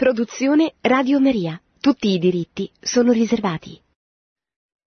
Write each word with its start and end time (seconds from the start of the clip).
Produzione 0.00 0.76
Radio 0.80 1.20
Maria. 1.20 1.60
Tutti 1.78 2.08
i 2.08 2.18
diritti 2.18 2.70
sono 2.80 3.12
riservati. 3.12 3.78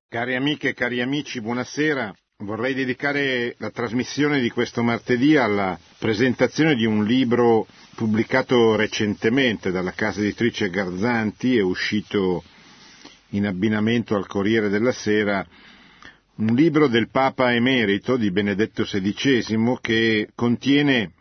Cari 0.10 0.34
amiche 0.34 0.70
e 0.70 0.74
cari 0.74 1.02
amici, 1.02 1.40
buonasera. 1.40 2.12
Vorrei 2.38 2.74
dedicare 2.74 3.54
la 3.60 3.70
trasmissione 3.70 4.42
di 4.42 4.50
questo 4.50 4.82
martedì 4.82 5.38
alla 5.38 5.78
presentazione 6.00 6.74
di 6.74 6.86
un 6.86 7.06
libro 7.06 7.68
pubblicato 7.94 8.76
recentemente 8.76 9.70
dalla 9.70 9.92
casa 9.92 10.22
editrice 10.22 10.72
Garzanti, 10.72 11.58
è 11.58 11.62
uscito 11.62 12.44
in 13.34 13.46
abbinamento 13.46 14.16
al 14.16 14.26
Corriere 14.26 14.70
della 14.70 14.94
Sera, 14.94 15.46
un 16.38 16.56
libro 16.56 16.88
del 16.88 17.12
Papa 17.12 17.54
Emerito 17.54 18.18
di 18.18 18.32
Benedetto 18.32 18.82
XVI 18.82 19.78
che 19.80 20.30
contiene 20.34 21.12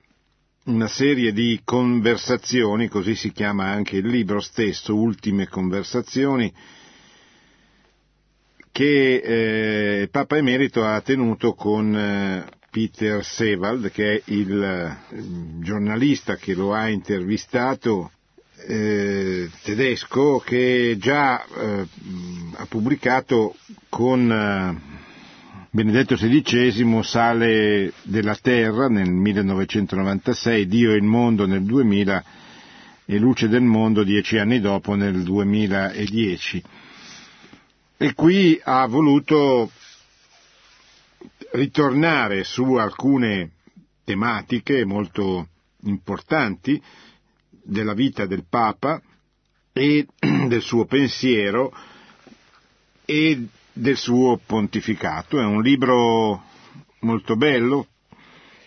una 0.64 0.86
serie 0.86 1.32
di 1.32 1.60
conversazioni, 1.64 2.88
così 2.88 3.14
si 3.16 3.32
chiama 3.32 3.66
anche 3.66 3.96
il 3.96 4.06
libro 4.06 4.40
stesso, 4.40 4.94
Ultime 4.94 5.48
conversazioni, 5.48 6.52
che 8.70 10.00
eh, 10.02 10.08
Papa 10.08 10.36
Emerito 10.36 10.84
ha 10.84 11.00
tenuto 11.00 11.54
con 11.54 11.94
eh, 11.96 12.44
Peter 12.70 13.24
Sewald, 13.24 13.90
che 13.90 14.14
è 14.14 14.22
il 14.26 14.62
eh, 14.62 14.96
giornalista 15.60 16.36
che 16.36 16.54
lo 16.54 16.72
ha 16.72 16.88
intervistato, 16.88 18.12
eh, 18.68 19.50
tedesco, 19.62 20.38
che 20.38 20.96
già 20.98 21.44
eh, 21.44 21.86
ha 22.54 22.66
pubblicato 22.66 23.56
con 23.88 24.30
eh, 24.30 25.00
Benedetto 25.74 26.16
XVI, 26.16 27.02
Sale 27.02 27.94
della 28.02 28.36
Terra 28.36 28.88
nel 28.88 29.08
1996, 29.10 30.66
Dio 30.66 30.92
e 30.92 30.96
il 30.96 31.02
mondo 31.02 31.46
nel 31.46 31.62
2000 31.62 32.24
e 33.06 33.16
Luce 33.18 33.48
del 33.48 33.62
mondo 33.62 34.02
dieci 34.04 34.36
anni 34.36 34.60
dopo 34.60 34.94
nel 34.96 35.22
2010. 35.22 36.62
E 37.96 38.12
qui 38.12 38.60
ha 38.62 38.84
voluto 38.84 39.70
ritornare 41.52 42.44
su 42.44 42.74
alcune 42.74 43.52
tematiche 44.04 44.84
molto 44.84 45.48
importanti 45.84 46.78
della 47.50 47.94
vita 47.94 48.26
del 48.26 48.44
Papa 48.46 49.00
e 49.72 50.06
del 50.20 50.60
suo 50.60 50.84
pensiero 50.84 51.72
e 53.06 53.46
del 53.72 53.96
suo 53.96 54.40
pontificato. 54.44 55.40
È 55.40 55.44
un 55.44 55.62
libro 55.62 56.42
molto 57.00 57.36
bello, 57.36 57.86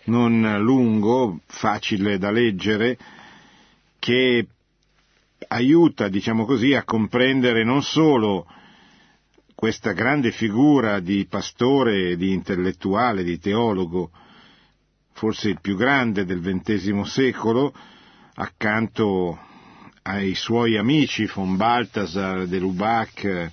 non 0.06 0.58
lungo, 0.62 1.40
facile 1.48 2.18
da 2.18 2.32
leggere, 2.32 2.98
che 4.00 4.48
aiuta, 5.48 6.08
diciamo 6.08 6.46
così, 6.46 6.74
a 6.74 6.84
comprendere 6.84 7.64
non 7.64 7.82
solo 7.84 8.48
questa 9.54 9.94
grande 9.94 10.32
figura 10.32 11.00
di 11.00 11.26
pastore, 11.28 12.18
di 12.18 12.34
intellettuale, 12.34 13.24
di 13.24 13.40
teologo, 13.40 14.12
forse 15.14 15.50
il 15.50 15.62
più 15.62 15.76
grande 15.78 16.26
del 16.26 16.42
XX 16.42 17.02
secolo, 17.02 17.74
accanto 18.36 19.40
ai 20.04 20.36
suoi 20.36 20.78
amici 20.78 21.26
von 21.26 21.56
Balthasar, 21.56 22.46
de 22.46 22.60
Lubac, 22.60 23.52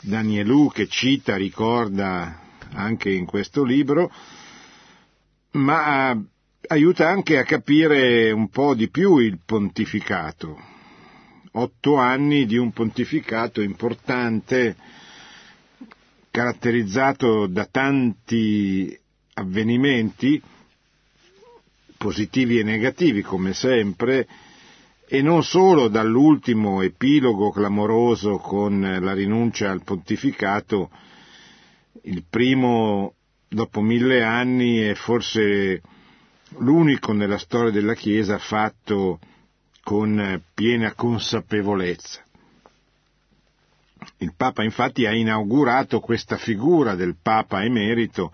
Danielou 0.00 0.70
che 0.70 0.86
cita, 0.88 1.36
ricorda 1.36 2.40
anche 2.72 3.10
in 3.10 3.24
questo 3.24 3.64
libro, 3.64 4.10
ma 5.52 6.16
aiuta 6.68 7.08
anche 7.08 7.38
a 7.38 7.44
capire 7.44 8.30
un 8.30 8.48
po' 8.48 8.74
di 8.74 8.88
più 8.90 9.18
il 9.18 9.38
pontificato. 9.44 10.56
Otto 11.52 11.96
anni 11.96 12.46
di 12.46 12.56
un 12.56 12.72
pontificato 12.72 13.60
importante, 13.60 14.76
caratterizzato 16.30 17.46
da 17.46 17.64
tanti 17.64 18.96
avvenimenti, 19.34 20.40
positivi 21.96 22.58
e 22.60 22.62
negativi 22.62 23.22
come 23.22 23.52
sempre, 23.54 24.28
e 25.10 25.22
non 25.22 25.42
solo 25.42 25.88
dall'ultimo 25.88 26.82
epilogo 26.82 27.50
clamoroso 27.50 28.36
con 28.36 28.98
la 29.00 29.14
rinuncia 29.14 29.70
al 29.70 29.82
pontificato, 29.82 30.90
il 32.02 32.24
primo 32.28 33.14
dopo 33.48 33.80
mille 33.80 34.22
anni 34.22 34.80
è 34.80 34.92
forse 34.92 35.80
l'unico 36.58 37.14
nella 37.14 37.38
storia 37.38 37.70
della 37.70 37.94
Chiesa 37.94 38.36
fatto 38.36 39.18
con 39.82 40.42
piena 40.52 40.92
consapevolezza. 40.92 42.22
Il 44.18 44.34
Papa 44.36 44.62
infatti 44.62 45.06
ha 45.06 45.14
inaugurato 45.14 46.00
questa 46.00 46.36
figura 46.36 46.94
del 46.94 47.16
Papa 47.20 47.64
emerito 47.64 48.30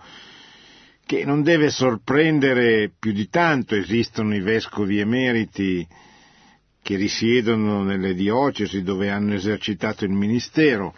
che 1.06 1.24
non 1.24 1.42
deve 1.42 1.70
sorprendere 1.70 2.90
più 2.98 3.12
di 3.12 3.28
tanto, 3.28 3.76
esistono 3.76 4.34
i 4.34 4.40
vescovi 4.40 4.98
emeriti 4.98 5.86
che 6.84 6.96
risiedono 6.96 7.82
nelle 7.82 8.14
diocesi 8.14 8.82
dove 8.82 9.08
hanno 9.08 9.32
esercitato 9.32 10.04
il 10.04 10.10
ministero 10.10 10.94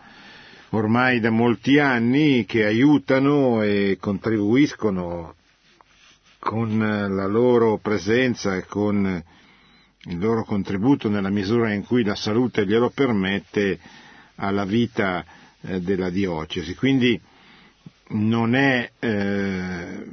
ormai 0.71 1.21
da 1.21 1.31
molti 1.31 1.79
anni 1.79 2.45
che 2.45 2.65
aiutano 2.67 3.63
e 3.63 3.97
contribuiscono 4.01 5.37
con 6.41 6.77
la 6.77 7.27
loro 7.27 7.79
presenza 7.79 8.57
e 8.57 8.65
con 8.67 9.23
il 10.09 10.19
loro 10.19 10.43
contributo 10.45 11.09
nella 11.09 11.31
misura 11.31 11.73
in 11.73 11.85
cui 11.85 12.03
la 12.03 12.17
salute 12.17 12.67
glielo 12.67 12.91
permette 12.91 13.79
alla 14.37 14.65
vita 14.65 15.25
eh, 15.61 15.81
della 15.81 16.11
diocesi. 16.11 16.75
Quindi 16.75 17.21
non 18.09 18.57
è 18.57 18.91
eh, 18.99 20.05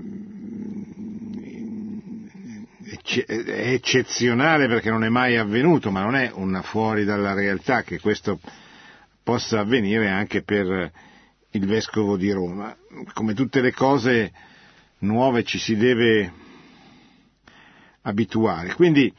è 3.26 3.72
eccezionale 3.74 4.68
perché 4.68 4.90
non 4.90 5.04
è 5.04 5.10
mai 5.10 5.38
avvenuto, 5.38 5.92
ma 5.92 6.02
non 6.02 6.16
è 6.16 6.32
una 6.34 6.62
fuori 6.62 7.04
dalla 7.06 7.34
realtà 7.34 7.84
che 7.84 8.00
questo 8.00 8.40
possa 9.24 9.60
avvenire 9.60 10.10
anche 10.10 10.44
per 10.44 10.92
il 11.52 11.66
vescovo 11.66 12.18
di 12.18 12.32
Roma. 12.32 12.76
Come 13.14 13.34
tutte 13.34 13.62
le 13.62 13.74
cose 13.74 14.32
nuove 15.00 15.44
ci 15.44 15.58
si 15.58 15.76
deve 15.76 16.32
abituare. 18.02 18.74
Quindi 18.74 19.14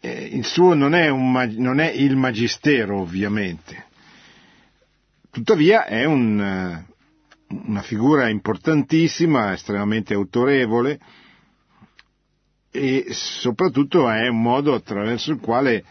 eh, 0.00 0.24
il 0.32 0.44
suo 0.44 0.74
non 0.74 0.94
è, 0.94 1.08
un, 1.08 1.32
non 1.56 1.80
è, 1.80 1.90
il 1.90 2.16
magistero 2.16 3.00
ovviamente, 3.00 3.86
tuttavia 5.30 5.86
è 5.86 6.04
un, 6.04 6.84
una 7.48 7.82
figura 7.82 8.28
importantissima, 8.28 9.52
estremamente 9.52 10.14
autorevole, 10.14 10.98
e 12.76 13.06
soprattutto 13.10 14.10
è 14.10 14.26
un 14.26 14.42
modo 14.42 14.74
attraverso 14.74 15.30
il 15.30 15.38
quale 15.38 15.84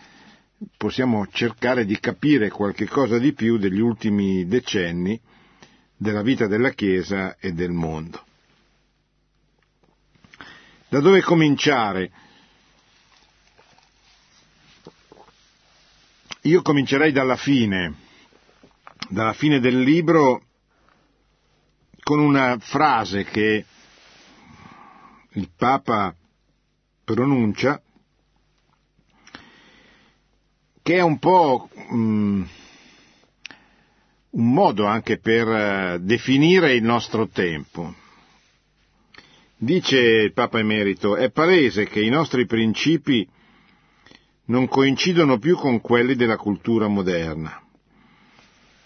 possiamo 0.75 1.25
cercare 1.31 1.85
di 1.85 1.97
capire 1.97 2.49
qualche 2.49 2.89
cosa 2.89 3.17
di 3.19 3.31
più 3.31 3.57
degli 3.57 3.79
ultimi 3.79 4.45
decenni 4.47 5.17
della 5.95 6.21
vita 6.21 6.45
della 6.45 6.71
Chiesa 6.71 7.37
e 7.37 7.53
del 7.53 7.71
mondo. 7.71 8.21
Da 10.89 10.99
dove 10.99 11.21
cominciare? 11.21 12.11
Io 16.41 16.61
comincerei 16.61 17.13
dalla 17.13 17.37
fine, 17.37 17.95
dalla 19.07 19.31
fine 19.31 19.61
del 19.61 19.79
libro, 19.79 20.43
con 22.03 22.19
una 22.19 22.57
frase 22.59 23.23
che 23.23 23.65
il 25.29 25.49
Papa 25.55 26.13
pronuncia, 27.03 27.81
che 30.81 30.95
è 30.95 31.01
un 31.01 31.19
po' 31.19 31.69
um, 31.89 32.47
un 34.29 34.53
modo 34.53 34.85
anche 34.85 35.17
per 35.17 35.47
uh, 35.47 35.97
definire 35.99 36.73
il 36.73 36.83
nostro 36.83 37.27
tempo. 37.27 37.93
Dice 39.55 39.97
il 39.97 40.33
Papa 40.33 40.59
Emerito, 40.59 41.15
è 41.15 41.31
palese 41.31 41.85
che 41.85 42.01
i 42.01 42.09
nostri 42.09 42.45
principi 42.45 43.27
non 44.45 44.67
coincidono 44.67 45.37
più 45.37 45.55
con 45.55 45.79
quelli 45.79 46.15
della 46.15 46.35
cultura 46.35 46.87
moderna, 46.87 47.61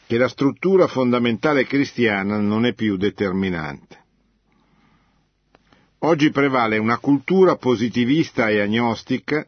che 0.05 0.17
la 0.17 0.27
struttura 0.27 0.85
fondamentale 0.85 1.65
cristiana 1.65 2.37
non 2.37 2.65
è 2.65 2.73
più 2.73 2.95
determinante. 2.95 4.05
Oggi 5.99 6.29
prevale 6.29 6.77
una 6.77 6.99
cultura 6.99 7.55
positivista 7.55 8.49
e 8.49 8.59
agnostica 8.59 9.45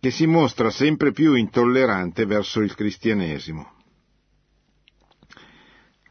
che 0.00 0.10
si 0.10 0.26
mostra 0.26 0.70
sempre 0.70 1.12
più 1.12 1.34
intollerante 1.34 2.24
verso 2.24 2.60
il 2.60 2.74
cristianesimo. 2.74 3.72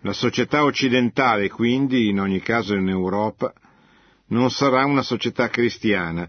La 0.02 0.14
società 0.14 0.64
occidentale, 0.64 1.50
quindi, 1.50 2.10
in 2.10 2.20
ogni 2.20 2.42
caso 2.42 2.76
in 2.76 2.90
Europa, 2.90 3.54
non 4.28 4.52
sarà 4.52 4.86
una 4.86 5.02
società 5.02 5.50
cristiana 5.50 6.28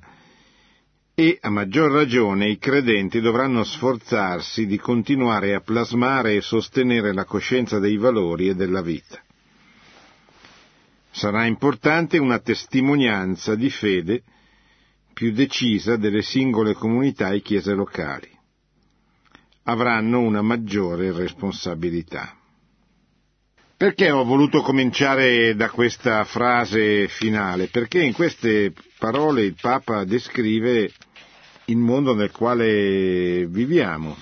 e 1.15 1.39
a 1.41 1.51
maggior 1.51 1.93
ragione 1.93 2.49
i 2.49 2.59
credenti 2.59 3.21
dovranno 3.21 3.65
sforzarsi 3.65 4.67
di 4.67 4.79
continuare 4.79 5.55
a 5.55 5.61
plasmare 5.61 6.35
e 6.35 6.41
sostenere 6.41 7.13
la 7.13 7.25
coscienza 7.25 7.79
dei 7.79 7.97
valori 7.97 8.49
e 8.49 8.55
della 8.55 8.83
vita. 8.83 9.23
Sarà 11.17 11.47
importante 11.47 12.19
una 12.19 12.41
testimonianza 12.41 13.55
di 13.55 13.71
fede 13.71 14.25
più 15.13 15.31
decisa 15.31 15.95
delle 15.95 16.23
singole 16.23 16.75
comunità 16.75 17.31
e 17.31 17.41
chiese 17.41 17.73
locali. 17.73 18.29
Avranno 19.63 20.19
una 20.19 20.43
maggiore 20.43 21.13
responsabilità. 21.13 22.37
Perché 23.77 24.11
ho 24.11 24.25
voluto 24.25 24.61
cominciare 24.61 25.55
da 25.55 25.71
questa 25.71 26.25
frase 26.25 27.07
finale? 27.07 27.69
Perché 27.69 28.03
in 28.03 28.13
queste 28.13 28.73
parole 28.99 29.43
il 29.43 29.55
Papa 29.61 30.03
descrive 30.03 30.91
il 31.67 31.77
mondo 31.77 32.13
nel 32.17 32.33
quale 32.33 33.47
viviamo, 33.47 34.17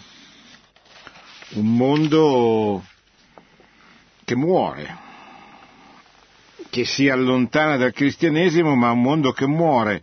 un 1.55 1.75
mondo 1.75 2.85
che 4.25 4.37
muore, 4.37 5.02
che 6.73 6.87
si 6.87 7.11
allontana 7.11 7.77
dal 7.77 7.93
cristianesimo, 7.93 8.75
ma 8.75 8.93
un 8.93 9.03
mondo 9.03 9.33
che 9.33 9.47
muore 9.47 10.01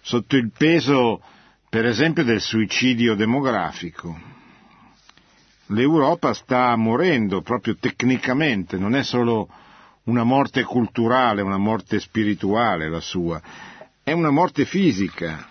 sotto 0.00 0.36
il 0.36 0.52
peso, 0.56 1.20
per 1.68 1.86
esempio, 1.86 2.22
del 2.22 2.40
suicidio 2.40 3.16
demografico 3.16 4.30
l'Europa 5.72 6.34
sta 6.34 6.74
morendo 6.76 7.40
proprio 7.42 7.76
tecnicamente, 7.78 8.76
non 8.78 8.94
è 8.94 9.02
solo 9.02 9.48
una 10.04 10.24
morte 10.24 10.62
culturale, 10.62 11.42
una 11.42 11.58
morte 11.58 11.98
spirituale 12.00 12.88
la 12.88 13.00
sua, 13.00 13.40
è 14.02 14.12
una 14.12 14.30
morte 14.30 14.64
fisica. 14.64 15.46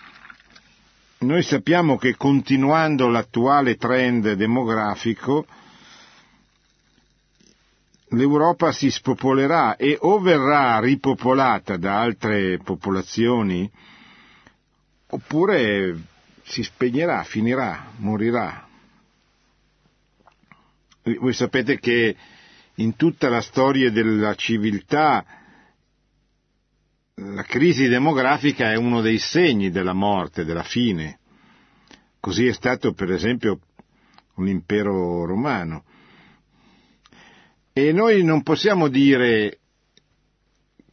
Noi 1.19 1.43
sappiamo 1.43 1.97
che 1.97 2.15
continuando 2.15 3.07
l'attuale 3.07 3.75
trend 3.75 4.33
demografico, 4.33 5.45
l'Europa 8.11 8.71
si 8.71 8.89
spopolerà 8.89 9.75
e 9.75 9.97
o 9.99 10.19
verrà 10.19 10.79
ripopolata 10.79 11.77
da 11.77 11.99
altre 11.99 12.57
popolazioni, 12.57 13.69
oppure 15.07 15.99
si 16.43 16.63
spegnerà, 16.63 17.23
finirà, 17.23 17.91
morirà. 17.97 18.67
Voi 21.03 21.33
sapete 21.33 21.79
che 21.79 22.15
in 22.75 22.95
tutta 22.95 23.29
la 23.29 23.41
storia 23.41 23.89
della 23.91 24.35
civiltà 24.35 25.25
la 27.13 27.43
crisi 27.43 27.87
demografica 27.87 28.71
è 28.71 28.75
uno 28.75 29.01
dei 29.01 29.19
segni 29.19 29.69
della 29.69 29.93
morte, 29.93 30.45
della 30.45 30.63
fine. 30.63 31.19
Così 32.19 32.47
è 32.47 32.53
stato 32.53 32.93
per 32.93 33.11
esempio 33.11 33.59
l'impero 34.37 35.25
romano. 35.25 35.83
E 37.73 37.94
noi 37.94 38.23
non 38.23 38.44
possiamo 38.44 38.89
dire 38.89 39.59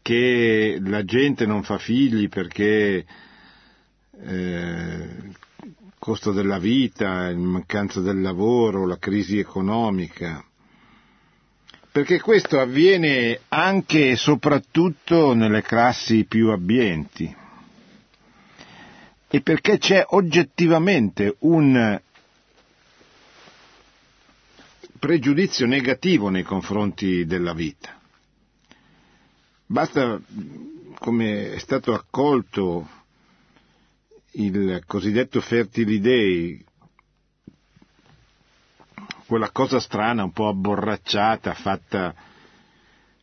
che 0.00 0.78
la 0.80 1.04
gente 1.04 1.44
non 1.44 1.64
fa 1.64 1.76
figli 1.78 2.28
perché 2.28 3.04
eh, 4.20 5.08
costo 5.98 6.32
della 6.32 6.58
vita, 6.58 7.30
la 7.30 7.36
mancanza 7.36 8.00
del 8.00 8.20
lavoro, 8.20 8.86
la 8.86 8.98
crisi 8.98 9.38
economica, 9.38 10.44
perché 11.90 12.20
questo 12.20 12.60
avviene 12.60 13.40
anche 13.48 14.10
e 14.10 14.16
soprattutto 14.16 15.34
nelle 15.34 15.62
classi 15.62 16.26
più 16.26 16.50
abbienti. 16.50 17.34
E 19.30 19.40
perché 19.42 19.78
c'è 19.78 20.04
oggettivamente 20.10 21.36
un 21.40 22.00
pregiudizio 24.98 25.66
negativo 25.66 26.28
nei 26.28 26.42
confronti 26.42 27.24
della 27.24 27.52
vita. 27.52 27.98
Basta, 29.66 30.20
come 30.98 31.52
è 31.52 31.58
stato 31.58 31.92
accolto 31.92 32.88
il 34.32 34.82
cosiddetto 34.86 35.40
Fertili 35.40 36.00
Day, 36.00 36.64
quella 39.26 39.50
cosa 39.50 39.78
strana, 39.78 40.24
un 40.24 40.32
po' 40.32 40.48
abborracciata, 40.48 41.52
fatta 41.54 42.14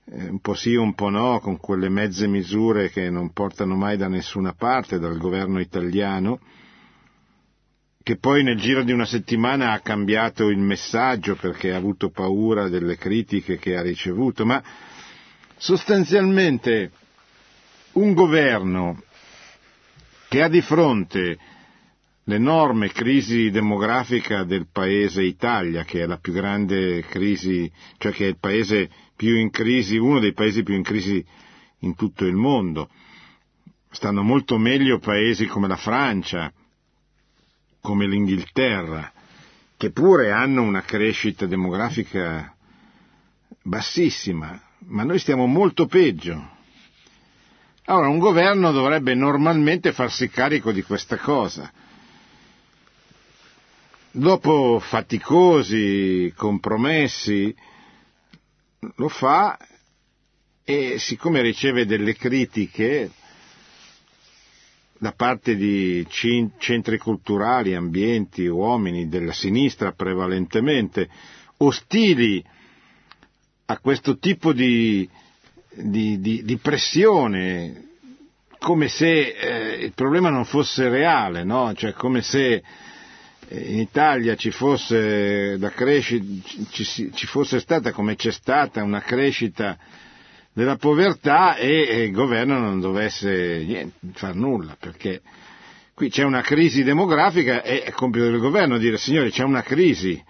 eh, 0.05 0.29
un 0.29 0.39
po' 0.39 0.53
sì, 0.53 0.75
un 0.75 0.93
po' 0.93 1.09
no, 1.09 1.39
con 1.39 1.57
quelle 1.57 1.89
mezze 1.89 2.27
misure 2.27 2.89
che 2.89 3.09
non 3.09 3.31
portano 3.33 3.75
mai 3.75 3.97
da 3.97 4.07
nessuna 4.07 4.53
parte 4.53 4.99
dal 4.99 5.17
governo 5.17 5.59
italiano, 5.59 6.39
che 8.05 8.17
poi 8.17 8.43
nel 8.43 8.57
giro 8.57 8.83
di 8.83 8.91
una 8.91 9.07
settimana 9.07 9.71
ha 9.71 9.79
cambiato 9.79 10.49
il 10.49 10.59
messaggio 10.59 11.35
perché 11.35 11.73
ha 11.73 11.77
avuto 11.77 12.11
paura 12.11 12.69
delle 12.69 12.97
critiche 12.97 13.57
che 13.57 13.75
ha 13.75 13.81
ricevuto, 13.81 14.45
ma 14.45 14.63
sostanzialmente 15.57 16.91
un 17.93 18.13
governo 18.13 19.01
che 20.29 20.43
ha 20.43 20.47
di 20.47 20.61
fronte 20.61 21.39
l'enorme 22.25 22.91
crisi 22.91 23.49
demografica 23.49 24.43
del 24.43 24.67
paese 24.71 25.23
Italia, 25.23 25.83
che 25.83 26.03
è 26.03 26.05
la 26.05 26.19
più 26.19 26.31
grande 26.31 27.01
crisi, 27.09 27.71
cioè 27.97 28.11
che 28.11 28.25
è 28.25 28.27
il 28.27 28.37
paese 28.39 28.87
più 29.15 29.35
in 29.35 29.49
crisi, 29.49 29.97
uno 29.97 30.19
dei 30.19 30.33
paesi 30.33 30.61
più 30.61 30.75
in 30.75 30.83
crisi 30.83 31.25
in 31.79 31.95
tutto 31.95 32.25
il 32.27 32.35
mondo. 32.35 32.87
Stanno 33.89 34.21
molto 34.21 34.59
meglio 34.59 34.99
paesi 34.99 35.47
come 35.47 35.67
la 35.67 35.75
Francia, 35.75 36.53
come 37.85 38.07
l'Inghilterra, 38.07 39.13
che 39.77 39.91
pure 39.91 40.31
hanno 40.31 40.63
una 40.63 40.81
crescita 40.81 41.45
demografica 41.45 42.51
bassissima, 43.61 44.59
ma 44.87 45.03
noi 45.03 45.19
stiamo 45.19 45.45
molto 45.45 45.85
peggio. 45.85 46.53
Allora, 47.85 48.07
un 48.09 48.17
governo 48.17 48.71
dovrebbe 48.71 49.13
normalmente 49.13 49.91
farsi 49.91 50.27
carico 50.29 50.71
di 50.71 50.81
questa 50.81 51.17
cosa. 51.17 51.71
Dopo 54.09 54.79
faticosi 54.79 56.33
compromessi, 56.35 57.55
lo 58.95 59.09
fa 59.09 59.57
e 60.63 60.97
siccome 60.97 61.41
riceve 61.41 61.85
delle 61.85 62.15
critiche 62.15 63.11
da 64.97 65.11
parte 65.11 65.55
di 65.55 66.05
centri 66.09 66.97
culturali, 66.97 67.75
ambienti, 67.75 68.45
uomini 68.47 69.07
della 69.07 69.33
sinistra 69.33 69.91
prevalentemente, 69.91 71.09
ostili 71.57 72.43
a 73.67 73.77
questo 73.79 74.17
tipo 74.17 74.53
di 74.53 75.07
di, 75.75 76.19
di, 76.19 76.43
di 76.43 76.57
pressione, 76.57 77.83
come 78.59 78.87
se 78.87 79.29
eh, 79.29 79.83
il 79.85 79.93
problema 79.93 80.29
non 80.29 80.45
fosse 80.45 80.89
reale, 80.89 81.43
no? 81.43 81.73
cioè 81.75 81.91
come 81.93 82.21
se 82.21 82.63
eh, 83.47 83.59
in 83.59 83.79
Italia 83.79 84.35
ci 84.35 84.51
fosse, 84.51 85.57
cresci, 85.75 86.41
ci, 86.71 87.11
ci 87.13 87.27
fosse 87.27 87.59
stata 87.59 87.91
come 87.91 88.15
c'è 88.15 88.31
stata 88.31 88.81
una 88.83 89.01
crescita 89.01 89.77
della 90.55 90.77
povertà 90.77 91.57
e, 91.57 92.05
il 92.05 92.13
governo 92.13 92.57
non 92.57 92.79
dovesse 92.79 93.61
niente, 93.65 93.97
far 94.13 94.35
nulla, 94.35 94.77
perché 94.79 95.21
qui 95.93 96.09
c'è 96.09 96.23
una 96.23 96.39
crisi 96.39 96.81
demografica 96.81 97.61
e 97.61 97.83
è 97.83 97.91
compito 97.91 98.29
del 98.29 98.39
governo 98.39 98.77
dire 98.77 98.97
signori 98.97 99.31
c'è 99.31 99.43
una 99.43 99.63
crisi, 99.63 100.23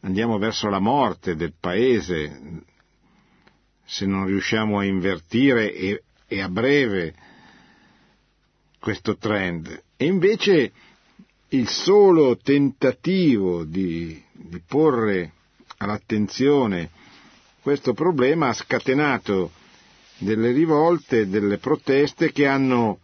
andiamo 0.00 0.36
verso 0.36 0.68
la 0.68 0.80
morte 0.80 1.34
del 1.34 1.54
paese, 1.58 2.60
se 3.86 4.04
non 4.04 4.26
riusciamo 4.26 4.80
a 4.80 4.84
invertire 4.84 5.72
e, 5.72 6.02
e 6.26 6.42
a 6.42 6.48
breve 6.50 7.14
questo 8.78 9.16
trend. 9.16 9.82
E 9.96 10.04
invece 10.04 10.72
il 11.48 11.68
solo 11.68 12.36
tentativo 12.36 13.64
di, 13.64 14.22
di 14.30 14.60
porre 14.66 15.32
all'attenzione 15.78 16.90
questo 17.68 17.92
problema 17.92 18.48
ha 18.48 18.54
scatenato 18.54 19.50
delle 20.16 20.52
rivolte, 20.52 21.28
delle 21.28 21.58
proteste 21.58 22.32
che 22.32 22.46
hanno 22.46 22.98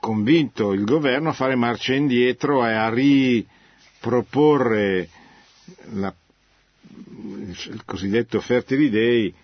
convinto 0.00 0.72
il 0.72 0.84
governo 0.84 1.28
a 1.28 1.34
fare 1.34 1.56
marcia 1.56 1.92
indietro 1.94 2.64
e 2.64 2.72
a 2.72 2.88
riproporre 2.88 5.10
la 5.90 6.14
il 7.68 7.82
cosiddetto 7.84 8.40
Fertili 8.40 8.88
Day 8.88 9.34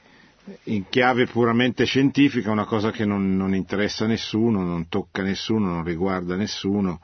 in 0.64 0.88
chiave 0.88 1.26
puramente 1.26 1.84
scientifica, 1.84 2.50
una 2.50 2.64
cosa 2.64 2.90
che 2.90 3.04
non, 3.04 3.36
non 3.36 3.54
interessa 3.54 4.06
nessuno, 4.06 4.62
non 4.62 4.88
tocca 4.88 5.20
nessuno, 5.20 5.74
non 5.74 5.84
riguarda 5.84 6.36
nessuno, 6.36 7.02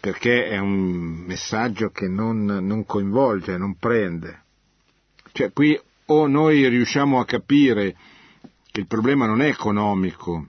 perché 0.00 0.48
è 0.48 0.56
un 0.56 1.24
messaggio 1.26 1.90
che 1.90 2.08
non, 2.08 2.46
non 2.46 2.86
coinvolge, 2.86 3.58
non 3.58 3.76
prende. 3.76 4.43
Cioè 5.36 5.52
qui 5.52 5.76
o 6.06 6.28
noi 6.28 6.68
riusciamo 6.68 7.18
a 7.18 7.24
capire 7.24 7.96
che 8.70 8.78
il 8.78 8.86
problema 8.86 9.26
non 9.26 9.42
è 9.42 9.48
economico, 9.48 10.46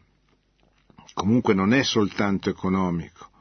comunque 1.15 1.55
non 1.55 1.73
è 1.73 1.81
soltanto 1.81 2.51
economico, 2.51 3.31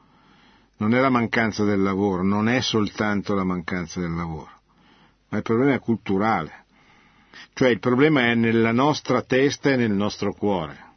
non 0.77 0.95
è 0.95 0.99
la 0.99 1.11
mancanza 1.11 1.63
del 1.63 1.83
lavoro, 1.83 2.23
non 2.23 2.49
è 2.49 2.61
soltanto 2.61 3.35
la 3.35 3.43
mancanza 3.43 3.99
del 3.99 4.15
lavoro, 4.15 4.49
ma 5.29 5.37
il 5.37 5.43
problema 5.43 5.75
è 5.75 5.79
culturale. 5.79 6.65
Cioè 7.53 7.69
il 7.69 7.79
problema 7.79 8.21
è 8.31 8.33
nella 8.33 8.71
nostra 8.71 9.21
testa 9.21 9.69
e 9.69 9.75
nel 9.75 9.91
nostro 9.91 10.33
cuore, 10.33 10.93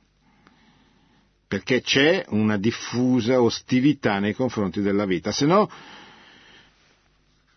perché 1.47 1.83
c'è 1.83 2.25
una 2.29 2.57
diffusa 2.57 3.43
ostilità 3.43 4.19
nei 4.19 4.33
confronti 4.33 4.81
della 4.81 5.05
vita, 5.05 5.31
se 5.31 5.45
no 5.45 5.69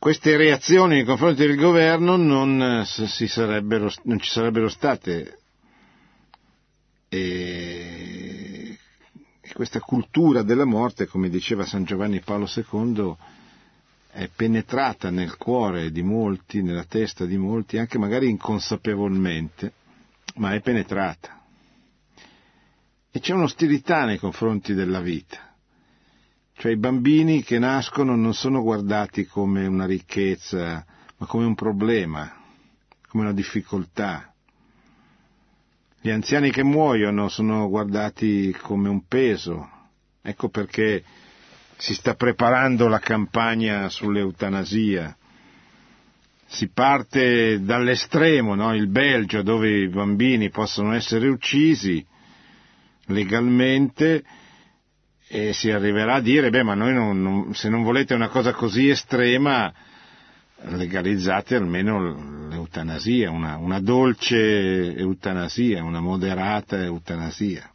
queste 0.02 0.36
reazioni 0.36 0.96
nei 0.96 1.04
confronti 1.04 1.46
del 1.46 1.56
governo 1.56 2.16
non, 2.16 2.84
sarebbero, 2.86 3.92
non 4.06 4.18
ci 4.20 4.32
sarebbero 4.32 4.68
state. 4.68 5.38
E 7.08 8.80
questa 9.54 9.80
cultura 9.80 10.42
della 10.42 10.66
morte, 10.66 11.06
come 11.06 11.30
diceva 11.30 11.68
San 11.68 11.84
Giovanni 11.84 12.20
Paolo 12.20 12.50
II, 12.52 13.16
è 14.14 14.28
penetrata 14.36 15.12
nel 15.12 15.38
cuore 15.38 15.92
di 15.92 16.02
molti, 16.02 16.64
nella 16.64 16.86
testa 16.86 17.26
di 17.26 17.38
molti, 17.38 17.78
anche 17.78 18.00
magari 18.00 18.28
inconsapevolmente, 18.28 19.74
ma 20.38 20.56
è 20.56 20.62
penetrata. 20.62 21.44
E 23.12 23.20
c'è 23.20 23.34
un'ostilità 23.36 24.06
nei 24.06 24.18
confronti 24.18 24.74
della 24.74 25.00
vita. 25.00 25.51
Cioè 26.62 26.74
i 26.74 26.78
bambini 26.78 27.42
che 27.42 27.58
nascono 27.58 28.16
non 28.16 28.36
sono 28.36 28.62
guardati 28.62 29.26
come 29.26 29.66
una 29.66 29.88
ricchezza, 29.88 30.86
ma 31.18 31.26
come 31.26 31.44
un 31.44 31.56
problema, 31.56 32.32
come 33.08 33.24
una 33.24 33.34
difficoltà. 33.34 34.32
Gli 36.00 36.12
anziani 36.12 36.52
che 36.52 36.62
muoiono 36.62 37.30
sono 37.30 37.68
guardati 37.68 38.56
come 38.62 38.90
un 38.90 39.08
peso. 39.08 39.68
Ecco 40.22 40.50
perché 40.50 41.04
si 41.78 41.96
sta 41.96 42.14
preparando 42.14 42.88
la 42.88 43.00
campagna 43.00 43.90
sull'eutanasia. 43.90 45.18
Si 46.46 46.68
parte 46.68 47.64
dall'estremo, 47.64 48.54
no? 48.54 48.76
il 48.76 48.88
Belgio, 48.88 49.42
dove 49.42 49.80
i 49.80 49.90
bambini 49.90 50.52
possono 50.52 50.94
essere 50.94 51.28
uccisi 51.28 52.06
legalmente 53.06 54.24
e 55.34 55.54
si 55.54 55.72
arriverà 55.72 56.16
a 56.16 56.22
dire, 56.22 56.50
beh, 56.50 56.64
ma 56.64 56.74
noi 56.74 56.94
non, 56.94 57.22
non, 57.22 57.54
se 57.56 57.70
non 57.70 57.84
volete 57.84 58.14
una 58.14 58.28
cosa 58.28 58.52
così 58.52 58.90
estrema, 58.90 59.74
legalizzate 60.64 61.56
almeno 61.56 62.48
l'eutanasia, 62.50 63.32
una, 63.32 63.56
una 63.56 63.80
dolce 63.80 64.94
eutanasia, 64.94 65.84
una 65.84 66.02
moderata 66.02 66.84
eutanasia 66.84 67.72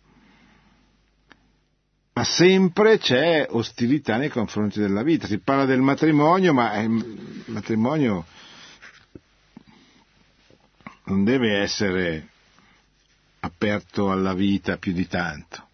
ma 2.16 2.24
sempre 2.24 2.96
c'è 2.96 3.46
ostilità 3.50 4.16
nei 4.16 4.30
confronti 4.30 4.80
della 4.80 5.02
vita. 5.02 5.26
Si 5.26 5.36
parla 5.36 5.66
del 5.66 5.82
matrimonio, 5.82 6.54
ma 6.54 6.74
il 6.78 7.44
matrimonio 7.48 8.24
non 11.04 11.24
deve 11.24 11.58
essere 11.58 12.28
aperto 13.40 14.10
alla 14.10 14.32
vita 14.32 14.78
più 14.78 14.94
di 14.94 15.06
tanto. 15.06 15.68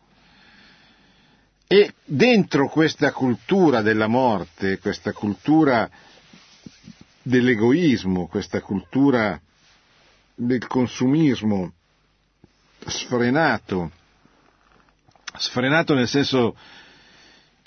E 1.73 1.95
dentro 2.05 2.69
questa 2.69 3.13
cultura 3.13 3.81
della 3.81 4.07
morte, 4.07 4.79
questa 4.79 5.13
cultura 5.13 5.89
dell'egoismo, 7.23 8.27
questa 8.27 8.61
cultura 8.61 9.41
del 10.35 10.67
consumismo 10.67 11.73
sfrenato, 12.85 13.91
sfrenato 15.39 15.95
nel 15.95 16.09
senso 16.09 16.55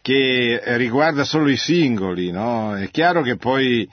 che 0.04 0.62
riguarda 0.78 1.24
solo 1.24 1.50
i 1.50 1.58
singoli, 1.58 2.30
no? 2.30 2.76
È 2.76 2.92
chiaro 2.92 3.24
che 3.24 3.38
poi 3.38 3.90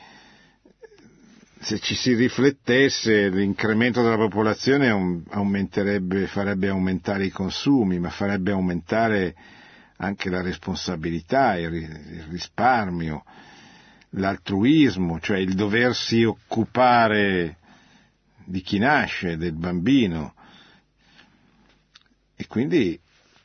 se 1.59 1.79
ci 1.79 1.95
si 1.95 2.13
riflettesse 2.13 3.31
l'incremento 3.31 4.03
della 4.03 4.17
popolazione 4.17 4.91
aumenterebbe, 5.31 6.27
farebbe 6.27 6.69
aumentare 6.69 7.25
i 7.25 7.31
consumi, 7.31 7.99
ma 7.99 8.11
farebbe 8.11 8.51
aumentare 8.51 9.35
anche 10.03 10.29
la 10.31 10.43
responsabilità, 10.43 11.57
il 11.57 12.25
risparmio, 12.29 13.23
l'altruismo, 14.11 15.21
cioè 15.21 15.39
il 15.39 15.55
doversi 15.55 16.25
occupare 16.25 17.59
di 18.45 18.61
chi 18.63 18.79
nasce, 18.79 19.37
del 19.37 19.53
bambino. 19.53 20.35
E 22.35 22.47
quindi 22.49 22.99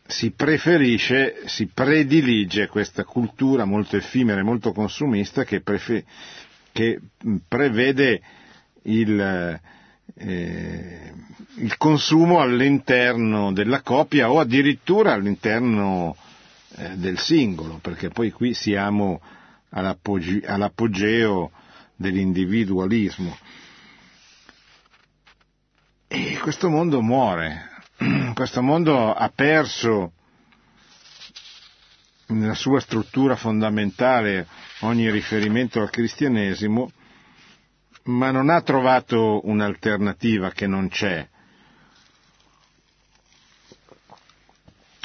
si 0.08 0.32
preferisce, 0.32 1.44
si 1.46 1.68
predilige 1.68 2.68
questa 2.68 3.04
cultura 3.04 3.66
molto 3.66 3.96
effimera 3.96 4.40
e 4.40 4.44
molto 4.44 4.72
consumista 4.72 5.44
che, 5.44 5.62
prefe, 5.62 6.06
che 6.72 7.00
prevede 7.48 8.20
il, 8.84 9.60
eh, 10.16 11.14
il, 11.58 11.78
consumo 11.78 12.40
all'interno 12.40 13.54
della 13.54 13.82
coppia 13.82 14.32
o 14.32 14.40
addirittura 14.40 15.14
all'interno 15.14 16.16
del 16.96 17.18
singolo, 17.18 17.80
perché 17.82 18.10
poi 18.10 18.32
qui 18.32 18.54
siamo 18.54 19.20
all'appoggeo 19.70 21.52
dell'individualismo. 21.96 23.38
E 26.08 26.38
questo 26.42 26.70
mondo 26.70 27.02
muore, 27.02 27.70
questo 28.34 28.62
mondo 28.62 29.12
ha 29.14 29.30
perso 29.34 30.14
nella 32.28 32.54
sua 32.54 32.80
struttura 32.80 33.36
fondamentale 33.36 34.48
ogni 34.82 35.10
riferimento 35.10 35.82
al 35.82 35.90
cristianesimo, 35.90 36.92
ma 38.04 38.32
non 38.32 38.50
ha 38.50 38.62
trovato 38.62 39.42
un'alternativa 39.48 40.52
che 40.52 40.68
non 40.68 40.90
c'è. 40.90 41.28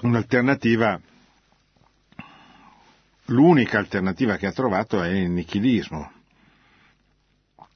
Un'alternativa, 0.02 1.00
l'unica 3.32 3.78
alternativa 3.78 4.36
che 4.36 4.46
ha 4.46 4.52
trovato 4.52 5.02
è 5.02 5.08
il 5.08 5.30
nichilismo. 5.30 6.12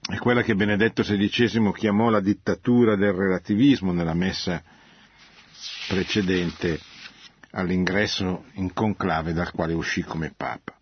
È 0.08 0.16
quella 0.18 0.42
che 0.42 0.54
Benedetto 0.54 1.02
XVI 1.02 1.72
chiamò 1.74 2.10
la 2.10 2.20
dittatura 2.20 2.94
del 2.94 3.12
relativismo 3.12 3.92
nella 3.92 4.14
messa 4.14 4.62
precedente 5.88 6.78
all'ingresso 7.52 8.44
in 8.54 8.72
conclave 8.72 9.32
dal 9.32 9.50
quale 9.50 9.72
uscì 9.72 10.02
come 10.02 10.32
Papa. 10.36 10.74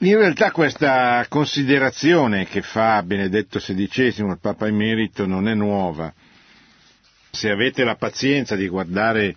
In 0.00 0.18
realtà 0.18 0.50
questa 0.50 1.24
considerazione 1.28 2.44
che 2.44 2.60
fa 2.60 3.02
Benedetto 3.02 3.58
XVI, 3.58 4.26
il 4.26 4.38
Papa 4.38 4.66
emerito, 4.66 5.24
non 5.24 5.48
è 5.48 5.54
nuova. 5.54 6.12
Se 7.30 7.48
avete 7.50 7.82
la 7.82 7.96
pazienza 7.96 8.56
di 8.56 8.68
guardare 8.68 9.34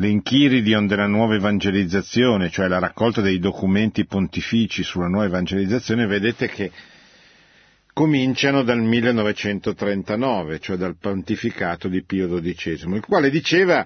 l'Enchiridion 0.00 0.86
della 0.86 1.06
nuova 1.08 1.34
evangelizzazione, 1.34 2.50
cioè 2.50 2.68
la 2.68 2.78
raccolta 2.78 3.20
dei 3.20 3.40
documenti 3.40 4.06
pontifici 4.06 4.84
sulla 4.84 5.08
nuova 5.08 5.26
evangelizzazione, 5.26 6.06
vedete 6.06 6.48
che 6.48 6.70
cominciano 7.92 8.62
dal 8.62 8.80
1939, 8.80 10.60
cioè 10.60 10.76
dal 10.76 10.96
pontificato 10.96 11.88
di 11.88 12.04
Pio 12.04 12.28
XII, 12.40 12.94
il 12.94 13.04
quale 13.04 13.28
diceva 13.28 13.84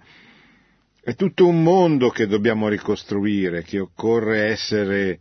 è 1.04 1.14
tutto 1.14 1.46
un 1.46 1.62
mondo 1.62 2.10
che 2.10 2.26
dobbiamo 2.26 2.68
ricostruire, 2.68 3.62
che 3.62 3.80
occorre 3.80 4.50
essere 4.50 5.18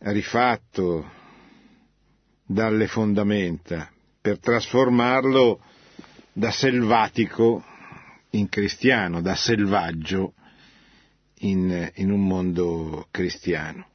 rifatto 0.00 1.10
dalle 2.44 2.86
fondamenta 2.86 3.90
per 4.20 4.38
trasformarlo 4.38 5.60
da 6.34 6.50
selvatico 6.50 7.64
in 8.30 8.48
cristiano, 8.48 9.20
da 9.20 9.34
selvaggio 9.34 10.34
in, 11.40 11.90
in 11.94 12.10
un 12.10 12.26
mondo 12.26 13.06
cristiano. 13.10 13.86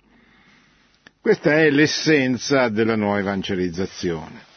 Questa 1.19 1.57
è 1.57 1.69
l'essenza 1.69 2.69
della 2.69 2.95
nuova 2.95 3.19
evangelizzazione. 3.19 4.51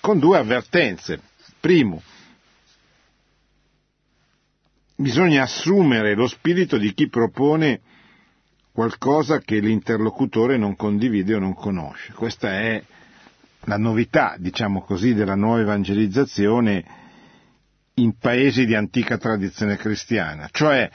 Con 0.00 0.18
due 0.18 0.38
avvertenze. 0.38 1.20
Primo, 1.60 2.00
bisogna 4.94 5.42
assumere 5.42 6.14
lo 6.14 6.26
spirito 6.26 6.78
di 6.78 6.94
chi 6.94 7.08
propone 7.08 7.80
qualcosa 8.72 9.40
che 9.40 9.58
l'interlocutore 9.58 10.56
non 10.56 10.76
condivide 10.76 11.34
o 11.34 11.38
non 11.40 11.52
conosce. 11.52 12.12
Questa 12.12 12.48
è 12.48 12.82
la 13.62 13.76
novità, 13.76 14.36
diciamo 14.38 14.82
così, 14.82 15.14
della 15.14 15.34
nuova 15.34 15.60
evangelizzazione 15.60 16.97
in 18.02 18.16
paesi 18.18 18.66
di 18.66 18.74
antica 18.74 19.18
tradizione 19.18 19.76
cristiana. 19.76 20.48
Cioè, 20.50 20.90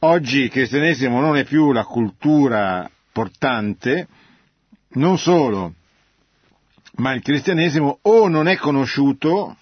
oggi 0.00 0.40
il 0.40 0.50
cristianesimo 0.50 1.20
non 1.20 1.36
è 1.36 1.44
più 1.44 1.72
la 1.72 1.84
cultura 1.84 2.90
portante, 3.12 4.08
non 4.90 5.18
solo, 5.18 5.74
ma 6.96 7.12
il 7.12 7.22
cristianesimo 7.22 7.98
o 8.02 8.28
non 8.28 8.48
è 8.48 8.56
conosciuto 8.56 9.56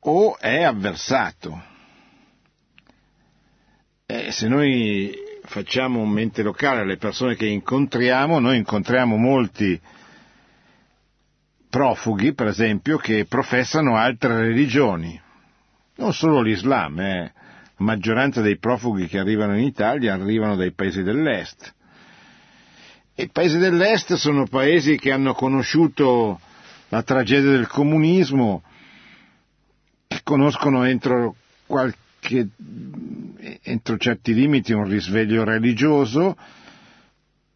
o 0.00 0.38
è 0.38 0.62
avversato. 0.62 1.68
E 4.06 4.32
se 4.32 4.48
noi 4.48 5.12
facciamo 5.44 6.00
un 6.00 6.08
mente 6.08 6.42
locale 6.42 6.80
alle 6.80 6.96
persone 6.96 7.36
che 7.36 7.46
incontriamo, 7.46 8.38
noi 8.38 8.56
incontriamo 8.56 9.16
molti 9.16 9.80
profughi, 11.70 12.34
per 12.34 12.48
esempio, 12.48 12.98
che 12.98 13.24
professano 13.26 13.96
altre 13.96 14.36
religioni, 14.36 15.18
non 15.96 16.12
solo 16.12 16.42
l'Islam, 16.42 16.98
eh. 17.00 17.32
la 17.76 17.84
maggioranza 17.84 18.42
dei 18.42 18.58
profughi 18.58 19.06
che 19.06 19.18
arrivano 19.18 19.56
in 19.56 19.64
Italia 19.64 20.12
arrivano 20.12 20.56
dai 20.56 20.72
paesi 20.72 21.02
dell'Est. 21.02 21.74
I 23.14 23.28
paesi 23.28 23.58
dell'Est 23.58 24.14
sono 24.14 24.46
paesi 24.46 24.98
che 24.98 25.12
hanno 25.12 25.32
conosciuto 25.32 26.40
la 26.88 27.02
tragedia 27.02 27.50
del 27.50 27.68
comunismo, 27.68 28.62
che 30.08 30.20
conoscono 30.24 30.84
entro, 30.84 31.36
qualche, 31.66 32.48
entro 33.62 33.96
certi 33.96 34.34
limiti 34.34 34.72
un 34.72 34.88
risveglio 34.88 35.44
religioso, 35.44 36.36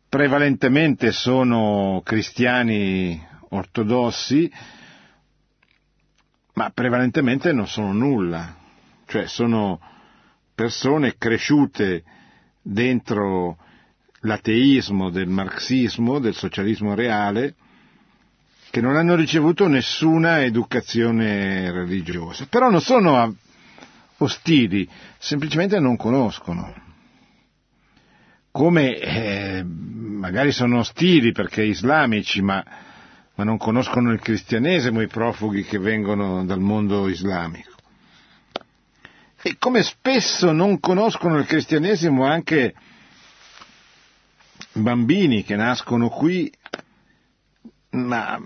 prevalentemente 0.09 1.11
sono 1.11 2.01
cristiani 2.05 3.33
ortodossi, 3.57 4.51
ma 6.55 6.71
prevalentemente 6.71 7.53
non 7.53 7.67
sono 7.67 7.93
nulla, 7.93 8.57
cioè 9.07 9.27
sono 9.27 9.81
persone 10.55 11.17
cresciute 11.19 12.05
dentro 12.63 13.59
l'ateismo 14.21 15.11
del 15.11 15.29
marxismo, 15.29 16.19
del 16.19 16.35
socialismo 16.35 16.95
reale, 16.95 17.55
che 18.71 18.81
non 18.81 18.97
hanno 18.97 19.15
ricevuto 19.15 19.69
nessuna 19.69 20.43
educazione 20.43 21.71
religiosa, 21.71 22.47
però 22.47 22.71
non 22.71 22.81
sono 22.81 23.37
ostili, 24.19 24.89
semplicemente 25.19 25.79
non 25.79 25.97
conoscono. 25.97 26.83
Come 28.51 28.99
eh, 28.99 29.65
magari 29.65 30.53
sono 30.53 30.79
ostili 30.79 31.33
perché 31.33 31.65
islamici, 31.65 32.41
ma, 32.41 32.65
ma 33.37 33.45
non 33.45 33.57
conoscono 33.59 34.13
il 34.13 34.21
cristianesimo 34.21 35.01
i 35.01 35.09
profughi 35.09 35.65
che 35.65 35.79
vengono 35.79 36.45
dal 36.45 36.61
mondo 36.61 37.09
islamico. 37.09 37.73
E 39.43 39.57
come 39.59 39.83
spesso 39.83 40.53
non 40.53 40.81
conoscono 40.81 41.39
il 41.39 41.47
cristianesimo 41.47 42.25
anche 42.25 42.75
bambini 44.73 45.43
che 45.43 45.57
nascono 45.57 46.09
qui, 46.09 46.51
ma 47.91 48.41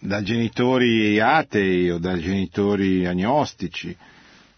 da 0.00 0.22
genitori 0.22 1.20
atei 1.20 1.90
o 1.90 1.98
da 1.98 2.16
genitori 2.18 3.06
agnostici, 3.06 3.96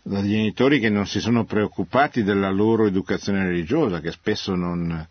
da 0.03 0.23
genitori 0.23 0.81
che 0.81 0.89
non 0.89 1.07
si 1.07 1.21
sono 1.21 1.45
preoccupati 1.45 2.23
della 2.23 2.51
loro 2.51 2.87
educazione 2.87 3.45
religiosa, 3.45 4.01
che 4.01 4.13
spesso 4.13 4.55
non, 4.55 5.07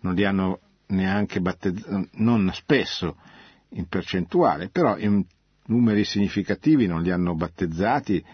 non 0.00 0.14
li 0.14 0.24
hanno 0.24 0.58
neanche 0.86 1.40
battezzati, 1.40 2.08
non 2.14 2.50
spesso 2.54 3.16
in 3.74 3.86
percentuale, 3.88 4.68
però 4.68 4.96
in 4.98 5.24
numeri 5.66 6.04
significativi 6.04 6.86
non 6.86 7.02
li 7.02 7.10
hanno 7.10 7.34
battezzati 7.34 8.24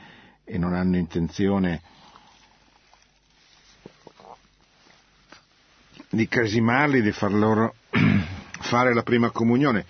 e 0.44 0.59
non 0.59 0.73
hanno 0.75 0.97
intenzione 0.97 1.82
di 6.11 6.26
cresimarli, 6.26 7.02
di 7.02 7.12
far 7.12 7.32
loro 7.32 7.75
fare 8.61 8.94
la 8.94 9.02
prima 9.02 9.30
comunione 9.30 9.85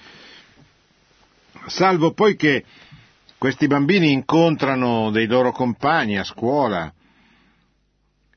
salvo 1.67 2.13
poi 2.13 2.37
che 2.37 2.65
questi 3.39 3.67
bambini 3.67 4.13
incontrano 4.13 5.11
dei 5.11 5.27
loro 5.27 5.53
compagni 5.53 6.19
a 6.19 6.25
scuola 6.25 6.93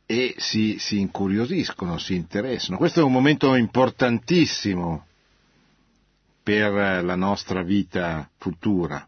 e 0.05 0.35
si, 0.37 0.77
si 0.79 0.99
incuriosiscono, 0.99 1.97
si 1.97 2.15
interessano. 2.15 2.77
Questo 2.77 3.01
è 3.01 3.03
un 3.03 3.11
momento 3.11 3.55
importantissimo 3.55 5.07
per 6.43 7.03
la 7.03 7.15
nostra 7.15 7.63
vita 7.63 8.29
futura. 8.37 9.07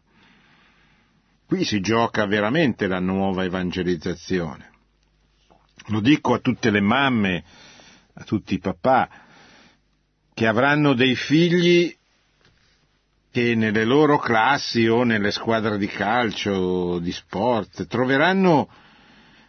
Qui 1.46 1.64
si 1.64 1.80
gioca 1.80 2.26
veramente 2.26 2.86
la 2.86 2.98
nuova 2.98 3.44
evangelizzazione. 3.44 4.70
Lo 5.88 6.00
dico 6.00 6.34
a 6.34 6.38
tutte 6.38 6.70
le 6.70 6.80
mamme, 6.80 7.44
a 8.14 8.24
tutti 8.24 8.54
i 8.54 8.58
papà, 8.58 9.08
che 10.34 10.46
avranno 10.46 10.94
dei 10.94 11.14
figli 11.14 11.94
che 13.30 13.54
nelle 13.54 13.84
loro 13.84 14.18
classi 14.18 14.86
o 14.86 15.04
nelle 15.04 15.30
squadre 15.30 15.76
di 15.76 15.86
calcio 15.86 16.98
di 16.98 17.12
sport 17.12 17.86
troveranno 17.86 18.68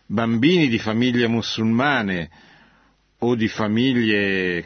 bambini 0.06 0.67
di 0.67 0.78
famiglie 0.78 1.28
musulmane 1.28 2.30
o 3.20 3.36
di 3.36 3.48
famiglie 3.48 4.66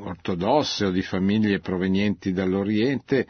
ortodosse 0.00 0.86
o 0.86 0.90
di 0.90 1.02
famiglie 1.02 1.60
provenienti 1.60 2.32
dall'Oriente, 2.32 3.26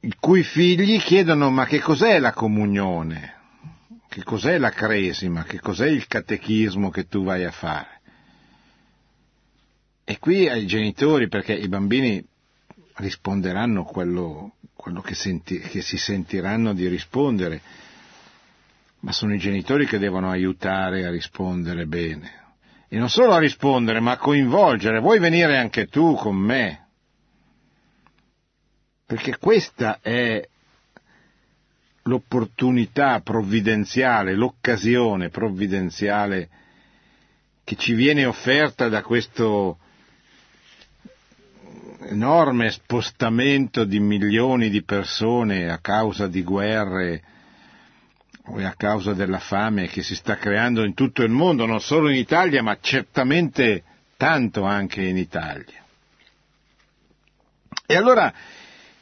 i 0.00 0.14
cui 0.20 0.44
figli 0.44 0.98
chiedono 1.00 1.50
ma 1.50 1.66
che 1.66 1.80
cos'è 1.80 2.18
la 2.18 2.32
comunione? 2.32 3.34
Che 4.08 4.22
cos'è 4.22 4.58
la 4.58 4.70
cresima? 4.70 5.44
Che 5.44 5.60
cos'è 5.60 5.88
il 5.88 6.06
catechismo 6.06 6.90
che 6.90 7.08
tu 7.08 7.24
vai 7.24 7.44
a 7.44 7.50
fare? 7.50 8.00
E 10.04 10.18
qui 10.18 10.48
ai 10.48 10.66
genitori, 10.66 11.28
perché 11.28 11.52
i 11.52 11.68
bambini 11.68 12.24
risponderanno 12.94 13.84
quello, 13.84 14.54
quello 14.74 15.02
che, 15.02 15.14
senti, 15.14 15.58
che 15.58 15.82
si 15.82 15.98
sentiranno 15.98 16.72
di 16.72 16.88
rispondere, 16.88 17.60
ma 19.00 19.12
sono 19.12 19.34
i 19.34 19.38
genitori 19.38 19.86
che 19.86 19.98
devono 19.98 20.30
aiutare 20.30 21.04
a 21.04 21.10
rispondere 21.10 21.86
bene. 21.86 22.46
E 22.88 22.96
non 22.96 23.08
solo 23.08 23.32
a 23.34 23.38
rispondere, 23.38 24.00
ma 24.00 24.12
a 24.12 24.16
coinvolgere. 24.16 25.00
Vuoi 25.00 25.18
venire 25.18 25.58
anche 25.58 25.86
tu 25.86 26.14
con 26.14 26.36
me? 26.36 26.86
Perché 29.06 29.36
questa 29.38 30.00
è 30.00 30.46
l'opportunità 32.02 33.20
provvidenziale, 33.20 34.34
l'occasione 34.34 35.28
provvidenziale 35.28 36.48
che 37.62 37.76
ci 37.76 37.92
viene 37.92 38.24
offerta 38.24 38.88
da 38.88 39.02
questo 39.02 39.78
enorme 42.08 42.70
spostamento 42.70 43.84
di 43.84 44.00
milioni 44.00 44.70
di 44.70 44.82
persone 44.82 45.70
a 45.70 45.78
causa 45.78 46.26
di 46.26 46.42
guerre 46.42 47.22
o 48.50 48.58
a 48.64 48.74
causa 48.76 49.12
della 49.12 49.38
fame 49.38 49.86
che 49.88 50.02
si 50.02 50.14
sta 50.14 50.36
creando 50.36 50.84
in 50.84 50.94
tutto 50.94 51.22
il 51.22 51.30
mondo, 51.30 51.66
non 51.66 51.80
solo 51.80 52.08
in 52.08 52.16
Italia, 52.16 52.62
ma 52.62 52.78
certamente 52.80 53.84
tanto 54.16 54.64
anche 54.64 55.02
in 55.02 55.16
Italia. 55.16 55.84
E 57.86 57.94
allora 57.96 58.32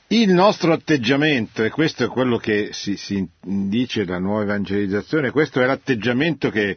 il 0.09 0.33
nostro 0.33 0.73
atteggiamento, 0.73 1.65
e 1.65 1.71
questo 1.71 2.05
è 2.05 2.09
quello 2.09 2.37
che 2.39 2.71
si, 2.73 2.97
si 2.97 3.27
dice 3.41 4.05
da 4.05 4.19
nuova 4.19 4.43
evangelizzazione, 4.43 5.31
questo 5.31 5.61
è 5.61 5.67
l'atteggiamento 5.67 6.51
che 6.51 6.77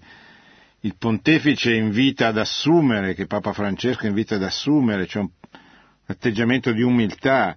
il 0.81 0.95
pontefice 0.97 1.73
invita 1.73 2.27
ad 2.27 2.37
assumere, 2.37 3.13
che 3.13 3.27
Papa 3.27 3.53
Francesco 3.53 4.07
invita 4.07 4.35
ad 4.35 4.43
assumere, 4.43 5.05
cioè 5.05 5.23
un 5.23 5.29
atteggiamento 6.05 6.71
di 6.71 6.81
umiltà, 6.81 7.55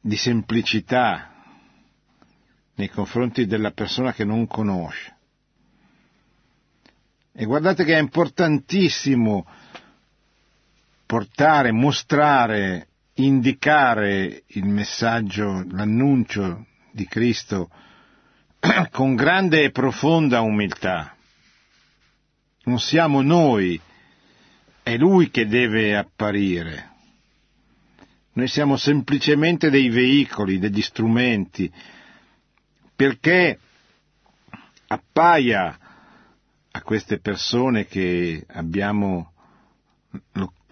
di 0.00 0.16
semplicità 0.16 1.37
nei 2.78 2.88
confronti 2.88 3.46
della 3.46 3.72
persona 3.72 4.12
che 4.12 4.24
non 4.24 4.46
conosce. 4.46 5.16
E 7.32 7.44
guardate 7.44 7.84
che 7.84 7.94
è 7.94 8.00
importantissimo 8.00 9.46
portare, 11.06 11.72
mostrare, 11.72 12.88
indicare 13.14 14.44
il 14.46 14.64
messaggio, 14.64 15.64
l'annuncio 15.70 16.66
di 16.92 17.06
Cristo 17.06 17.68
con 18.90 19.16
grande 19.16 19.64
e 19.64 19.70
profonda 19.70 20.40
umiltà. 20.40 21.16
Non 22.64 22.78
siamo 22.78 23.22
noi 23.22 23.80
è 24.82 24.96
Lui 24.96 25.30
che 25.30 25.46
deve 25.46 25.96
apparire. 25.96 26.90
Noi 28.34 28.46
siamo 28.46 28.76
semplicemente 28.76 29.68
dei 29.68 29.88
veicoli, 29.88 30.60
degli 30.60 30.80
strumenti, 30.80 31.70
perché 32.98 33.56
appaia 34.88 35.78
a 36.72 36.82
queste 36.82 37.20
persone 37.20 37.86
che 37.86 38.44
abbiamo 38.48 39.34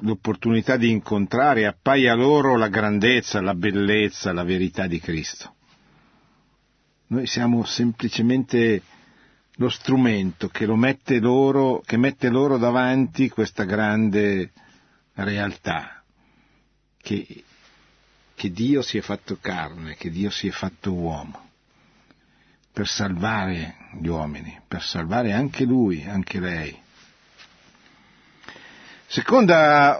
l'opportunità 0.00 0.76
di 0.76 0.90
incontrare, 0.90 1.66
appaia 1.66 2.14
loro 2.14 2.56
la 2.56 2.66
grandezza, 2.66 3.40
la 3.40 3.54
bellezza, 3.54 4.32
la 4.32 4.42
verità 4.42 4.88
di 4.88 4.98
Cristo. 4.98 5.54
Noi 7.10 7.28
siamo 7.28 7.64
semplicemente 7.64 8.82
lo 9.58 9.68
strumento 9.68 10.48
che, 10.48 10.66
mette 10.66 11.20
loro, 11.20 11.80
che 11.86 11.96
mette 11.96 12.28
loro 12.28 12.58
davanti 12.58 13.28
questa 13.28 13.62
grande 13.62 14.50
realtà 15.14 16.02
che 17.00 17.44
che 18.36 18.50
Dio 18.52 18.82
si 18.82 18.98
è 18.98 19.00
fatto 19.00 19.38
carne, 19.40 19.96
che 19.96 20.10
Dio 20.10 20.28
si 20.28 20.46
è 20.46 20.50
fatto 20.50 20.92
uomo, 20.92 21.45
per 22.76 22.88
salvare 22.88 23.74
gli 23.98 24.06
uomini, 24.06 24.60
per 24.68 24.82
salvare 24.82 25.32
anche 25.32 25.64
lui, 25.64 26.04
anche 26.04 26.38
lei. 26.38 26.78
Seconda 29.06 29.98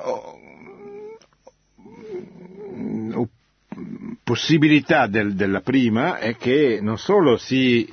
possibilità 4.22 5.06
del, 5.06 5.34
della 5.34 5.62
prima 5.62 6.18
è 6.18 6.36
che 6.36 6.78
non 6.82 6.98
solo 6.98 7.38
si, 7.38 7.90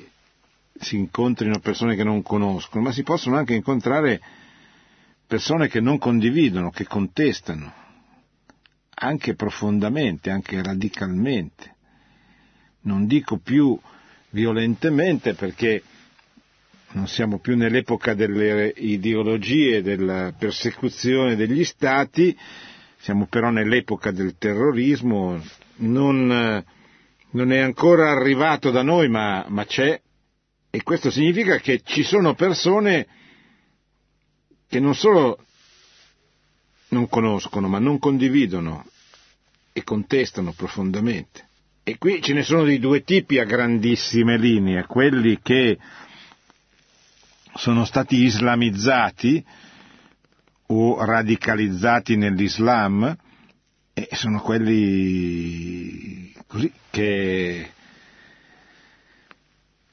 si 0.78 0.96
incontrino 0.96 1.60
persone 1.60 1.96
che 1.96 2.04
non 2.04 2.20
conoscono, 2.20 2.82
ma 2.84 2.92
si 2.92 3.04
possono 3.04 3.38
anche 3.38 3.54
incontrare 3.54 4.20
persone 5.26 5.68
che 5.68 5.80
non 5.80 5.96
condividono, 5.96 6.68
che 6.68 6.84
contestano, 6.84 7.72
anche 8.96 9.34
profondamente, 9.34 10.28
anche 10.28 10.62
radicalmente. 10.62 11.74
Non 12.82 13.06
dico 13.06 13.38
più 13.38 13.80
violentemente 14.34 15.34
perché 15.34 15.80
non 16.92 17.06
siamo 17.06 17.38
più 17.38 17.56
nell'epoca 17.56 18.14
delle 18.14 18.72
ideologie, 18.76 19.80
della 19.80 20.34
persecuzione 20.36 21.36
degli 21.36 21.64
stati, 21.64 22.36
siamo 22.98 23.26
però 23.26 23.50
nell'epoca 23.50 24.10
del 24.10 24.36
terrorismo, 24.36 25.40
non, 25.76 26.64
non 27.30 27.52
è 27.52 27.58
ancora 27.58 28.10
arrivato 28.10 28.70
da 28.70 28.82
noi, 28.82 29.08
ma, 29.08 29.44
ma 29.48 29.64
c'è, 29.64 30.00
e 30.70 30.82
questo 30.82 31.10
significa 31.10 31.58
che 31.58 31.80
ci 31.84 32.02
sono 32.02 32.34
persone 32.34 33.06
che 34.68 34.80
non 34.80 34.94
solo 34.94 35.38
non 36.88 37.08
conoscono, 37.08 37.68
ma 37.68 37.78
non 37.78 37.98
condividono 37.98 38.84
e 39.72 39.82
contestano 39.84 40.52
profondamente. 40.52 41.48
E 41.86 41.98
qui 41.98 42.22
ce 42.22 42.32
ne 42.32 42.42
sono 42.42 42.64
di 42.64 42.78
due 42.78 43.02
tipi 43.04 43.38
a 43.38 43.44
grandissime 43.44 44.38
linee, 44.38 44.86
quelli 44.86 45.38
che 45.42 45.76
sono 47.56 47.84
stati 47.84 48.22
islamizzati 48.22 49.44
o 50.68 51.04
radicalizzati 51.04 52.16
nell'Islam 52.16 53.14
e 53.92 54.08
sono 54.12 54.40
quelli 54.40 56.32
così 56.46 56.72
che 56.88 57.70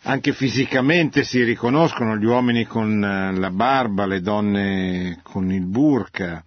anche 0.03 0.31
fisicamente 0.31 1.25
si 1.25 1.43
riconoscono 1.43 2.15
gli 2.15 2.25
uomini 2.25 2.63
con 2.63 3.01
la 3.01 3.51
barba, 3.51 4.05
le 4.05 4.21
donne 4.21 5.19
con 5.23 5.51
il 5.51 5.65
burka. 5.65 6.41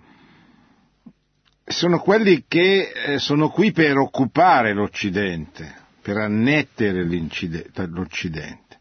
Sono 1.67 1.99
quelli 1.99 2.45
che 2.47 2.93
eh, 2.93 3.19
sono 3.19 3.49
qui 3.49 3.73
per 3.73 3.97
occupare 3.97 4.75
l'Occidente, 4.75 5.75
per 6.03 6.19
annettere 6.19 7.05
l'Occidente. 7.05 8.81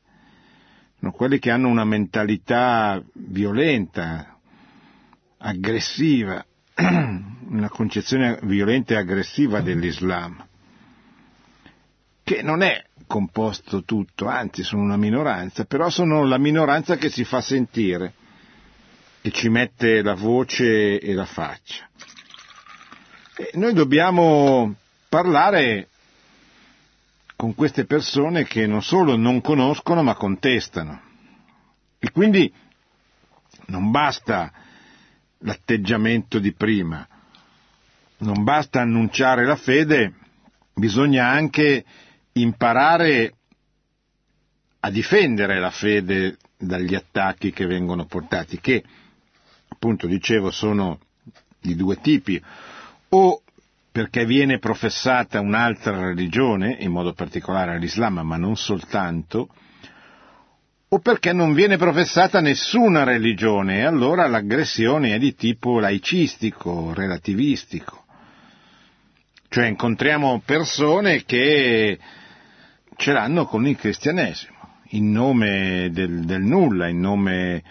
Sono 0.99 1.11
quelli 1.11 1.39
che 1.39 1.49
hanno 1.49 1.69
una 1.69 1.85
mentalità 1.85 3.01
violenta, 3.13 4.37
aggressiva, 5.37 6.45
una 6.75 7.69
concezione 7.69 8.39
violenta 8.43 8.93
e 8.93 8.97
aggressiva 8.97 9.61
dell'Islam, 9.61 10.45
che 12.23 12.41
non 12.41 12.61
è 12.61 12.83
composto 13.07 13.83
tutto, 13.83 14.27
anzi 14.27 14.63
sono 14.63 14.81
una 14.81 14.97
minoranza, 14.97 15.65
però 15.65 15.89
sono 15.89 16.25
la 16.25 16.37
minoranza 16.37 16.97
che 16.97 17.09
si 17.09 17.23
fa 17.23 17.41
sentire, 17.41 18.13
che 19.21 19.31
ci 19.31 19.49
mette 19.49 20.01
la 20.01 20.15
voce 20.15 20.99
e 20.99 21.13
la 21.13 21.25
faccia. 21.25 21.87
Noi 23.53 23.73
dobbiamo 23.73 24.75
parlare 25.09 25.87
con 27.35 27.55
queste 27.55 27.85
persone 27.85 28.43
che 28.45 28.67
non 28.67 28.83
solo 28.83 29.15
non 29.15 29.41
conoscono 29.41 30.03
ma 30.03 30.13
contestano. 30.13 31.01
E 31.97 32.11
quindi 32.11 32.53
non 33.67 33.89
basta 33.89 34.51
l'atteggiamento 35.39 36.37
di 36.37 36.53
prima. 36.53 37.07
Non 38.17 38.43
basta 38.43 38.81
annunciare 38.81 39.45
la 39.45 39.55
fede, 39.55 40.13
bisogna 40.73 41.27
anche 41.27 41.83
imparare 42.33 43.33
a 44.79 44.89
difendere 44.91 45.59
la 45.59 45.71
fede 45.71 46.37
dagli 46.57 46.93
attacchi 46.93 47.51
che 47.51 47.65
vengono 47.65 48.05
portati, 48.05 48.59
che 48.59 48.83
appunto 49.67 50.05
dicevo 50.07 50.51
sono 50.51 50.99
di 51.59 51.75
due 51.75 51.99
tipi, 51.99 52.41
o 53.15 53.41
perché 53.91 54.25
viene 54.25 54.57
professata 54.57 55.39
un'altra 55.39 56.07
religione, 56.07 56.77
in 56.79 56.91
modo 56.91 57.13
particolare 57.13 57.77
l'Islam, 57.77 58.21
ma 58.21 58.37
non 58.37 58.55
soltanto, 58.55 59.49
o 60.87 60.99
perché 60.99 61.31
non 61.31 61.53
viene 61.53 61.77
professata 61.77 62.39
nessuna 62.39 63.03
religione 63.03 63.77
e 63.77 63.83
allora 63.85 64.25
l'aggressione 64.25 65.13
è 65.13 65.19
di 65.19 65.35
tipo 65.35 65.79
laicistico, 65.79 66.91
relativistico. 66.93 68.03
Cioè 69.47 69.67
incontriamo 69.67 70.41
persone 70.43 71.23
che 71.23 71.99
ce 72.95 73.11
l'hanno 73.11 73.45
con 73.45 73.67
il 73.67 73.75
cristianesimo, 73.75 74.57
in 74.89 75.11
nome 75.11 75.89
del, 75.91 76.25
del 76.25 76.41
nulla, 76.41 76.87
in 76.87 76.99
nome 76.99 77.63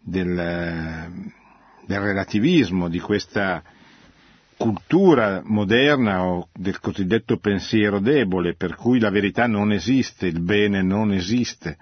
del, 0.00 1.12
del 1.84 2.00
relativismo, 2.00 2.88
di 2.88 3.00
questa 3.00 3.62
cultura 4.62 5.42
moderna 5.44 6.24
o 6.24 6.48
del 6.52 6.78
cosiddetto 6.80 7.38
pensiero 7.38 7.98
debole, 7.98 8.54
per 8.54 8.76
cui 8.76 8.98
la 9.00 9.10
verità 9.10 9.46
non 9.46 9.72
esiste, 9.72 10.26
il 10.26 10.40
bene 10.40 10.82
non 10.82 11.12
esiste 11.12 11.76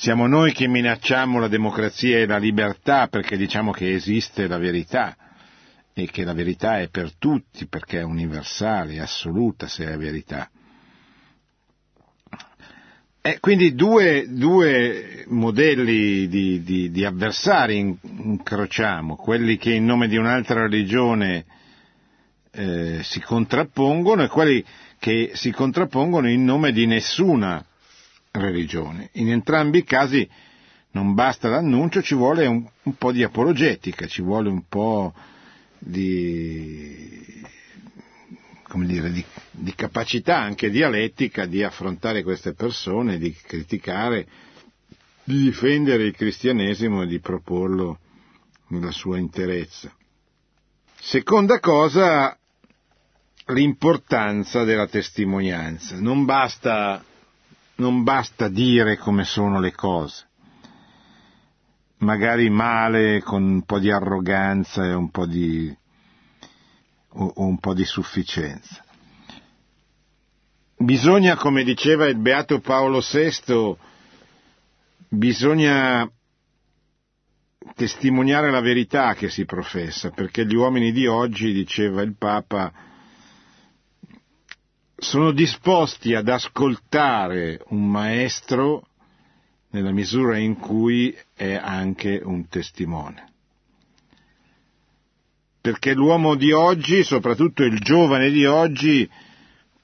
siamo 0.00 0.26
noi 0.26 0.52
che 0.52 0.66
minacciamo 0.66 1.38
la 1.38 1.48
democrazia 1.48 2.16
e 2.16 2.26
la 2.26 2.38
libertà 2.38 3.08
perché 3.08 3.36
diciamo 3.36 3.70
che 3.70 3.92
esiste 3.92 4.46
la 4.48 4.56
verità 4.56 5.14
e 5.92 6.06
che 6.06 6.24
la 6.24 6.32
verità 6.32 6.78
è 6.80 6.88
per 6.88 7.14
tutti 7.18 7.66
perché 7.66 7.98
è 7.98 8.02
universale, 8.02 8.98
assoluta 8.98 9.66
se 9.68 9.86
è 9.86 9.98
verità. 9.98 10.48
E 13.22 13.38
quindi 13.38 13.74
due, 13.74 14.24
due 14.30 15.24
modelli 15.28 16.26
di, 16.26 16.62
di, 16.64 16.90
di, 16.90 17.04
avversari 17.04 17.76
incrociamo, 18.00 19.16
quelli 19.16 19.58
che 19.58 19.74
in 19.74 19.84
nome 19.84 20.08
di 20.08 20.16
un'altra 20.16 20.62
religione 20.62 21.44
eh, 22.52 23.00
si 23.02 23.20
contrappongono 23.20 24.22
e 24.22 24.28
quelli 24.28 24.64
che 24.98 25.32
si 25.34 25.50
contrappongono 25.50 26.30
in 26.30 26.44
nome 26.44 26.72
di 26.72 26.86
nessuna 26.86 27.62
religione. 28.30 29.10
In 29.12 29.30
entrambi 29.30 29.78
i 29.78 29.84
casi 29.84 30.26
non 30.92 31.12
basta 31.12 31.48
l'annuncio, 31.48 32.00
ci 32.00 32.14
vuole 32.14 32.46
un, 32.46 32.66
un 32.84 32.94
po' 32.94 33.12
di 33.12 33.22
apologetica, 33.22 34.06
ci 34.06 34.22
vuole 34.22 34.48
un 34.48 34.62
po' 34.66 35.12
di, 35.78 37.44
dire, 38.86 39.10
di, 39.10 39.24
di, 39.50 39.74
capacità 39.74 40.38
anche 40.38 40.70
dialettica 40.70 41.46
di 41.46 41.62
affrontare 41.62 42.22
queste 42.22 42.54
persone, 42.54 43.18
di 43.18 43.32
criticare, 43.32 44.26
di 45.24 45.42
difendere 45.42 46.04
il 46.04 46.14
cristianesimo 46.14 47.02
e 47.02 47.06
di 47.06 47.20
proporlo 47.20 47.98
nella 48.68 48.92
sua 48.92 49.18
interezza. 49.18 49.94
Seconda 50.98 51.58
cosa, 51.60 52.36
l'importanza 53.46 54.64
della 54.64 54.86
testimonianza. 54.86 55.98
Non 55.98 56.24
basta 56.24 57.02
non 57.80 58.02
basta 58.04 58.48
dire 58.48 58.98
come 58.98 59.24
sono 59.24 59.58
le 59.58 59.72
cose, 59.72 60.28
magari 61.98 62.50
male 62.50 63.22
con 63.22 63.42
un 63.42 63.62
po' 63.62 63.78
di 63.78 63.90
arroganza 63.90 64.84
e 64.84 64.92
un 64.92 65.10
po' 65.10 65.26
di, 65.26 65.74
o, 67.12 67.32
o 67.36 67.44
un 67.44 67.58
po' 67.58 67.74
di 67.74 67.84
sufficienza. 67.84 68.84
Bisogna, 70.76 71.36
come 71.36 71.62
diceva 71.62 72.06
il 72.06 72.16
beato 72.16 72.60
Paolo 72.60 73.00
VI, 73.00 73.76
bisogna 75.08 76.10
testimoniare 77.74 78.50
la 78.50 78.60
verità 78.60 79.14
che 79.14 79.28
si 79.28 79.44
professa, 79.44 80.10
perché 80.10 80.46
gli 80.46 80.54
uomini 80.54 80.92
di 80.92 81.06
oggi, 81.06 81.52
diceva 81.52 82.02
il 82.02 82.16
Papa, 82.16 82.72
sono 84.96 85.32
disposti 85.32 86.14
ad 86.14 86.28
ascoltare 86.28 87.62
un 87.68 87.86
maestro 87.90 88.86
nella 89.70 89.92
misura 89.92 90.38
in 90.38 90.56
cui 90.56 91.16
è 91.34 91.54
anche 91.54 92.20
un 92.22 92.48
testimone. 92.48 93.29
Perché 95.60 95.92
l'uomo 95.92 96.36
di 96.36 96.52
oggi, 96.52 97.02
soprattutto 97.02 97.62
il 97.62 97.78
giovane 97.80 98.30
di 98.30 98.46
oggi, 98.46 99.08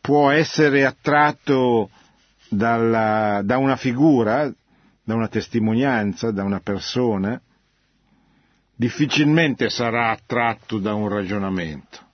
può 0.00 0.30
essere 0.30 0.86
attratto 0.86 1.90
dalla, 2.48 3.42
da 3.44 3.58
una 3.58 3.76
figura, 3.76 4.52
da 5.04 5.14
una 5.14 5.28
testimonianza, 5.28 6.30
da 6.30 6.44
una 6.44 6.60
persona, 6.60 7.40
difficilmente 8.74 9.68
sarà 9.68 10.10
attratto 10.10 10.78
da 10.78 10.94
un 10.94 11.08
ragionamento. 11.08 12.04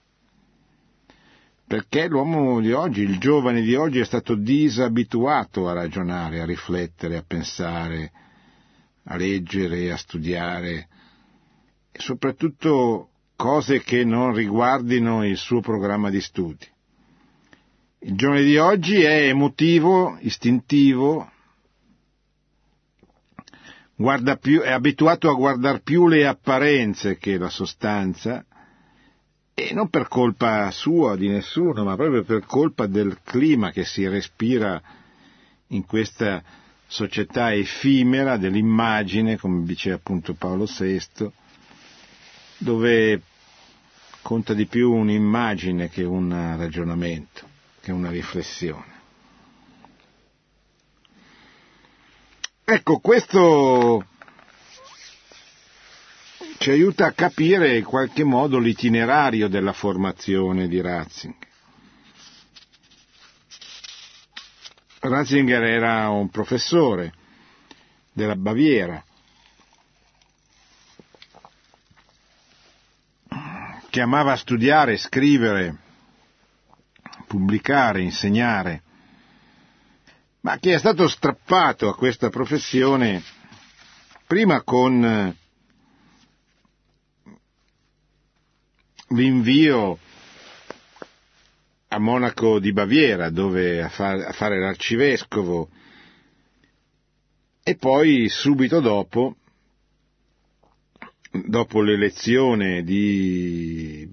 Perché 1.65 2.07
l'uomo 2.07 2.59
di 2.59 2.71
oggi, 2.71 3.01
il 3.01 3.17
giovane 3.17 3.61
di 3.61 3.75
oggi 3.75 3.99
è 3.99 4.05
stato 4.05 4.35
disabituato 4.35 5.67
a 5.69 5.73
ragionare, 5.73 6.41
a 6.41 6.45
riflettere, 6.45 7.17
a 7.17 7.23
pensare, 7.25 8.11
a 9.05 9.15
leggere, 9.15 9.91
a 9.91 9.97
studiare 9.97 10.87
e 11.91 11.99
soprattutto 11.99 13.09
cose 13.43 13.81
che 13.81 14.05
non 14.05 14.33
riguardino 14.33 15.27
il 15.27 15.35
suo 15.35 15.59
programma 15.59 16.09
di 16.09 16.21
studi. 16.21 16.65
Il 17.99 18.15
giovane 18.15 18.43
di 18.43 18.55
oggi 18.55 19.01
è 19.01 19.27
emotivo, 19.27 20.15
istintivo, 20.21 21.29
più, 24.39 24.61
è 24.61 24.71
abituato 24.71 25.29
a 25.29 25.33
guardare 25.33 25.81
più 25.81 26.07
le 26.07 26.25
apparenze 26.25 27.17
che 27.17 27.37
la 27.37 27.49
sostanza, 27.49 28.45
e 29.53 29.73
non 29.73 29.89
per 29.89 30.07
colpa 30.07 30.71
sua 30.71 31.17
di 31.17 31.27
nessuno, 31.27 31.83
ma 31.83 31.97
proprio 31.97 32.23
per 32.23 32.45
colpa 32.45 32.85
del 32.85 33.19
clima 33.25 33.71
che 33.71 33.83
si 33.83 34.07
respira 34.07 34.81
in 35.67 35.85
questa 35.85 36.41
società 36.87 37.53
effimera 37.53 38.37
dell'immagine, 38.37 39.37
come 39.37 39.65
dice 39.65 39.91
appunto 39.91 40.33
Paolo 40.33 40.63
VI, 40.65 41.29
dove 42.59 43.21
conta 44.23 44.53
di 44.53 44.65
più 44.65 44.91
un'immagine 44.91 45.89
che 45.89 46.03
un 46.03 46.29
ragionamento, 46.57 47.47
che 47.81 47.91
una 47.91 48.09
riflessione. 48.09 48.91
Ecco, 52.63 52.99
questo 52.99 54.07
ci 56.57 56.71
aiuta 56.71 57.05
a 57.07 57.11
capire 57.11 57.77
in 57.77 57.83
qualche 57.83 58.23
modo 58.23 58.57
l'itinerario 58.57 59.49
della 59.49 59.73
formazione 59.73 60.69
di 60.69 60.79
Ratzinger. 60.79 61.51
Ratzinger 64.99 65.63
era 65.63 66.09
un 66.09 66.29
professore 66.29 67.13
della 68.13 68.37
Baviera 68.37 69.03
che 73.93 74.01
amava 74.01 74.35
studiare, 74.35 74.97
scrivere, 74.97 75.77
pubblicare, 77.27 78.01
insegnare, 78.01 78.81
ma 80.39 80.57
che 80.57 80.73
è 80.73 80.79
stato 80.79 81.07
strappato 81.07 81.89
a 81.89 81.95
questa 81.95 82.29
professione 82.29 83.21
prima 84.25 84.63
con 84.63 85.37
l'invio 89.09 89.99
a 91.89 91.99
Monaco 91.99 92.57
di 92.57 92.73
Baviera, 92.73 93.29
dove 93.29 93.83
a 93.83 93.89
fare 93.89 94.59
l'arcivescovo, 94.59 95.69
e 97.61 97.75
poi 97.75 98.27
subito 98.27 98.79
dopo, 98.79 99.35
dopo 101.33 101.81
l'elezione 101.81 102.83
di, 102.83 104.07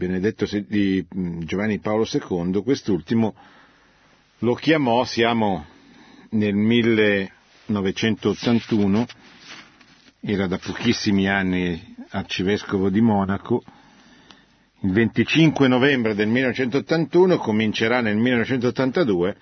di 0.67 1.07
Giovanni 1.41 1.79
Paolo 1.79 2.07
II, 2.11 2.63
quest'ultimo 2.63 3.35
lo 4.39 4.55
chiamò, 4.55 5.05
siamo 5.05 5.67
nel 6.31 6.55
1981, 6.55 9.07
era 10.23 10.47
da 10.47 10.57
pochissimi 10.57 11.29
anni 11.29 11.95
arcivescovo 12.09 12.89
di 12.89 13.03
Monaco, 13.03 13.63
il 14.83 14.93
25 14.93 15.69
novembre 15.69 16.15
del 16.15 16.29
1981 16.29 17.37
comincerà 17.37 18.01
nel 18.01 18.17
1982 18.17 19.37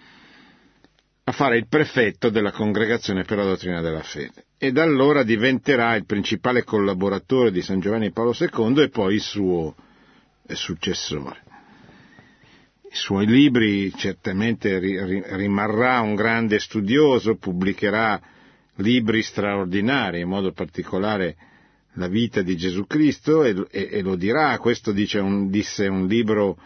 a 1.29 1.33
fare 1.33 1.59
il 1.59 1.69
prefetto 1.69 2.31
della 2.31 2.53
Congregazione 2.53 3.23
per 3.25 3.37
la 3.37 3.45
Dottrina 3.45 3.83
della 3.83 4.03
Fede 4.03 4.47
e 4.57 4.73
da 4.73 4.83
allora 4.83 5.23
diventerà 5.23 5.95
il 5.95 6.07
principale 6.07 6.65
collaboratore 6.65 7.53
di 7.53 7.61
San 7.61 7.81
Giovanni 7.81 8.13
Paolo 8.13 8.35
II 8.39 8.83
e 8.83 8.89
poi 8.89 9.15
il 9.17 9.21
suo 9.21 9.77
successore. 10.47 11.43
I 12.91 12.95
suoi 12.95 13.27
libri 13.27 13.93
certamente 13.95 14.79
rimarrà 14.79 16.01
un 16.01 16.15
grande 16.15 16.59
studioso, 16.59 17.37
pubblicherà 17.37 18.19
libri 18.77 19.21
straordinari, 19.23 20.21
in 20.21 20.29
modo 20.29 20.53
particolare 20.53 21.37
la 21.95 22.09
vita 22.09 22.41
di 22.41 22.57
Gesù 22.57 22.87
Cristo 22.87 23.45
e, 23.45 24.01
lo 24.01 24.17
dirà, 24.17 24.57
questo 24.59 24.95
un, 25.21 25.51
disse 25.51 25.89
un 25.89 26.07
libro 26.07 26.57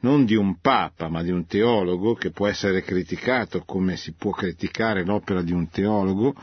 non 0.00 0.24
di 0.24 0.36
un 0.36 0.60
papa 0.60 1.08
ma 1.08 1.22
di 1.22 1.30
un 1.30 1.46
teologo 1.46 2.14
che 2.14 2.30
può 2.30 2.46
essere 2.46 2.82
criticato 2.82 3.62
come 3.64 3.96
si 3.96 4.12
può 4.12 4.30
criticare 4.30 5.04
l'opera 5.04 5.42
di 5.42 5.52
un 5.52 5.68
teologo, 5.68 6.34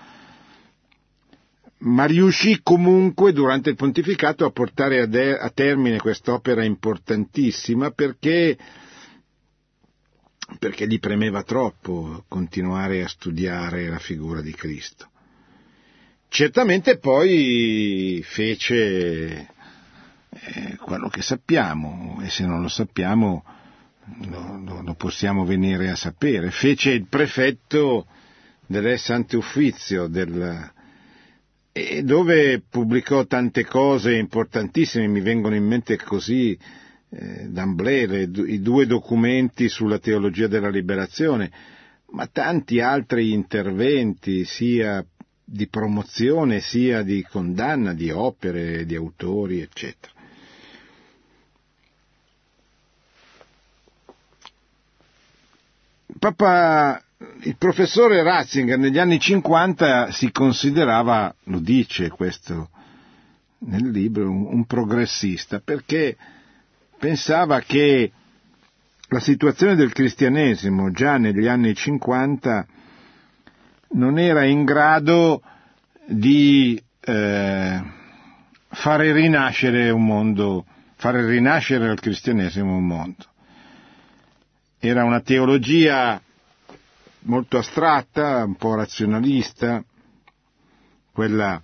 ma 1.80 2.06
riuscì 2.06 2.62
comunque 2.64 3.32
durante 3.32 3.70
il 3.70 3.76
pontificato 3.76 4.46
a 4.46 4.52
portare 4.52 5.02
a, 5.02 5.06
de- 5.06 5.38
a 5.38 5.50
termine 5.50 6.00
quest'opera 6.00 6.64
importantissima 6.64 7.92
perché, 7.92 8.58
perché 10.60 10.88
gli 10.88 11.00
premeva 11.00 11.44
troppo 11.44 12.24
continuare 12.28 13.04
a 13.04 13.08
studiare 13.08 13.88
la 13.88 14.00
figura 14.00 14.42
di 14.42 14.54
Cristo. 14.54 15.10
Certamente 16.28 16.98
poi 16.98 18.22
fece 18.26 19.54
eh, 20.38 20.76
quello 20.78 21.08
che 21.08 21.22
sappiamo 21.22 22.20
e 22.22 22.30
se 22.30 22.46
non 22.46 22.62
lo 22.62 22.68
sappiamo 22.68 23.44
lo, 24.28 24.60
lo, 24.64 24.82
lo 24.82 24.94
possiamo 24.96 25.46
venire 25.46 25.90
a 25.90 25.96
sapere. 25.96 26.52
Fece 26.52 26.92
il 26.92 27.08
prefetto 27.08 28.06
del 28.66 29.00
Santo 29.00 29.38
Uffizio 29.38 30.08
del, 30.08 30.72
e 31.72 32.04
dove 32.04 32.62
pubblicò 32.70 33.26
tante 33.26 33.66
cose 33.66 34.16
importantissime, 34.16 35.08
mi 35.08 35.22
vengono 35.22 35.56
in 35.56 35.66
mente 35.66 35.98
così 35.98 36.58
eh, 37.10 37.48
d'amblè 37.50 38.28
i 38.48 38.62
due 38.62 38.86
documenti 38.86 39.70
sulla 39.70 40.00
teologia 40.00 40.48
della 40.48 40.70
liberazione, 40.70 41.52
ma 42.12 42.28
tanti 42.28 42.80
altri 42.80 43.32
interventi, 43.32 44.46
sia 44.46 45.06
di 45.48 45.68
promozione 45.68 46.60
sia 46.60 47.04
di 47.04 47.24
condanna 47.30 47.94
di 47.94 48.10
opere, 48.10 48.86
di 48.86 48.96
autori, 48.96 49.62
eccetera. 49.62 50.15
Papa, 56.20 57.02
il 57.42 57.56
professore 57.58 58.22
Ratzinger 58.22 58.78
negli 58.78 59.00
anni 59.00 59.20
50 59.20 60.12
si 60.12 60.32
considerava, 60.32 61.34
lo 61.46 61.60
dice 61.60 62.10
questo 62.10 62.70
nel 63.60 63.90
libro, 63.90 64.30
un, 64.30 64.66
progressista, 64.66 65.60
perché 65.60 66.16
pensava 67.00 67.60
che 67.62 68.12
la 69.10 69.20
situazione 69.20 69.76
del 69.76 69.94
cristianesimo 69.94 70.92
già 70.92 71.18
negli 71.18 71.48
anni 71.48 71.74
50 71.74 72.68
non 73.92 74.20
era 74.20 74.44
in 74.46 74.64
grado 74.64 75.42
di 76.06 76.82
eh, 77.02 77.84
fare 78.68 79.12
rinascere 79.14 79.90
un 79.90 80.06
mondo, 80.06 80.66
fare 80.96 81.26
rinascere 81.26 81.90
al 81.90 82.00
cristianesimo 82.00 82.76
un 82.76 82.86
mondo. 82.86 83.26
Era 84.88 85.04
una 85.04 85.22
teologia 85.22 86.22
molto 87.22 87.58
astratta, 87.58 88.44
un 88.44 88.56
po' 88.56 88.76
razionalista, 88.76 89.84
quella 91.12 91.60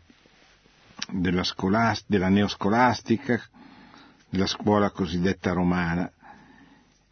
della, 1.11 1.43
scolast- 1.43 2.05
della 2.07 2.29
neoscolastica, 2.29 3.39
della 4.27 4.47
scuola 4.47 4.89
cosiddetta 4.89 5.51
romana, 5.51 6.11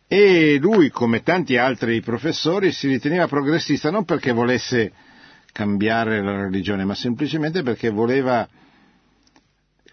e 0.08 0.58
lui, 0.60 0.90
come 0.90 1.22
tanti 1.22 1.58
altri 1.58 2.02
professori, 2.02 2.72
si 2.72 2.88
riteneva 2.88 3.28
progressista 3.28 3.92
non 3.92 4.04
perché 4.04 4.32
volesse 4.32 4.92
cambiare 5.52 6.24
la 6.24 6.42
religione, 6.42 6.86
ma 6.86 6.96
semplicemente 6.96 7.62
perché 7.62 7.92
voleva, 7.92 8.50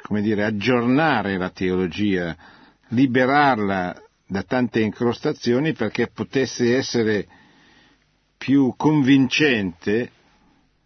come 0.00 0.22
dire, 0.22 0.44
aggiornare 0.44 1.36
la 1.36 1.50
teologia, 1.50 2.34
liberarla 2.88 4.00
da 4.26 4.42
tante 4.42 4.80
incrostazioni 4.80 5.72
perché 5.72 6.08
potesse 6.08 6.76
essere 6.76 7.26
più 8.36 8.74
convincente 8.76 10.10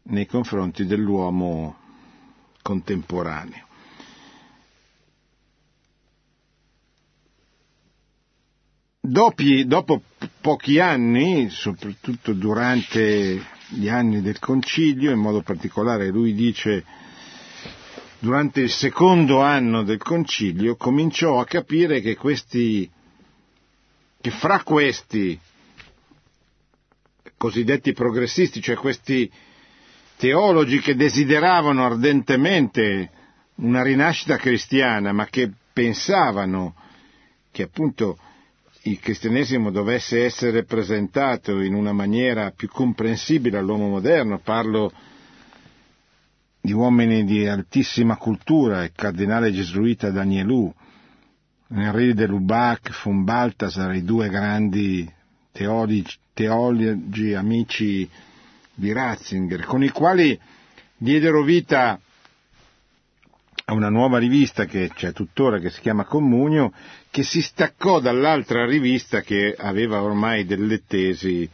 nei 0.05 0.27
confronti 0.27 0.85
dell'uomo 0.85 1.77
contemporaneo. 2.63 3.69
Dopi, 9.03 9.67
dopo 9.67 10.03
pochi 10.41 10.79
anni, 10.79 11.49
soprattutto 11.49 12.33
durante 12.35 13.43
gli 13.69 13.89
anni 13.89 14.21
del 14.21 14.39
concilio, 14.39 15.11
in 15.11 15.19
modo 15.19 15.41
particolare 15.41 16.11
lui 16.11 16.35
dice 16.35 16.85
durante 18.19 18.61
il 18.61 18.71
secondo 18.71 19.41
anno 19.41 19.83
del 19.83 19.99
concilio, 19.99 20.77
cominciò 20.77 21.41
a 21.41 21.47
capire 21.47 22.01
che 22.01 22.15
questi 22.15 22.89
che 24.21 24.31
fra 24.31 24.63
questi 24.63 25.39
cosiddetti 27.37 27.93
progressisti, 27.95 28.61
cioè 28.61 28.77
questi 28.77 29.31
teologi 30.17 30.79
che 30.81 30.95
desideravano 30.95 31.85
ardentemente 31.85 33.11
una 33.57 33.83
rinascita 33.83 34.37
cristiana, 34.37 35.13
ma 35.13 35.25
che 35.27 35.51
pensavano 35.73 36.75
che 37.51 37.63
appunto 37.63 38.19
il 38.83 38.99
cristianesimo 39.01 39.71
dovesse 39.71 40.25
essere 40.25 40.65
presentato 40.65 41.61
in 41.61 41.75
una 41.75 41.93
maniera 41.93 42.51
più 42.51 42.69
comprensibile 42.69 43.59
all'uomo 43.59 43.89
moderno, 43.89 44.39
parlo 44.39 44.93
di 46.61 46.73
uomini 46.73 47.25
di 47.25 47.47
altissima 47.47 48.17
cultura, 48.17 48.85
il 48.85 48.93
cardinale 48.95 49.51
gesuita 49.53 50.11
Danielou, 50.11 50.73
Henri 51.73 52.15
de 52.15 52.27
Lubac, 52.27 52.91
von 53.05 53.23
Balthasar, 53.23 53.95
i 53.95 54.03
due 54.03 54.29
grandi 54.29 55.09
teologi, 55.53 56.05
teologi 56.35 57.33
amici 57.35 58.09
di 58.75 58.93
Ratzinger, 58.93 59.65
con 59.65 59.85
i 59.85 59.91
quali 59.91 60.39
diedero 60.97 61.45
vita 61.45 62.01
a 63.67 63.73
una 63.73 63.89
nuova 63.89 64.19
rivista 64.19 64.65
che 64.65 64.91
c'è 64.93 65.13
tuttora, 65.13 65.61
che 65.61 65.71
si 65.71 65.81
chiama 65.81 66.05
Comunio, 66.05 66.73
che 67.09 67.23
si 67.23 67.41
staccò 67.41 68.01
dall'altra 68.01 68.67
rivista 68.67 69.21
che 69.21 69.55
aveva 69.57 70.03
ormai 70.03 70.45
delle 70.45 70.83
tesi 70.85 71.49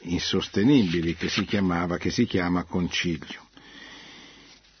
insostenibili, 0.00 1.14
che 1.14 1.28
si, 1.28 1.44
chiamava, 1.44 1.98
che 1.98 2.10
si 2.10 2.26
chiama 2.26 2.64
Concilio. 2.64 3.44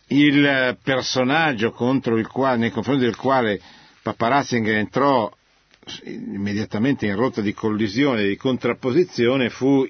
Il 0.08 0.76
personaggio 0.82 1.70
quale, 2.26 2.56
nei 2.58 2.70
confronti 2.70 3.04
del 3.04 3.16
quale 3.16 3.60
Papa 4.06 4.28
Ratzinger 4.28 4.76
entrò 4.76 5.28
immediatamente 6.04 7.06
in 7.06 7.16
rotta 7.16 7.40
di 7.40 7.52
collisione 7.52 8.20
e 8.22 8.28
di 8.28 8.36
contrapposizione 8.36 9.50
fu 9.50 9.84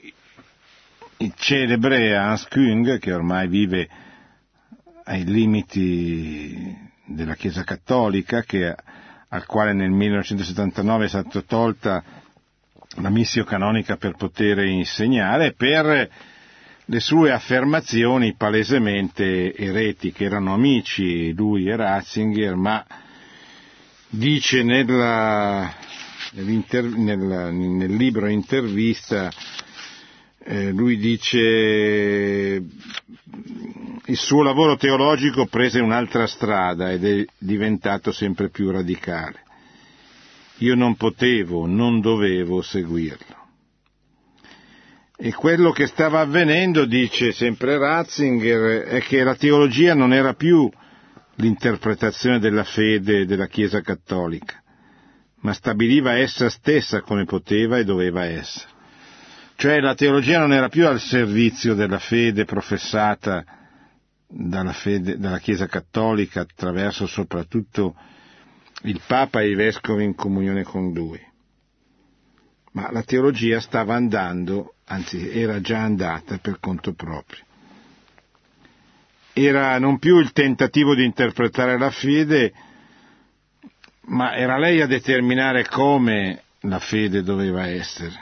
il 1.18 1.34
celebre 1.36 2.16
Hans 2.16 2.48
Küng, 2.48 2.98
che 2.98 3.12
ormai 3.12 3.46
vive 3.46 3.86
ai 5.04 5.22
limiti 5.26 6.74
della 7.04 7.34
Chiesa 7.34 7.62
Cattolica, 7.62 8.40
che, 8.40 8.74
al 9.28 9.44
quale 9.44 9.74
nel 9.74 9.90
1979 9.90 11.04
è 11.04 11.08
stata 11.08 11.42
tolta 11.42 12.02
la 13.02 13.10
missio 13.10 13.44
canonica 13.44 13.98
per 13.98 14.14
poter 14.14 14.60
insegnare, 14.60 15.52
per 15.52 16.10
le 16.86 17.00
sue 17.00 17.32
affermazioni 17.32 18.34
palesemente 18.34 19.54
eretiche. 19.54 20.24
Erano 20.24 20.54
amici 20.54 21.34
lui 21.34 21.68
e 21.68 21.76
Ratzinger, 21.76 22.54
ma 22.54 22.82
dice 24.08 24.62
nella, 24.62 25.74
nella, 26.32 27.50
nel 27.50 27.94
libro 27.94 28.28
intervista, 28.28 29.30
eh, 30.38 30.70
lui 30.70 30.96
dice 30.96 32.62
il 34.08 34.16
suo 34.16 34.42
lavoro 34.42 34.76
teologico 34.76 35.46
prese 35.46 35.80
un'altra 35.80 36.26
strada 36.26 36.92
ed 36.92 37.04
è 37.04 37.24
diventato 37.38 38.12
sempre 38.12 38.50
più 38.50 38.70
radicale. 38.70 39.42
Io 40.58 40.74
non 40.74 40.96
potevo, 40.96 41.66
non 41.66 42.00
dovevo 42.00 42.62
seguirlo. 42.62 43.44
E 45.18 45.32
quello 45.32 45.70
che 45.70 45.86
stava 45.86 46.20
avvenendo, 46.20 46.84
dice 46.84 47.32
sempre 47.32 47.78
Ratzinger, 47.78 48.84
è 48.84 49.00
che 49.00 49.22
la 49.22 49.34
teologia 49.34 49.94
non 49.94 50.12
era 50.12 50.34
più 50.34 50.70
l'interpretazione 51.36 52.38
della 52.38 52.64
fede 52.64 53.26
della 53.26 53.46
Chiesa 53.46 53.80
cattolica, 53.80 54.62
ma 55.40 55.52
stabiliva 55.52 56.16
essa 56.16 56.48
stessa 56.48 57.00
come 57.02 57.24
poteva 57.24 57.78
e 57.78 57.84
doveva 57.84 58.24
essere. 58.24 58.74
Cioè 59.56 59.80
la 59.80 59.94
teologia 59.94 60.38
non 60.38 60.52
era 60.52 60.68
più 60.68 60.86
al 60.86 61.00
servizio 61.00 61.74
della 61.74 61.98
fede 61.98 62.44
professata 62.44 63.44
dalla, 64.28 64.72
fede, 64.72 65.18
dalla 65.18 65.38
Chiesa 65.38 65.66
cattolica 65.66 66.40
attraverso 66.40 67.06
soprattutto 67.06 67.94
il 68.82 69.00
Papa 69.06 69.40
e 69.40 69.50
i 69.50 69.54
vescovi 69.54 70.04
in 70.04 70.14
comunione 70.14 70.62
con 70.62 70.92
lui, 70.92 71.20
ma 72.72 72.90
la 72.90 73.02
teologia 73.02 73.60
stava 73.60 73.94
andando 73.94 74.74
anzi 74.84 75.30
era 75.30 75.60
già 75.60 75.80
andata 75.82 76.38
per 76.38 76.58
conto 76.60 76.92
proprio. 76.92 77.45
Era 79.38 79.78
non 79.78 79.98
più 79.98 80.18
il 80.18 80.32
tentativo 80.32 80.94
di 80.94 81.04
interpretare 81.04 81.76
la 81.78 81.90
fede, 81.90 82.54
ma 84.06 84.34
era 84.34 84.56
lei 84.56 84.80
a 84.80 84.86
determinare 84.86 85.66
come 85.68 86.42
la 86.60 86.78
fede 86.78 87.22
doveva 87.22 87.66
essere. 87.66 88.14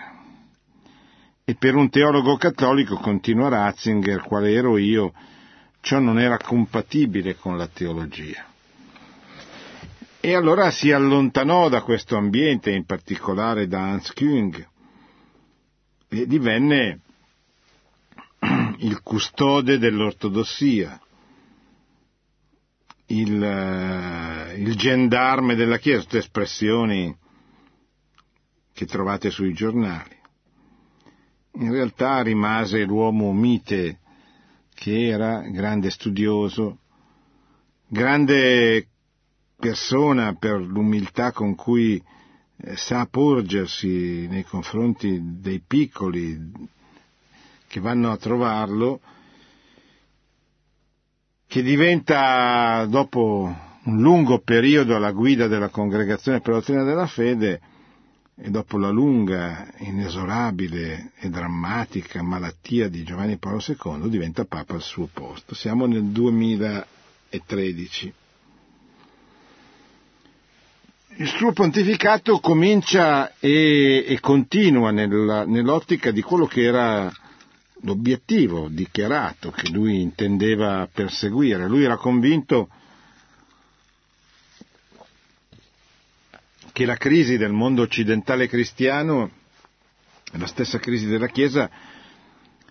E 1.45 1.55
per 1.55 1.77
un 1.77 1.89
teologo 1.89 2.37
cattolico, 2.37 2.97
continua 2.97 3.49
Ratzinger, 3.49 4.23
quale 4.23 4.51
ero 4.51 4.77
io, 4.77 5.13
ciò 5.83 6.01
non 6.01 6.19
era 6.19 6.37
compatibile 6.37 7.37
con 7.37 7.57
la 7.57 7.69
teologia. 7.69 8.45
E 10.19 10.35
allora 10.35 10.73
si 10.73 10.91
allontanò 10.91 11.69
da 11.69 11.83
questo 11.83 12.17
ambiente, 12.17 12.73
in 12.73 12.87
particolare 12.87 13.69
da 13.69 13.83
Hans 13.83 14.13
Küng, 14.15 14.67
e 16.09 16.27
divenne 16.27 16.99
il 18.79 19.01
custode 19.03 19.79
dell'ortodossia, 19.79 20.99
il, 23.07 23.43
eh, 23.43 24.55
il 24.57 24.77
gendarme 24.77 25.55
della 25.55 25.79
Chiesa, 25.79 26.03
tutte 26.03 26.19
espressioni 26.19 27.15
che 28.73 28.87
trovate 28.87 29.31
sui 29.31 29.53
giornali. 29.53 30.17
In 31.57 31.71
realtà 31.71 32.23
rimase 32.23 32.85
l'uomo 32.85 33.33
mite 33.33 34.01
che 34.75 35.07
era 35.07 35.41
grande 35.43 35.91
studioso, 35.91 36.79
grande 37.87 38.89
persona 39.57 40.35
per 40.35 40.61
l'umiltà 40.61 41.31
con 41.31 41.55
cui 41.55 42.03
eh, 42.57 42.77
sa 42.77 43.07
porgersi 43.07 44.27
nei 44.27 44.43
confronti 44.43 45.21
dei 45.41 45.61
piccoli 45.61 46.53
che 47.69 47.81
vanno 47.81 48.11
a 48.11 48.17
trovarlo, 48.17 49.01
che 51.47 51.63
diventa 51.63 52.85
dopo 52.87 53.55
un 53.85 54.01
lungo 54.01 54.41
periodo 54.41 54.97
alla 54.97 55.13
guida 55.13 55.47
della 55.47 55.69
congregazione 55.69 56.41
per 56.41 56.55
la 56.55 56.59
dottrina 56.59 56.83
della 56.85 57.07
fede 57.07 57.61
e 58.37 58.51
dopo 58.51 58.79
la 58.79 58.91
lunga, 58.91 59.69
inesorabile 59.79 61.13
e 61.21 61.29
drammatica 61.29 62.21
malattia 62.23 62.89
di 62.89 63.05
Giovanni 63.05 63.37
Paolo 63.37 63.63
II 63.67 64.09
diventa 64.09 64.45
Papa 64.45 64.75
al 64.75 64.83
suo 64.83 65.09
posto. 65.13 65.55
Siamo 65.55 65.87
nel 65.87 66.03
2013 66.05 68.13
il 71.17 71.29
suo 71.29 71.53
pontificato 71.53 72.41
comincia 72.41 73.35
e, 73.39 74.05
e 74.07 74.19
continua 74.21 74.91
nella, 74.91 75.45
nell'ottica 75.45 76.11
di 76.11 76.23
quello 76.23 76.47
che 76.47 76.63
era 76.63 77.13
l'obiettivo 77.85 78.69
dichiarato 78.69 79.51
che 79.51 79.71
lui 79.71 80.01
intendeva 80.01 80.89
perseguire. 80.93 81.69
Lui 81.69 81.85
era 81.85 81.97
convinto 81.97 82.69
che 86.73 86.85
la 86.85 86.97
crisi 86.97 87.37
del 87.37 87.53
mondo 87.53 87.83
occidentale 87.83 88.49
cristiano, 88.49 89.31
la 90.33 90.47
stessa 90.47 90.79
crisi 90.79 91.07
della 91.07 91.29
Chiesa, 91.29 91.71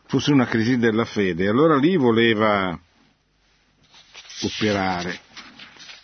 fosse 0.06 0.32
una 0.32 0.45
crisi 0.45 0.78
della 0.78 1.06
fede. 1.06 1.47
Allora 1.47 1.78
lì 1.78 1.95
voleva 1.95 2.78
operare 4.41 5.32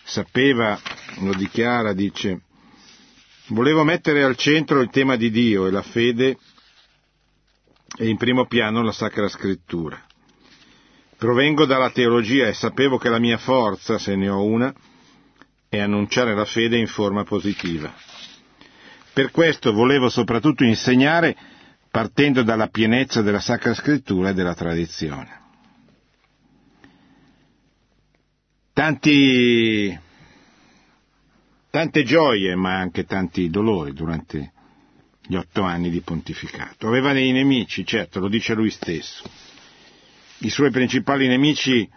sapeva, 0.09 0.79
lo 1.19 1.33
dichiara, 1.35 1.93
dice, 1.93 2.41
volevo 3.47 3.83
mettere 3.83 4.23
al 4.23 4.35
centro 4.35 4.81
il 4.81 4.89
tema 4.89 5.15
di 5.15 5.29
Dio 5.29 5.67
e 5.67 5.71
la 5.71 5.83
fede 5.83 6.37
e 7.97 8.07
in 8.07 8.17
primo 8.17 8.45
piano 8.45 8.81
la 8.81 8.91
Sacra 8.91 9.27
Scrittura. 9.27 10.01
Provengo 11.17 11.65
dalla 11.65 11.89
teologia 11.89 12.47
e 12.47 12.53
sapevo 12.53 12.97
che 12.97 13.09
la 13.09 13.19
mia 13.19 13.37
forza, 13.37 13.97
se 13.97 14.15
ne 14.15 14.29
ho 14.29 14.43
una, 14.43 14.73
è 15.67 15.79
annunciare 15.79 16.33
la 16.33 16.45
fede 16.45 16.77
in 16.77 16.87
forma 16.87 17.23
positiva. 17.23 17.93
Per 19.13 19.31
questo 19.31 19.73
volevo 19.73 20.09
soprattutto 20.09 20.63
insegnare 20.63 21.35
partendo 21.91 22.43
dalla 22.43 22.67
pienezza 22.67 23.21
della 23.21 23.39
Sacra 23.41 23.73
Scrittura 23.73 24.29
e 24.29 24.33
della 24.33 24.53
tradizione. 24.55 25.39
tanti, 28.79 29.99
tante 31.69 32.03
gioie 32.03 32.55
ma 32.55 32.77
anche 32.77 33.03
tanti 33.03 33.49
dolori 33.49 33.91
durante 33.91 34.53
gli 35.29 35.35
otto 35.35 35.61
anni 35.61 35.91
di 35.91 36.01
pontificato. 36.01 36.87
Aveva 36.87 37.13
dei 37.13 37.31
nemici, 37.31 37.85
certo, 37.85 38.19
lo 38.19 38.27
dice 38.29 38.55
lui 38.55 38.71
stesso. 38.71 39.29
I 40.39 40.49
suoi 40.49 40.71
principali 40.71 41.27
nemici 41.27 41.87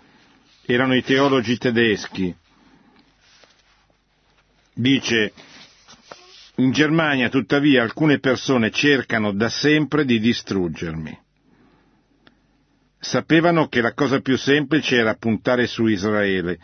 erano 0.67 0.95
i 0.95 1.03
teologi 1.03 1.57
tedeschi. 1.57 2.37
Dice, 4.75 5.33
In 6.57 6.73
Germania, 6.73 7.31
tuttavia, 7.31 7.83
alcune 7.83 8.19
persone 8.19 8.71
cercano 8.71 9.33
da 9.33 9.49
sempre 9.49 10.05
di 10.05 10.21
distruggermi. 10.21 11.19
Sapevano 12.99 13.69
che 13.69 13.81
la 13.81 13.95
cosa 13.95 14.21
più 14.21 14.37
semplice 14.37 14.97
era 14.97 15.15
puntare 15.15 15.67
su 15.67 15.87
Israele 15.87 16.59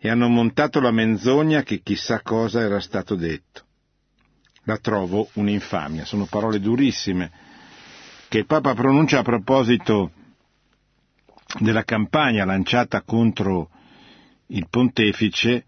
e 0.00 0.08
hanno 0.08 0.26
montato 0.26 0.80
la 0.80 0.90
menzogna 0.90 1.62
che 1.62 1.80
chissà 1.80 2.22
cosa 2.22 2.60
era 2.60 2.80
stato 2.80 3.14
detto. 3.14 3.66
La 4.64 4.76
trovo 4.78 5.28
un'infamia, 5.34 6.04
sono 6.04 6.26
parole 6.26 6.60
durissime 6.60 7.30
che 8.28 8.38
il 8.38 8.46
Papa 8.46 8.74
pronuncia 8.74 9.18
a 9.18 9.22
proposito 9.22 10.12
della 11.58 11.84
campagna 11.84 12.44
lanciata 12.44 13.02
contro 13.02 13.68
il 14.46 14.66
pontefice 14.70 15.64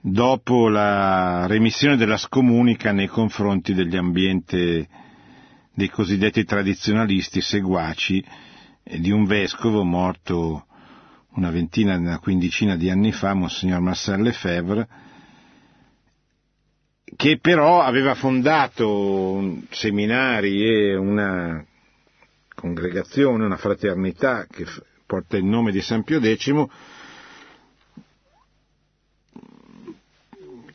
dopo 0.00 0.68
la 0.68 1.46
remissione 1.46 1.96
della 1.96 2.16
scomunica 2.16 2.92
nei 2.92 3.08
confronti 3.08 3.74
degli 3.74 3.96
ambienti 3.96 4.86
dei 5.74 5.90
cosiddetti 5.90 6.44
tradizionalisti 6.44 7.40
seguaci 7.40 8.24
di 8.82 9.10
un 9.10 9.24
vescovo 9.24 9.84
morto 9.84 10.66
una 11.34 11.50
ventina, 11.50 11.96
una 11.96 12.18
quindicina 12.18 12.76
di 12.76 12.88
anni 12.88 13.12
fa, 13.12 13.34
Monsignor 13.34 13.80
Marcel 13.80 14.22
Lefebvre, 14.22 14.88
che 17.16 17.38
però 17.38 17.80
aveva 17.80 18.14
fondato 18.14 19.62
seminari 19.70 20.62
e 20.68 20.94
una 20.94 21.64
congregazione, 22.54 23.44
una 23.44 23.56
fraternità 23.56 24.46
che 24.50 24.66
porta 25.06 25.36
il 25.36 25.44
nome 25.44 25.72
di 25.72 25.80
San 25.80 26.04
Pio 26.04 26.20
X, 26.20 26.52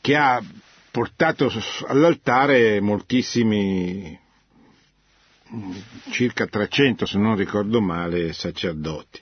che 0.01 0.15
ha 0.15 0.43
portato 0.89 1.51
all'altare 1.87 2.81
moltissimi 2.81 4.19
circa 6.11 6.47
300, 6.47 7.05
se 7.05 7.17
non 7.19 7.35
ricordo 7.35 7.81
male, 7.81 8.33
sacerdoti. 8.33 9.21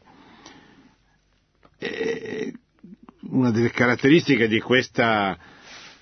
E 1.80 2.54
una 3.32 3.52
delle 3.52 3.72
caratteristiche 3.72 4.48
di 4.48 4.60
questa 4.60 5.38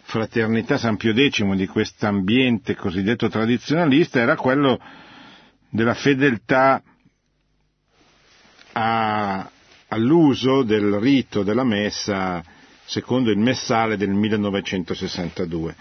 fraternità 0.07 0.77
San 0.77 0.95
Pio 0.95 1.13
X, 1.13 1.43
di 1.55 1.67
questo 1.67 2.07
ambiente 2.07 2.75
cosiddetto 2.75 3.27
tradizionalista, 3.27 4.21
era 4.21 4.37
quello 4.37 4.79
della 5.69 5.93
fedeltà 5.93 6.81
a, 8.71 9.51
all'uso 9.89 10.63
del 10.63 10.93
rito 10.93 11.43
della 11.43 11.65
messa 11.65 12.41
secondo 12.85 13.31
il 13.31 13.37
messale 13.37 13.97
del 13.97 14.09
1962 14.11 15.75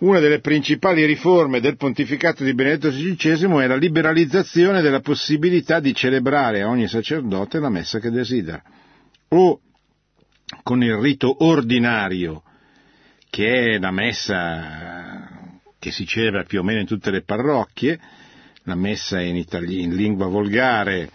una 0.00 0.18
delle 0.20 0.40
principali 0.40 1.04
riforme 1.06 1.58
del 1.60 1.76
pontificato 1.76 2.44
di 2.44 2.52
Benedetto 2.54 2.90
XVI 2.90 3.62
è 3.62 3.66
la 3.66 3.76
liberalizzazione 3.76 4.82
della 4.82 5.00
possibilità 5.00 5.80
di 5.80 5.92
celebrare 5.94 6.60
a 6.62 6.68
ogni 6.68 6.86
sacerdote 6.86 7.58
la 7.58 7.68
messa 7.70 7.98
che 7.98 8.10
desidera, 8.10 8.62
o 9.28 9.60
con 10.62 10.82
il 10.84 10.94
rito 10.98 11.44
ordinario, 11.44 12.42
che 13.30 13.74
è 13.74 13.78
la 13.78 13.90
messa 13.90 15.28
che 15.78 15.90
si 15.90 16.06
celebra 16.06 16.42
più 16.42 16.60
o 16.60 16.62
meno 16.62 16.80
in 16.80 16.86
tutte 16.86 17.10
le 17.10 17.22
parrocchie, 17.22 17.98
la 18.64 18.74
messa 18.74 19.20
in, 19.20 19.36
itali- 19.36 19.82
in 19.82 19.94
lingua 19.94 20.26
volgare, 20.26 21.10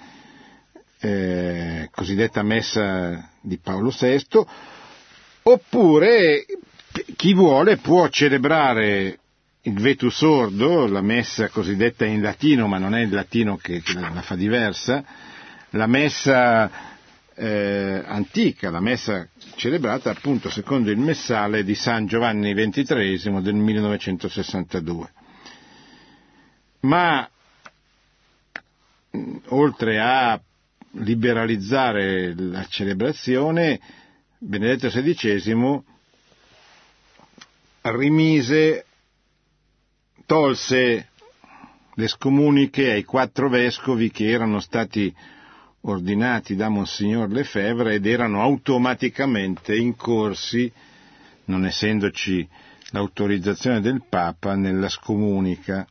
eh, 0.99 1.89
cosiddetta 1.91 2.43
messa 2.43 3.29
di 3.41 3.57
Paolo 3.57 3.89
VI, 3.89 4.25
oppure 5.43 6.45
chi 7.15 7.33
vuole 7.33 7.77
può 7.77 8.07
celebrare 8.07 9.19
il 9.65 9.79
vetus 9.79 10.15
sordo, 10.15 10.87
la 10.87 11.01
messa 11.01 11.49
cosiddetta 11.49 12.05
in 12.05 12.21
latino, 12.21 12.67
ma 12.67 12.77
non 12.77 12.95
è 12.95 13.01
il 13.01 13.11
latino 13.11 13.57
che, 13.57 13.81
la 13.93 14.21
fa 14.21 14.35
diversa, 14.35 15.03
la 15.71 15.87
messa 15.87 16.69
eh, 17.35 18.03
antica, 18.05 18.69
la 18.69 18.81
messa 18.81 19.27
celebrata 19.55 20.09
appunto 20.09 20.49
secondo 20.49 20.89
il 20.91 20.97
messale 20.97 21.63
di 21.63 21.75
San 21.75 22.05
Giovanni 22.05 22.53
XXIII 22.53 23.41
del 23.41 23.53
1962. 23.55 25.11
Ma 26.81 27.29
oltre 29.49 29.99
a 29.99 30.39
liberalizzare 30.91 32.33
la 32.35 32.65
celebrazione, 32.67 33.79
Benedetto 34.37 34.89
XVI 34.89 35.81
rimise, 37.81 38.85
tolse 40.25 41.09
le 41.95 42.07
scomuniche 42.07 42.91
ai 42.91 43.03
quattro 43.03 43.49
vescovi 43.49 44.09
che 44.09 44.29
erano 44.29 44.59
stati 44.59 45.13
ordinati 45.85 46.55
da 46.55 46.69
Monsignor 46.69 47.29
Lefebvre 47.29 47.95
ed 47.95 48.05
erano 48.05 48.41
automaticamente 48.41 49.75
incorsi, 49.75 50.71
non 51.45 51.65
essendoci 51.65 52.47
l'autorizzazione 52.91 53.81
del 53.81 54.03
Papa, 54.07 54.55
nella 54.55 54.89
scomunica. 54.89 55.85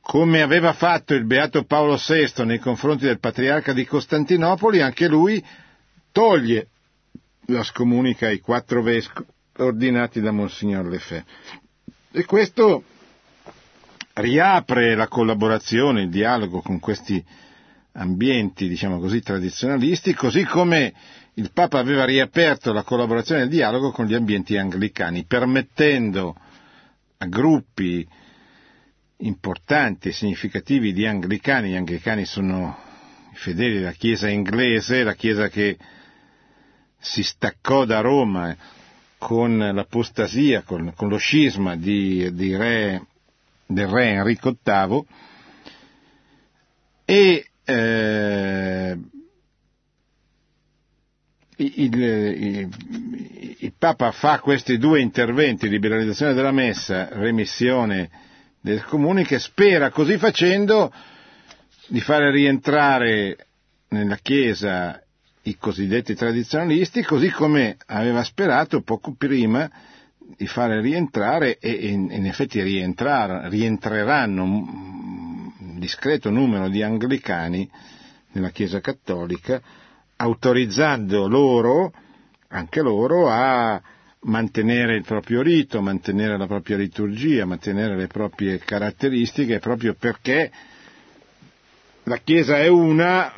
Come 0.00 0.42
aveva 0.42 0.72
fatto 0.72 1.14
il 1.14 1.24
Beato 1.24 1.64
Paolo 1.64 1.96
VI 1.96 2.44
nei 2.44 2.58
confronti 2.58 3.04
del 3.04 3.20
Patriarca 3.20 3.72
di 3.72 3.84
Costantinopoli, 3.84 4.80
anche 4.80 5.08
lui 5.08 5.44
toglie 6.12 6.68
la 7.46 7.62
scomunica 7.62 8.26
ai 8.26 8.40
quattro 8.40 8.82
vescovi 8.82 9.28
ordinati 9.56 10.20
da 10.20 10.30
Monsignor 10.30 10.86
Lefebvre. 10.86 11.26
E 12.12 12.24
questo 12.24 12.82
riapre 14.14 14.94
la 14.94 15.08
collaborazione, 15.08 16.02
il 16.02 16.10
dialogo 16.10 16.60
con 16.60 16.80
questi 16.80 17.24
ambienti, 17.92 18.68
diciamo 18.68 18.98
così, 18.98 19.20
tradizionalisti, 19.20 20.14
così 20.14 20.44
come 20.44 20.92
il 21.34 21.52
Papa 21.52 21.78
aveva 21.78 22.04
riaperto 22.04 22.72
la 22.72 22.82
collaborazione 22.82 23.42
e 23.42 23.44
il 23.44 23.50
dialogo 23.50 23.90
con 23.90 24.06
gli 24.06 24.14
ambienti 24.14 24.56
anglicani, 24.56 25.24
permettendo 25.24 26.36
a 27.18 27.26
gruppi 27.26 28.06
importanti 29.18 30.08
e 30.08 30.12
significativi 30.12 30.92
di 30.92 31.06
anglicani, 31.06 31.70
gli 31.70 31.76
anglicani 31.76 32.24
sono 32.24 32.76
i 33.32 33.36
fedeli 33.36 33.74
della 33.74 33.92
Chiesa 33.92 34.28
inglese, 34.28 35.02
la 35.02 35.14
Chiesa 35.14 35.48
che 35.48 35.76
si 36.98 37.22
staccò 37.22 37.84
da 37.84 38.00
Roma 38.00 38.56
con 39.18 39.58
l'apostasia, 39.58 40.62
con, 40.62 40.92
con 40.96 41.08
lo 41.08 41.18
scisma 41.18 41.76
di, 41.76 42.32
di 42.34 42.56
re, 42.56 43.04
del 43.66 43.86
re 43.86 44.06
Enrico 44.12 44.56
VIII 44.62 45.04
e 47.04 47.49
eh, 47.70 48.98
il, 51.56 51.94
il, 51.94 52.68
il, 53.58 53.72
Papa 53.78 54.10
fa 54.10 54.40
questi 54.40 54.76
due 54.78 55.00
interventi, 55.00 55.68
liberalizzazione 55.68 56.34
della 56.34 56.50
messa, 56.52 57.08
remissione 57.12 58.10
del 58.60 58.84
comune, 58.84 59.24
che 59.24 59.38
spera 59.38 59.90
così 59.90 60.18
facendo 60.18 60.92
di 61.86 62.00
fare 62.00 62.30
rientrare 62.30 63.46
nella 63.88 64.16
Chiesa 64.16 65.00
i 65.42 65.56
cosiddetti 65.56 66.14
tradizionalisti, 66.14 67.02
così 67.02 67.30
come 67.30 67.76
aveva 67.86 68.22
sperato 68.24 68.82
poco 68.82 69.14
prima 69.16 69.70
di 70.36 70.46
fare 70.46 70.80
rientrare 70.80 71.58
e 71.58 71.70
in 71.70 72.26
effetti 72.26 72.60
rientreranno 72.62 74.44
discreto 75.80 76.30
numero 76.30 76.68
di 76.68 76.84
anglicani 76.84 77.68
nella 78.32 78.50
Chiesa 78.50 78.80
Cattolica, 78.80 79.60
autorizzando 80.16 81.26
loro, 81.26 81.92
anche 82.48 82.80
loro, 82.80 83.28
a 83.28 83.82
mantenere 84.22 84.96
il 84.96 85.04
proprio 85.04 85.42
rito, 85.42 85.80
mantenere 85.80 86.36
la 86.36 86.46
propria 86.46 86.76
liturgia, 86.76 87.44
mantenere 87.46 87.96
le 87.96 88.06
proprie 88.06 88.58
caratteristiche, 88.58 89.58
proprio 89.58 89.94
perché 89.94 90.52
la 92.04 92.18
Chiesa 92.18 92.58
è 92.58 92.68
una, 92.68 93.32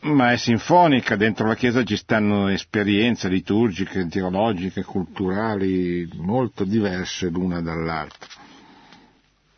ma 0.00 0.32
è 0.32 0.36
sinfonica, 0.36 1.16
dentro 1.16 1.46
la 1.46 1.54
Chiesa 1.54 1.84
ci 1.84 1.96
stanno 1.96 2.48
esperienze 2.48 3.28
liturgiche, 3.28 4.06
teologiche, 4.08 4.82
culturali 4.82 6.08
molto 6.14 6.64
diverse 6.64 7.28
l'una 7.28 7.60
dall'altra. 7.60 8.28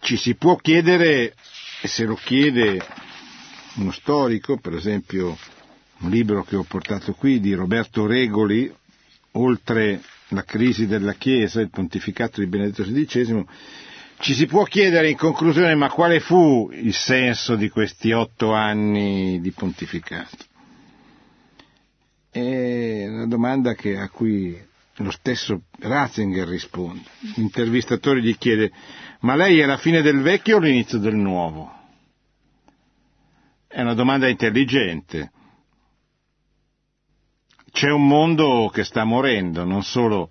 Ci 0.01 0.16
si 0.16 0.35
può 0.37 0.57
chiedere, 0.57 1.35
e 1.81 1.89
se 1.89 2.05
lo 2.05 2.14
chiede 2.14 2.81
uno 3.76 3.93
storico, 3.93 4.59
per 4.59 4.74
esempio 4.74 5.37
un 6.01 6.11
libro 6.11 6.43
che 6.43 6.57
ho 6.57 6.64
portato 6.64 7.12
qui 7.12 7.41
di 7.41 7.55
Roberto 7.55 8.07
Regoli, 8.07 8.72
oltre 9.33 10.01
la 10.29 10.43
crisi 10.45 10.87
della 10.87 11.14
Chiesa, 11.14 11.61
il 11.61 11.70
pontificato 11.70 12.41
di 12.41 12.47
Benedetto 12.47 12.83
XVI, 12.83 13.45
ci 14.20 14.35
si 14.35 14.47
può 14.47 14.64
chiedere 14.64 15.11
in 15.11 15.16
conclusione 15.16 15.74
ma 15.76 15.91
quale 15.91 16.18
fu 16.18 16.70
il 16.72 16.93
senso 16.93 17.55
di 17.55 17.68
questi 17.68 18.11
otto 18.11 18.53
anni 18.53 19.41
di 19.41 19.51
pontificato? 19.53 20.37
È 22.31 23.07
una 23.09 23.26
domanda 23.26 23.74
che, 23.74 23.97
a 23.97 24.09
cui 24.09 24.61
lo 24.97 25.11
stesso 25.11 25.62
Ratzinger 25.79 26.47
risponde. 26.49 27.03
L'intervistatore 27.37 28.20
gli 28.20 28.37
chiede, 28.37 28.72
ma 29.21 29.35
lei 29.35 29.59
è 29.59 29.66
la 29.66 29.79
fine 29.79 30.03
del 30.03 30.21
vecchio 30.21 30.57
o 30.57 30.61
l'inizio 30.61 30.99
del 30.99 31.16
nuovo? 31.16 31.73
È 33.66 33.81
una 33.81 33.95
domanda 33.95 34.29
intelligente. 34.29 35.33
C'è 37.71 37.91
un 37.91 38.07
mondo 38.07 38.71
che 38.73 38.85
sta 38.85 39.05
morendo, 39.05 39.64
non 39.64 39.83
solo 39.83 40.31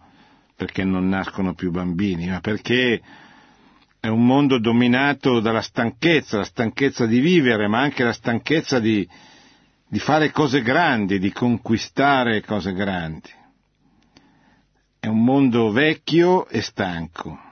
perché 0.56 0.84
non 0.84 1.08
nascono 1.08 1.54
più 1.54 1.72
bambini, 1.72 2.28
ma 2.28 2.40
perché 2.40 3.02
è 4.00 4.08
un 4.08 4.26
mondo 4.26 4.60
dominato 4.60 5.40
dalla 5.40 5.62
stanchezza, 5.62 6.38
la 6.38 6.44
stanchezza 6.44 7.06
di 7.06 7.20
vivere, 7.20 7.68
ma 7.68 7.80
anche 7.80 8.04
la 8.04 8.14
stanchezza 8.14 8.80
di, 8.80 9.08
di 9.88 10.00
fare 10.00 10.32
cose 10.32 10.62
grandi, 10.62 11.20
di 11.20 11.32
conquistare 11.32 12.42
cose 12.42 12.74
grandi. 12.74 13.30
È 15.00 15.08
un 15.08 15.24
mondo 15.24 15.72
vecchio 15.72 16.48
e 16.48 16.62
stanco. 16.62 17.47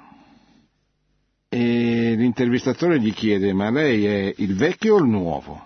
E 1.56 2.16
l'intervistatore 2.18 3.00
gli 3.00 3.14
chiede, 3.14 3.54
ma 3.54 3.72
lei 3.72 4.06
è 4.06 4.34
il 4.40 4.58
vecchio 4.58 4.96
o 4.96 4.98
il 4.98 5.06
nuovo? 5.06 5.66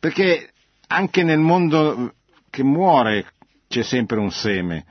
Perché 0.00 0.50
anche 0.88 1.22
nel 1.22 1.38
mondo 1.38 2.14
che 2.50 2.64
muore 2.64 3.26
c'è 3.68 3.84
sempre 3.84 4.18
un 4.18 4.32
seme 4.32 4.84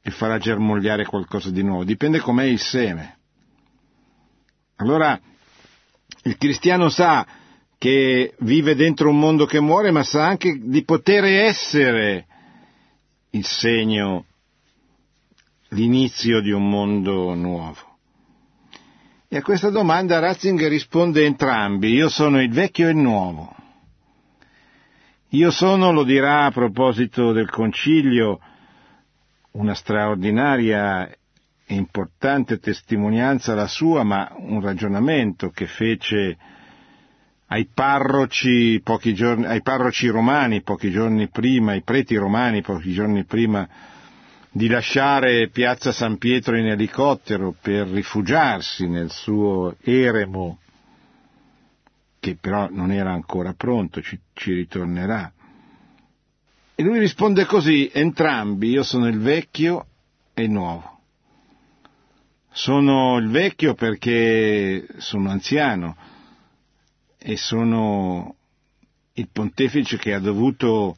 che 0.00 0.12
farà 0.12 0.38
germogliare 0.38 1.04
qualcosa 1.04 1.50
di 1.50 1.64
nuovo, 1.64 1.82
dipende 1.82 2.20
com'è 2.20 2.44
il 2.44 2.60
seme. 2.60 3.18
Allora 4.76 5.20
il 6.22 6.36
cristiano 6.36 6.88
sa 6.88 7.26
che 7.76 8.36
vive 8.38 8.76
dentro 8.76 9.08
un 9.08 9.18
mondo 9.18 9.46
che 9.46 9.58
muore, 9.58 9.90
ma 9.90 10.04
sa 10.04 10.28
anche 10.28 10.60
di 10.62 10.84
poter 10.84 11.24
essere 11.24 12.26
il 13.30 13.44
segno, 13.44 14.26
l'inizio 15.70 16.40
di 16.40 16.52
un 16.52 16.68
mondo 16.68 17.34
nuovo. 17.34 17.89
E 19.32 19.36
a 19.36 19.42
questa 19.42 19.70
domanda 19.70 20.18
Ratzinger 20.18 20.68
risponde 20.68 21.24
entrambi, 21.24 21.92
io 21.92 22.08
sono 22.08 22.42
il 22.42 22.50
vecchio 22.50 22.88
e 22.88 22.90
il 22.90 22.96
nuovo. 22.96 23.54
Io 25.28 25.52
sono, 25.52 25.92
lo 25.92 26.02
dirà 26.02 26.46
a 26.46 26.50
proposito 26.50 27.30
del 27.30 27.48
concilio, 27.48 28.40
una 29.52 29.74
straordinaria 29.74 31.08
e 31.08 31.74
importante 31.76 32.58
testimonianza 32.58 33.54
la 33.54 33.68
sua, 33.68 34.02
ma 34.02 34.32
un 34.36 34.60
ragionamento 34.60 35.50
che 35.50 35.68
fece 35.68 36.36
ai 37.46 37.68
parroci, 37.72 38.82
giorni, 39.14 39.46
ai 39.46 39.62
parroci 39.62 40.08
romani 40.08 40.62
pochi 40.62 40.90
giorni 40.90 41.28
prima, 41.28 41.70
ai 41.70 41.82
preti 41.82 42.16
romani 42.16 42.62
pochi 42.62 42.92
giorni 42.92 43.22
prima 43.24 43.68
di 44.52 44.66
lasciare 44.66 45.48
piazza 45.48 45.92
San 45.92 46.18
Pietro 46.18 46.58
in 46.58 46.66
elicottero 46.66 47.54
per 47.58 47.86
rifugiarsi 47.86 48.88
nel 48.88 49.10
suo 49.10 49.76
eremo, 49.80 50.58
che 52.18 52.36
però 52.36 52.68
non 52.70 52.90
era 52.90 53.12
ancora 53.12 53.54
pronto, 53.54 54.02
ci, 54.02 54.18
ci 54.32 54.52
ritornerà. 54.52 55.32
E 56.74 56.82
lui 56.82 56.98
risponde 56.98 57.44
così, 57.44 57.90
entrambi, 57.92 58.70
io 58.70 58.82
sono 58.82 59.06
il 59.06 59.20
vecchio 59.20 59.86
e 60.34 60.42
il 60.44 60.50
nuovo. 60.50 60.98
Sono 62.52 63.18
il 63.18 63.28
vecchio 63.28 63.74
perché 63.74 64.86
sono 64.96 65.30
anziano 65.30 65.96
e 67.16 67.36
sono 67.36 68.34
il 69.12 69.28
pontefice 69.30 69.96
che 69.98 70.14
ha 70.14 70.18
dovuto 70.18 70.96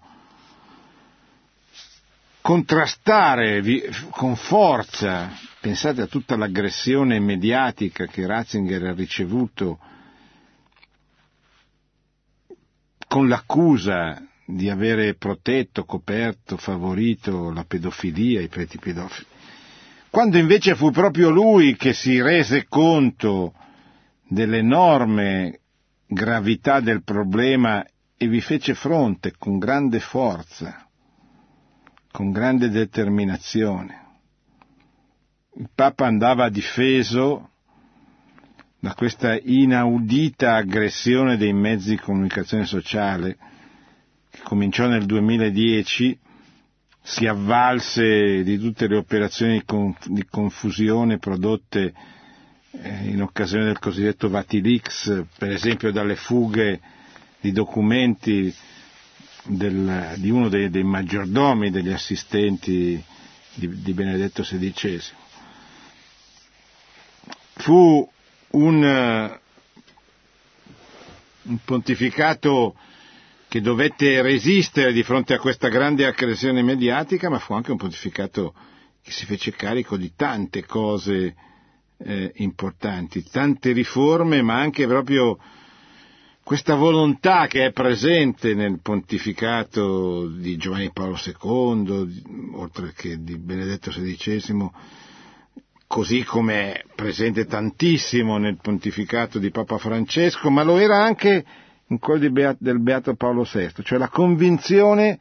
contrastare 2.43 3.63
con 4.11 4.35
forza, 4.35 5.31
pensate 5.61 6.03
a 6.03 6.07
tutta 6.07 6.37
l'aggressione 6.37 7.21
mediatica 7.21 8.07
che 8.07 8.27
Ratzinger 8.27 8.83
ha 8.89 8.93
ricevuto 8.93 9.79
con 13.07 13.29
l'accusa 13.29 14.21
di 14.45 14.69
avere 14.69 15.15
protetto, 15.15 15.85
coperto, 15.85 16.57
favorito 16.57 17.53
la 17.53 17.65
pedofilia, 17.65 18.41
i 18.41 18.49
preti 18.49 18.79
pedofili, 18.79 19.27
quando 20.11 20.37
invece 20.37 20.75
fu 20.75 20.91
proprio 20.91 21.31
lui 21.31 21.77
che 21.77 21.93
si 21.93 22.21
rese 22.21 22.67
conto 22.69 23.55
dell'enorme 24.27 25.61
gravità 26.07 26.81
del 26.81 27.03
problema 27.05 27.85
e 28.17 28.27
vi 28.27 28.41
fece 28.41 28.75
fronte 28.75 29.35
con 29.39 29.59
grande 29.59 30.01
forza, 30.01 30.82
con 32.13 32.31
grande 32.31 32.69
determinazione. 32.69 34.01
Il 35.57 35.69
Papa 35.75 36.07
andava 36.07 36.49
difeso 36.51 37.49
da 38.79 38.95
questa 38.95 39.37
inaudita 39.41 40.55
aggressione 40.55 41.37
dei 41.37 41.53
mezzi 41.53 41.91
di 41.91 41.99
comunicazione 41.99 42.65
sociale 42.67 43.37
che 44.31 44.41
cominciò 44.43 44.87
nel 44.87 45.05
2010, 45.07 46.19
si 47.03 47.27
avvalse 47.27 48.43
di 48.43 48.59
tutte 48.59 48.87
le 48.89 48.97
operazioni 48.97 49.63
di 50.07 50.25
confusione 50.25 51.19
prodotte 51.19 51.93
eh, 52.71 53.09
in 53.09 53.21
occasione 53.23 53.65
del 53.65 53.79
cosiddetto 53.79 54.29
Vatilix, 54.31 55.25
per 55.37 55.51
esempio 55.51 55.93
dalle 55.93 56.17
fughe 56.17 56.81
di 57.41 57.53
documenti 57.53 58.55
del, 59.45 60.15
di 60.19 60.31
uno 60.31 60.49
dei, 60.49 60.71
dei, 60.71 60.85
maggiordomi 60.85 61.71
degli 61.71 61.91
assistenti 61.91 63.03
di, 63.55 63.83
di 63.83 63.93
Benedetto 63.93 64.43
XVI. 64.43 65.01
Fu 67.55 68.09
un, 68.51 69.39
un 71.43 71.59
pontificato 71.65 72.75
che 73.49 73.61
dovette 73.61 74.23
resistere 74.23 74.93
di 74.93 75.03
fronte 75.03 75.35
a 75.35 75.39
questa 75.39 75.69
grande 75.69 76.07
aggressione 76.07 76.63
mediatica, 76.63 77.29
ma 77.29 77.39
fu 77.39 77.53
anche 77.53 77.71
un 77.71 77.77
pontificato 77.77 78.55
che 79.03 79.11
si 79.11 79.27
fece 79.27 79.51
carico 79.53 79.97
di 79.97 80.13
tante 80.17 80.65
cose 80.65 81.35
eh, 81.99 82.33
importanti, 82.37 83.23
tante 83.25 83.73
riforme, 83.73 84.41
ma 84.43 84.59
anche 84.59 84.87
proprio 84.87 85.39
questa 86.45 86.75
volontà 86.75 87.47
che 87.47 87.67
è 87.67 87.73
presente 87.73 88.55
nel 88.55 88.81
pontificato 88.81 90.27
di 90.29 90.57
Giovanni 90.57 90.91
Paolo 90.93 91.17
II, 91.17 92.53
oltre 92.55 92.93
che 92.95 93.23
di 93.23 93.39
Benedetto 93.39 93.91
XVI, 93.91 94.71
così 95.87 96.25
come 96.25 96.73
è 96.73 96.85
presente 96.95 97.45
tantissimo 97.47 98.39
nel 98.39 98.59
pontificato 98.61 99.39
di 99.39 99.51
Papa 99.51 99.79
Francesco, 99.79 100.51
ma 100.51 100.63
lo 100.63 100.79
era 100.79 101.03
anche 101.03 101.45
in 101.87 101.99
quello 101.99 102.55
del 102.59 102.81
Beato 102.81 103.15
Paolo 103.15 103.47
VI, 103.51 103.73
cioè 103.83 103.99
la 103.99 104.09
convinzione 104.09 105.19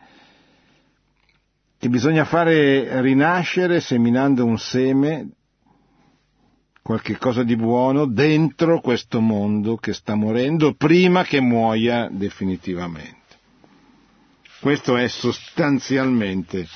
che 1.78 1.89
bisogna 1.89 2.26
fare 2.26 3.01
rinascere 3.01 3.80
seminando 3.80 4.45
un 4.45 4.57
seme, 4.57 5.30
qualche 6.82 7.17
cosa 7.17 7.43
di 7.43 7.55
buono, 7.55 8.05
dentro 8.05 8.82
questo 8.82 9.19
mondo 9.21 9.77
che 9.77 9.93
sta 9.93 10.15
morendo 10.15 10.73
prima 10.73 11.23
che 11.23 11.39
muoia 11.39 12.09
definitivamente. 12.11 13.19
Questo 14.59 14.95
è 14.97 15.07
sostanzialmente 15.07 16.67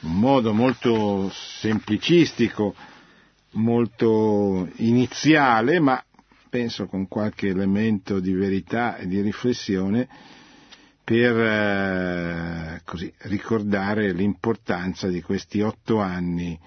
un 0.00 0.18
modo 0.18 0.52
molto 0.52 1.30
semplicistico, 1.32 2.74
molto 3.52 4.68
iniziale, 4.76 5.80
ma 5.80 6.02
penso 6.48 6.86
con 6.86 7.08
qualche 7.08 7.48
elemento 7.48 8.20
di 8.20 8.32
verità 8.32 8.96
e 8.96 9.06
di 9.06 9.20
riflessione, 9.20 10.08
per 11.04 11.36
eh, 11.36 12.80
così, 12.84 13.12
ricordare 13.22 14.12
l'importanza 14.12 15.08
di 15.08 15.22
questi 15.22 15.60
otto 15.60 16.00
anni 16.00 16.58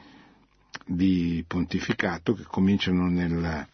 di 0.96 1.44
pontificato 1.48 2.34
che 2.34 2.44
cominciano 2.44 3.08
nel, 3.08 3.68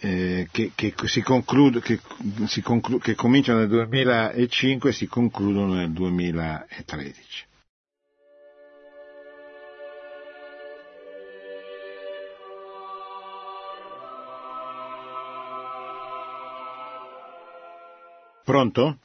eh, 0.00 0.48
che, 0.50 0.72
che, 0.74 0.94
si 1.04 1.22
conclude, 1.22 1.80
che, 1.80 2.00
si 2.46 2.60
conclu, 2.60 2.98
che 2.98 3.14
cominciano 3.14 3.60
nel 3.60 3.68
2005 3.68 4.90
e 4.90 4.92
si 4.92 5.06
concludono 5.06 5.74
nel 5.74 5.92
2013. 5.92 7.46
Pronto? 18.44 18.98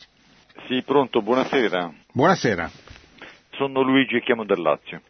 Sì, 0.67 0.81
pronto, 0.83 1.21
buonasera. 1.21 1.93
Buonasera. 2.11 2.71
Sono 3.51 3.81
Luigi 3.81 4.15
e 4.15 4.21
chiamo 4.23 4.43
dal 4.43 4.59
Lazio. 4.59 5.01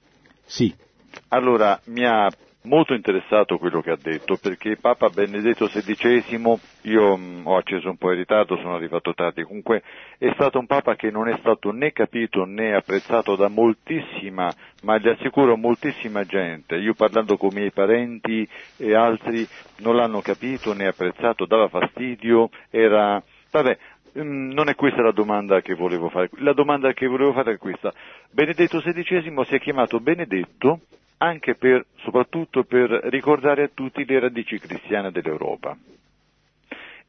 Sì. 0.46 0.86
Allora, 1.30 1.80
mi 1.86 2.06
ha 2.06 2.30
molto 2.68 2.94
interessato 2.94 3.58
quello 3.58 3.82
che 3.82 3.92
ha 3.92 3.98
detto, 4.00 4.38
perché 4.38 4.78
Papa 4.78 5.10
Benedetto 5.10 5.68
XVI, 5.68 6.60
io 6.82 7.18
mh, 7.18 7.22
mm, 7.22 7.48
ho 7.48 7.58
acceso 7.58 7.90
un 7.90 7.98
po' 7.98 8.12
in 8.12 8.18
ritardo, 8.18 8.58
sono 8.58 8.76
arrivato 8.76 9.14
tardi, 9.14 9.44
comunque 9.44 9.82
è 10.18 10.30
stato 10.34 10.60
un 10.60 10.68
Papa 10.68 10.96
che 10.96 11.10
non 11.10 11.28
è 11.28 11.38
stato 11.40 11.72
né 11.72 11.92
capito 11.92 12.44
né 12.46 12.76
apprezzato 12.76 13.36
da 13.36 13.48
moltissima, 13.48 14.54
ma 14.84 14.98
gli 14.98 15.08
assicuro 15.08 15.56
moltissima 15.56 16.24
gente. 16.24 16.76
Io 16.76 16.94
parlando 16.94 17.38
con 17.38 17.52
i 17.52 17.56
miei 17.56 17.72
parenti 17.72 18.48
e 18.78 18.94
altri 18.94 19.48
non 19.78 19.96
l'hanno 19.96 20.22
capito 20.22 20.74
né 20.74 20.88
apprezzato, 20.88 21.46
dava 21.46 21.70
fastidio, 21.70 22.50
era... 22.70 23.22
Vabbè, 23.50 23.78
non 24.14 24.70
è 24.70 24.76
questa 24.76 25.02
la 25.02 25.12
domanda 25.12 25.62
che 25.62 25.74
volevo 25.76 26.10
fare. 26.10 26.30
La 26.38 26.54
domanda 26.54 26.94
che 26.94 27.08
volevo 27.08 27.34
fare 27.34 27.54
è 27.54 27.58
questa. 27.58 27.94
Benedetto 28.32 28.80
XVI 28.80 29.46
si 29.46 29.56
è 29.56 29.60
chiamato 29.60 30.00
Benedetto 30.00 30.82
anche 31.18 31.56
per, 31.56 31.86
soprattutto 31.98 32.64
per 32.64 32.90
ricordare 33.06 33.64
a 33.64 33.70
tutti 33.74 34.06
le 34.06 34.20
radici 34.20 34.60
cristiane 34.60 35.12
dell'Europa. 35.12 35.76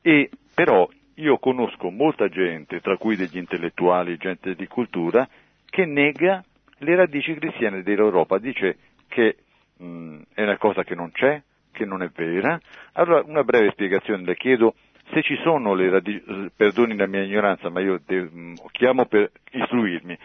E 0.01 0.31
però 0.55 0.89
io 1.15 1.39
conosco 1.39 1.91
molta 1.91 2.29
gente, 2.29 2.81
tra 2.81 2.97
cui 2.97 3.17
degli 3.17 3.39
intellettuali, 3.39 4.17
gente 4.17 4.55
di 4.55 4.67
cultura, 4.67 5.29
che 5.67 5.85
nega 5.85 6.43
le 6.79 6.97
radici 6.97 7.35
cristiane 7.35 7.83
dell'Europa, 7.83 8.39
dice 8.39 8.77
che 9.09 9.37
mh, 9.77 9.87
mm, 9.87 10.21
è 10.35 10.43
una 10.43 10.57
cosa 10.57 10.85
che 10.85 10.95
non 10.95 11.11
c'è, 11.11 11.43
che 11.73 11.85
non 11.85 12.03
è 12.03 12.09
vera. 12.15 12.59
Allora 12.93 13.23
una 13.25 13.45
breve 13.45 13.71
spiegazione 13.73 14.25
le 14.25 14.37
chiedo 14.37 14.75
se 15.13 15.23
ci 15.23 15.39
sono 15.43 15.75
le 15.75 15.91
radici, 15.91 16.23
perdoni 16.55 16.97
la 16.97 17.07
mia 17.07 17.23
ignoranza, 17.23 17.71
ma 17.71 17.81
io 17.81 18.01
de, 18.05 18.23
mh, 18.23 18.55
chiamo 18.73 19.07
per 19.07 19.31
istruirmi, 19.53 20.19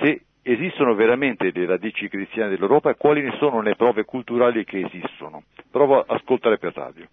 se 0.00 0.22
esistono 0.42 0.94
veramente 0.94 1.50
le 1.52 1.66
radici 1.66 2.08
cristiane 2.08 2.50
dell'Europa 2.50 2.94
quali 2.94 3.22
ne 3.22 3.36
sono 3.38 3.60
le 3.60 3.76
prove 3.76 4.04
culturali 4.04 4.64
che 4.64 4.80
esistono. 4.80 5.44
Provo 5.70 6.00
a 6.00 6.14
ascoltare 6.14 6.58
per 6.58 6.74
radio. 6.74 7.06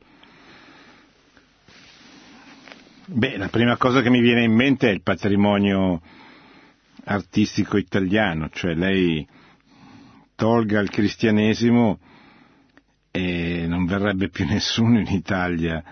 Beh, 3.10 3.38
la 3.38 3.48
prima 3.48 3.78
cosa 3.78 4.02
che 4.02 4.10
mi 4.10 4.20
viene 4.20 4.44
in 4.44 4.54
mente 4.54 4.90
è 4.90 4.92
il 4.92 5.02
patrimonio 5.02 6.02
artistico 7.06 7.78
italiano, 7.78 8.50
cioè 8.50 8.74
lei 8.74 9.26
tolga 10.36 10.80
il 10.80 10.90
cristianesimo 10.90 12.00
e 13.12 13.66
non 13.68 13.86
verrebbe 13.86 14.30
più 14.30 14.46
nessuno 14.50 15.00
in 15.00 15.08
Italia 15.08 15.84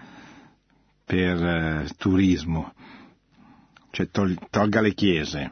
per 1.05 1.43
eh, 1.45 1.87
turismo, 1.97 2.73
cioè 3.91 4.09
tol- 4.09 4.37
tolga 4.49 4.81
le 4.81 4.93
chiese. 4.93 5.51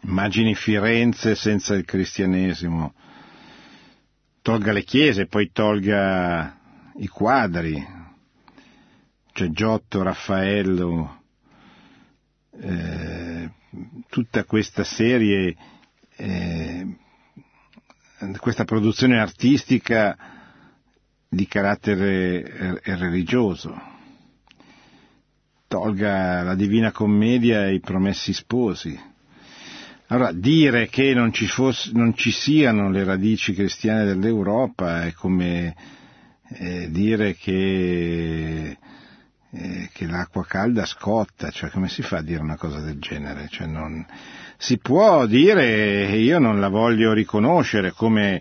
Immagini 0.00 0.54
Firenze 0.54 1.34
senza 1.34 1.74
il 1.74 1.84
cristianesimo, 1.84 2.94
tolga 4.40 4.72
le 4.72 4.82
chiese, 4.82 5.26
poi 5.26 5.50
tolga 5.52 6.56
i 6.96 7.06
quadri, 7.08 7.86
cioè 9.32 9.48
Giotto, 9.50 10.02
Raffaello, 10.02 11.22
eh, 12.60 13.50
tutta 14.08 14.44
questa 14.44 14.84
serie, 14.84 15.56
eh, 16.16 16.96
questa 18.38 18.64
produzione 18.64 19.18
artistica 19.20 20.16
di 21.28 21.46
carattere 21.46 22.80
religioso. 22.84 23.96
Tolga 25.68 26.42
la 26.42 26.54
Divina 26.54 26.90
Commedia 26.90 27.66
e 27.66 27.74
i 27.74 27.80
Promessi 27.80 28.32
Sposi 28.32 28.98
allora, 30.10 30.32
dire 30.32 30.88
che 30.88 31.12
non 31.12 31.34
ci, 31.34 31.46
fosse, 31.46 31.90
non 31.92 32.14
ci, 32.14 32.30
siano 32.30 32.90
le 32.90 33.04
radici 33.04 33.52
cristiane 33.52 34.06
dell'Europa 34.06 35.04
è 35.04 35.12
come 35.12 35.76
eh, 36.48 36.90
dire 36.90 37.34
che, 37.34 38.78
eh, 39.50 39.90
che, 39.92 40.06
l'acqua 40.06 40.46
calda 40.46 40.86
scotta, 40.86 41.50
cioè 41.50 41.68
come 41.68 41.88
si 41.88 42.00
fa 42.00 42.18
a 42.18 42.22
dire 42.22 42.40
una 42.40 42.56
cosa 42.56 42.80
del 42.80 42.98
genere? 42.98 43.48
Cioè, 43.50 43.66
non, 43.66 44.06
si 44.56 44.78
può 44.78 45.26
dire 45.26 46.16
io 46.16 46.38
non 46.38 46.58
la 46.58 46.68
voglio 46.68 47.12
riconoscere 47.12 47.92
come 47.92 48.40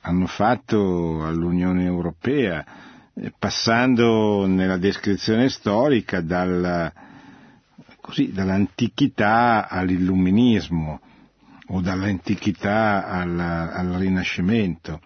hanno 0.00 0.26
fatto 0.26 1.24
all'Unione 1.24 1.84
Europea, 1.84 2.64
passando 3.38 4.46
nella 4.46 4.76
descrizione 4.76 5.48
storica 5.48 6.20
dal, 6.20 6.92
così, 8.00 8.32
dall'antichità 8.32 9.68
all'illuminismo 9.68 11.00
o 11.68 11.80
dall'antichità 11.80 13.06
al, 13.06 13.38
al 13.38 13.92
Rinascimento, 13.98 15.00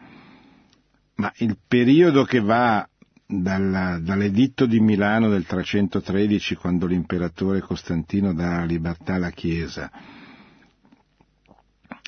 ma 1.16 1.32
il 1.36 1.56
periodo 1.66 2.24
che 2.24 2.40
va 2.40 2.88
dalla, 3.26 3.98
dall'editto 4.00 4.66
di 4.66 4.80
Milano 4.80 5.28
del 5.28 5.44
313, 5.44 6.56
quando 6.56 6.86
l'imperatore 6.86 7.60
Costantino 7.60 8.32
dà 8.32 8.58
la 8.58 8.64
libertà 8.64 9.14
alla 9.14 9.30
Chiesa, 9.30 9.90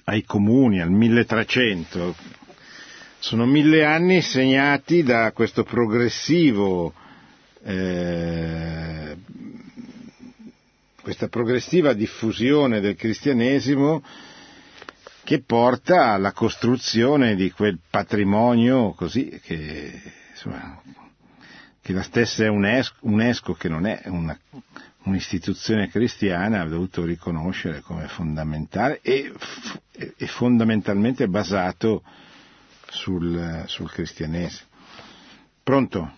ai 0.04 0.24
comuni, 0.24 0.80
al 0.80 0.90
1300, 0.90 2.16
sono 3.20 3.44
mille 3.46 3.84
anni 3.84 4.22
segnati 4.22 5.02
da 5.02 5.30
questo 5.32 5.62
progressivo 5.62 6.92
eh, 7.62 9.16
questa 11.02 11.28
progressiva 11.28 11.92
diffusione 11.92 12.80
del 12.80 12.96
cristianesimo 12.96 14.02
che 15.24 15.42
porta 15.42 16.12
alla 16.12 16.32
costruzione 16.32 17.34
di 17.36 17.50
quel 17.50 17.78
patrimonio 17.88 18.92
così 18.92 19.38
che, 19.44 20.00
insomma, 20.30 20.80
che 21.82 21.92
la 21.92 22.02
stessa 22.02 22.50
UNESCO, 22.50 22.96
UNESCO, 23.00 23.52
che 23.54 23.68
non 23.68 23.86
è 23.86 24.00
una, 24.06 24.36
un'istituzione 25.04 25.88
cristiana, 25.88 26.62
ha 26.62 26.68
dovuto 26.68 27.04
riconoscere 27.04 27.80
come 27.80 28.08
fondamentale 28.08 29.00
e, 29.02 29.32
e 30.16 30.26
fondamentalmente 30.26 31.28
basato 31.28 32.02
sul, 32.90 33.64
sul 33.66 33.90
cristianesimo. 33.90 34.68
Pronto? 35.62 36.10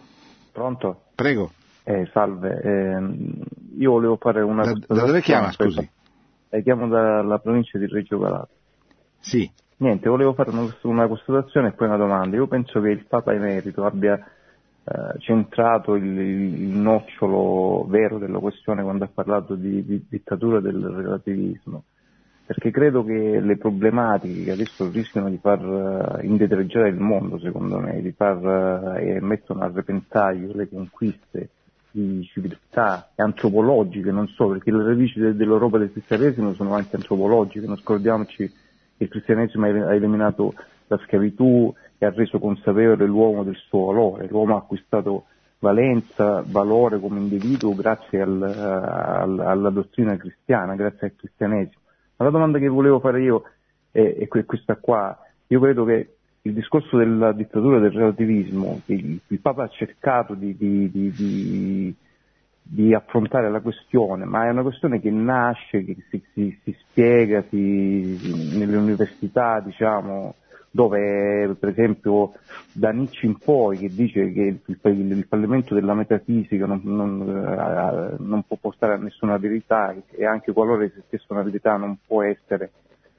Pronto? 0.53 1.03
Prego. 1.15 1.53
Eh, 1.85 2.09
salve, 2.13 2.61
eh, 2.63 3.79
io 3.79 3.91
volevo 3.91 4.17
fare 4.17 4.41
una... 4.41 4.65
Da, 4.65 4.95
da 4.95 5.07
dove 5.07 5.21
chiama, 5.21 5.51
scusi? 5.53 5.89
Eh, 6.49 6.63
chiamo 6.63 6.87
dalla 6.89 7.39
provincia 7.39 7.79
di 7.79 7.87
Reggio 7.87 8.19
Calabria. 8.19 8.57
Sì. 9.21 9.51
Niente, 9.79 10.09
volevo 10.09 10.33
fare 10.33 10.51
una, 10.51 10.73
una, 10.83 11.09
constatazione 11.09 11.69
e 11.69 11.73
poi 11.73 11.89
una 11.89 11.97
domanda. 11.97 12.37
Io 12.37 12.47
penso 12.47 12.81
che 12.81 12.91
il 12.91 13.05
Papa 13.07 13.33
Emerito 13.33 13.85
abbia 13.85 14.15
eh, 14.15 15.19
centrato 15.19 15.95
il, 15.95 16.05
il, 16.05 16.69
nocciolo 16.69 17.85
vero 17.89 18.19
della 18.19 18.39
questione 18.39 18.83
quando 18.83 19.05
ha 19.05 19.11
parlato 19.13 19.55
di, 19.55 19.85
di 19.85 20.05
dittatura 20.09 20.61
del 20.61 20.85
relativismo 20.85 21.85
perché 22.45 22.71
credo 22.71 23.05
che 23.05 23.41
le 23.41 23.57
problematiche 23.57 24.45
che 24.45 24.51
adesso 24.51 24.91
rischiano 24.91 25.31
di 25.31 25.39
far 25.39 25.65
uh, 25.65 26.25
indietreggiare 26.25 26.89
il 26.89 26.99
mondo, 26.99 27.39
secondo 27.39 27.79
me, 27.79 28.03
di 28.03 28.13
far 28.13 28.37
uh, 28.37 28.99
e 28.99 29.21
mettono 29.21 29.63
a 29.63 29.71
repentaglio 29.73 30.53
le 30.55 30.69
conquiste 30.69 31.51
di 31.93 32.25
civiltà 32.33 33.11
antropologiche, 33.15 34.11
non 34.11 34.27
so, 34.29 34.49
perché 34.49 34.73
le 34.73 34.83
radici 34.85 35.21
de- 35.21 35.37
dell'Europa 35.37 35.79
del 35.79 35.93
cristianesimo 35.93 36.55
sono 36.55 36.75
anche 36.75 36.97
antropologiche, 36.97 37.67
non 37.67 37.77
scordiamoci 37.77 38.51
che 38.97 39.05
il 39.05 39.09
cristianesimo 39.09 39.67
ha 39.67 39.95
eliminato 39.95 40.55
la 40.89 40.99
schiavitù 41.05 41.73
e 41.99 42.07
ha 42.07 42.11
reso 42.11 42.39
consapevole 42.39 43.07
l'uomo 43.07 43.45
del 43.45 43.57
suo 43.57 43.87
valore, 43.87 44.27
l'uomo 44.29 44.55
ha 44.55 44.59
acquistato 44.59 45.27
valenza, 45.59 46.43
valore 46.45 46.99
come 46.99 47.21
individuo 47.21 47.75
grazie 47.75 48.21
al, 48.21 48.43
al, 48.43 49.39
alla 49.39 49.71
dottrina 49.71 50.17
cristiana, 50.17 50.75
grazie 50.75 51.07
al 51.09 51.15
cristianesimo. 51.17 51.82
Ma 52.23 52.29
la 52.29 52.35
domanda 52.35 52.61
che 52.61 52.69
volevo 52.69 53.01
fare 53.01 53.21
io 53.21 53.43
è, 53.91 54.15
è 54.17 54.29
questa 54.29 54.77
qua, 54.77 55.19
io 55.49 55.59
credo 55.59 55.85
che 55.85 56.15
il 56.43 56.53
discorso 56.53 56.97
della 56.97 57.33
dittatura 57.33 57.81
del 57.81 57.91
relativismo, 57.91 58.81
il, 58.87 59.19
il 59.27 59.41
Papa 59.41 59.65
ha 59.65 59.69
cercato 59.69 60.35
di, 60.35 60.57
di, 60.57 60.89
di, 60.93 61.95
di, 62.63 62.95
affrontare 62.95 63.51
la 63.51 63.59
questione, 63.59 64.25
ma 64.25 64.47
è 64.47 64.51
una 64.51 64.63
questione 64.63 65.01
che 65.01 65.11
nasce, 65.11 65.85
che 65.85 65.97
si, 66.11 66.23
si, 66.33 66.57
si 66.63 66.77
spiega 66.79 67.45
si, 67.51 68.57
nelle 68.57 68.77
università, 68.77 69.59
diciamo, 69.59 70.37
dove 70.75 71.55
per 71.61 71.69
esempio 71.69 72.33
da 72.73 72.91
Nietzsche 72.91 73.27
in 73.27 73.37
poi 73.37 73.77
che 73.77 73.89
dice 73.89 74.33
che 74.33 74.41
il, 74.41 74.61
il, 74.65 75.11
il 75.13 75.27
fallimento 75.29 75.75
della 75.75 75.95
metafisica 75.95 76.65
non, 76.65 76.81
non, 76.83 77.21
eh, 77.21 78.17
non, 78.19 78.43
può 78.45 78.57
portare 78.59 78.95
a 78.95 78.97
nessuna 78.97 79.37
verità 79.37 79.95
e 80.11 80.25
anche 80.25 80.53
qualora 80.53 80.85
esistesse 80.85 81.27
una 81.29 81.43
verità 81.43 81.77
non 81.77 81.99
può 82.07 82.23
essere 82.23 82.73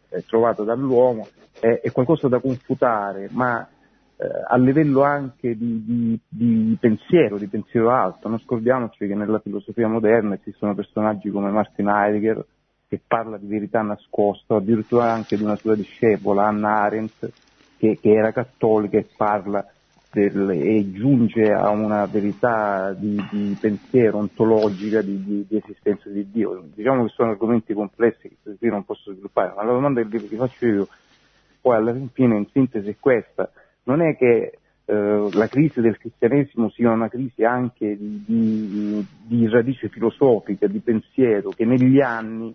eh, 0.10 0.24
trovato 0.26 0.64
dall'uomo, 0.64 1.28
eh, 1.60 1.80
è 1.80 1.92
qualcosa 1.92 2.28
da 2.28 2.40
confutare, 2.40 3.30
ma 3.32 3.68
eh, 4.16 4.26
a 4.48 4.58
livello 4.58 5.02
anche 5.02 5.58
di, 5.58 5.84
di, 5.84 6.20
di, 6.28 6.78
pensiero, 6.80 7.38
di 7.38 7.48
pensiero 7.48 7.92
alto. 7.92 8.30
Non 8.30 8.40
scordiamoci 8.40 9.08
che 9.08 9.16
nella 9.16 9.40
filosofia 9.40 9.88
moderna 9.88 10.36
esistono 10.36 10.76
personaggi 10.76 11.30
come 11.30 11.50
Martin 11.50 11.88
Heidegger, 11.88 12.46
che 12.88 13.02
parla 13.06 13.38
di 13.38 13.48
verità 13.48 13.82
nascosta, 13.82 14.56
addirittura 14.56 15.12
anche 15.12 15.36
di 15.36 15.44
una 15.44 15.56
sua 15.56 15.76
discepola, 15.76 16.46
Anna 16.46 16.82
Arendt, 16.82 17.32
che, 17.84 18.00
che 18.00 18.14
era 18.14 18.32
cattolica 18.32 18.98
e 18.98 19.06
parla 19.18 19.66
del, 20.10 20.52
e 20.52 20.92
giunge 20.94 21.52
a 21.52 21.70
una 21.70 22.06
verità 22.06 22.94
di, 22.94 23.22
di 23.30 23.58
pensiero 23.60 24.20
ontologica 24.20 25.02
di, 25.02 25.22
di, 25.22 25.46
di, 25.50 25.58
esistenza 25.58 26.08
di 26.10 26.30
Dio. 26.32 26.64
Diciamo 26.74 27.04
che 27.04 27.10
sono 27.10 27.32
argomenti 27.32 27.74
complessi 27.74 28.30
che 28.30 28.56
qui 28.58 28.70
non 28.70 28.86
posso 28.86 29.12
sviluppare, 29.12 29.54
ma 29.54 29.66
la 29.66 29.74
domanda 29.74 30.02
che 30.02 30.18
vi 30.18 30.36
faccio 30.38 30.66
io 30.66 30.88
poi 31.60 31.76
alla 31.76 31.94
fine 32.14 32.38
in 32.38 32.46
sintesi 32.54 32.90
è 32.90 32.96
questa. 32.98 33.52
Non 33.84 34.02
è 34.02 34.16
che 34.16 34.60
eh, 34.86 35.30
la 35.34 35.48
crisi 35.48 35.82
del 35.82 35.98
cristianesimo 35.98 36.70
sia 36.70 36.90
una 36.90 37.10
crisi 37.10 37.44
anche 37.44 37.98
di, 37.98 38.24
di, 38.26 39.06
di, 39.26 39.50
radice 39.50 39.90
filosofica, 39.90 40.68
di 40.68 40.80
pensiero, 40.80 41.50
che 41.50 41.66
negli 41.66 42.00
anni 42.00 42.54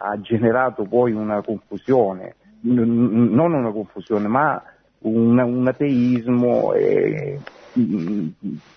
ha 0.00 0.20
generato 0.20 0.84
poi 0.84 1.12
una 1.12 1.42
confusione, 1.42 2.36
Non 2.60 3.52
una 3.52 3.70
confusione, 3.70 4.28
ma 4.28 4.62
un, 5.00 5.38
un 5.38 5.66
ateismo 5.66 6.72
eh, 6.72 7.38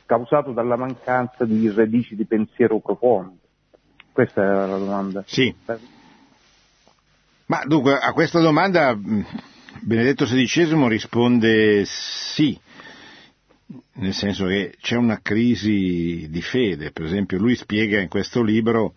causato 0.06 0.52
dalla 0.52 0.76
mancanza 0.76 1.46
di 1.46 1.70
radici 1.72 2.16
di 2.16 2.26
pensiero 2.26 2.80
profondo. 2.80 3.38
Questa 4.12 4.42
era 4.42 4.66
la 4.68 4.78
domanda. 4.78 5.24
Sì. 5.26 5.54
Ma 7.46 7.64
dunque 7.66 7.98
a 7.98 8.12
questa 8.14 8.40
domanda 8.40 8.98
Benedetto 9.82 10.26
XVI 10.26 10.88
risponde 10.88 11.84
sì, 11.86 12.58
nel 13.94 14.14
senso 14.14 14.46
che 14.46 14.76
c'è 14.80 14.96
una 14.96 15.20
crisi 15.22 16.28
di 16.30 16.42
fede, 16.42 16.92
per 16.92 17.06
esempio 17.06 17.38
lui 17.38 17.56
spiega 17.56 18.00
in 18.00 18.08
questo 18.08 18.44
libro 18.44 18.94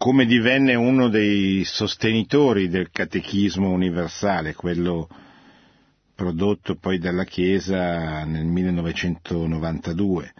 come 0.00 0.24
divenne 0.24 0.74
uno 0.74 1.10
dei 1.10 1.62
sostenitori 1.62 2.70
del 2.70 2.88
catechismo 2.90 3.68
universale, 3.68 4.54
quello 4.54 5.06
prodotto 6.14 6.76
poi 6.76 6.98
dalla 6.98 7.24
Chiesa 7.24 8.24
nel 8.24 8.46
1992. 8.46 10.32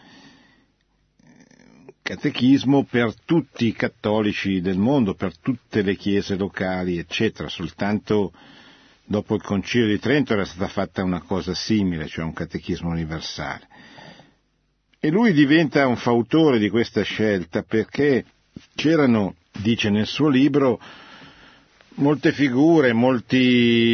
Catechismo 2.01 2.85
per 2.85 3.13
tutti 3.27 3.67
i 3.67 3.75
cattolici 3.75 4.63
del 4.63 4.79
mondo, 4.79 5.13
per 5.13 5.37
tutte 5.37 5.83
le 5.83 5.95
chiese 5.95 6.37
locali, 6.37 6.97
eccetera. 6.97 7.51
Soltanto 7.51 8.33
dopo 9.05 9.35
il 9.35 9.43
Concilio 9.43 9.89
di 9.89 9.99
Trento 9.99 10.33
era 10.33 10.47
stata 10.47 10.69
fatta 10.69 11.03
una 11.03 11.21
cosa 11.21 11.53
simile, 11.53 12.07
cioè 12.07 12.25
un 12.25 12.33
catechismo 12.33 12.89
universale. 12.89 13.69
E 14.99 15.11
lui 15.11 15.35
diventa 15.35 15.87
un 15.87 15.99
fautore 15.99 16.59
di 16.59 16.71
questa 16.71 17.03
scelta 17.03 17.63
perché 17.63 18.25
c'erano, 18.75 19.35
dice 19.61 19.91
nel 19.91 20.07
suo 20.07 20.29
libro, 20.29 20.81
molte 21.97 22.33
figure, 22.33 22.93
molti 22.93 23.89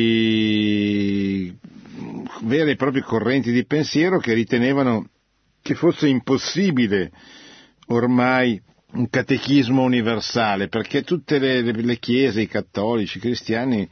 veri 2.43 2.71
e 2.73 2.77
propri 2.77 3.01
correnti 3.03 3.51
di 3.53 3.65
pensiero 3.65 4.19
che 4.19 4.35
ritenevano 4.35 5.09
che 5.63 5.75
fosse 5.75 6.07
impossibile 6.09 7.11
ormai 7.87 8.61
un 8.93 9.09
catechismo 9.11 9.83
universale, 9.83 10.69
perché 10.69 11.03
tutte 11.03 11.39
le, 11.39 11.61
le 11.63 11.99
chiese, 11.99 12.41
i 12.43 12.47
cattolici, 12.47 13.19
i 13.19 13.21
cristiani, 13.21 13.89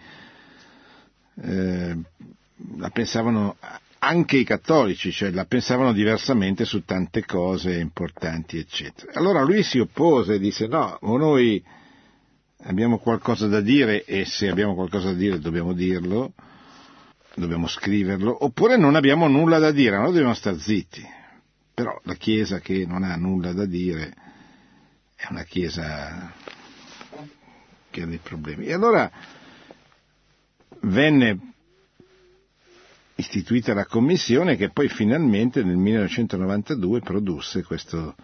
eh, 1.43 1.97
la 2.79 2.91
pensavano 2.91 3.57
anche 4.05 4.37
i 4.37 4.45
cattolici, 4.45 5.11
cioè 5.11 5.31
la 5.31 5.47
pensavano 5.47 5.93
diversamente 5.93 6.65
su 6.65 6.85
tante 6.85 7.25
cose 7.25 7.79
importanti, 7.79 8.59
eccetera. 8.59 9.13
Allora 9.15 9.43
lui 9.43 9.63
si 9.63 9.79
oppose 9.79 10.35
e 10.35 10.39
disse 10.39 10.67
no, 10.67 10.99
o 11.01 11.17
noi 11.17 11.63
abbiamo 12.65 12.99
qualcosa 12.99 13.47
da 13.47 13.61
dire 13.61 14.05
e 14.05 14.25
se 14.27 14.49
abbiamo 14.49 14.75
qualcosa 14.75 15.11
da 15.11 15.17
dire 15.17 15.39
dobbiamo 15.39 15.73
dirlo, 15.73 16.35
dobbiamo 17.35 17.67
scriverlo, 17.67 18.45
oppure 18.45 18.77
non 18.77 18.95
abbiamo 18.95 19.27
nulla 19.27 19.59
da 19.59 19.71
dire, 19.71 19.97
noi 19.97 20.13
dobbiamo 20.13 20.35
stare 20.35 20.59
zitti. 20.59 21.03
Però 21.73 21.99
la 22.05 22.15
Chiesa 22.15 22.61
che 22.61 22.85
non 22.87 23.03
ha 23.03 23.17
nulla 23.17 23.53
da 23.53 23.65
dire 23.65 24.15
è 25.17 25.27
una 25.31 25.43
Chiesa 25.43 26.33
che 27.91 28.03
ha 28.03 28.07
dei 28.07 28.21
problemi. 28.23 28.67
E 28.67 28.75
allora 28.75 29.11
venne 30.81 31.54
istituita 33.17 33.75
la 33.75 33.87
commissione 33.87 34.57
che 34.57 34.71
poi 34.71 34.89
finalmente 34.89 35.63
nel 35.63 35.77
1992 35.77 37.01
produsse 37.01 37.63
questo 37.63 38.15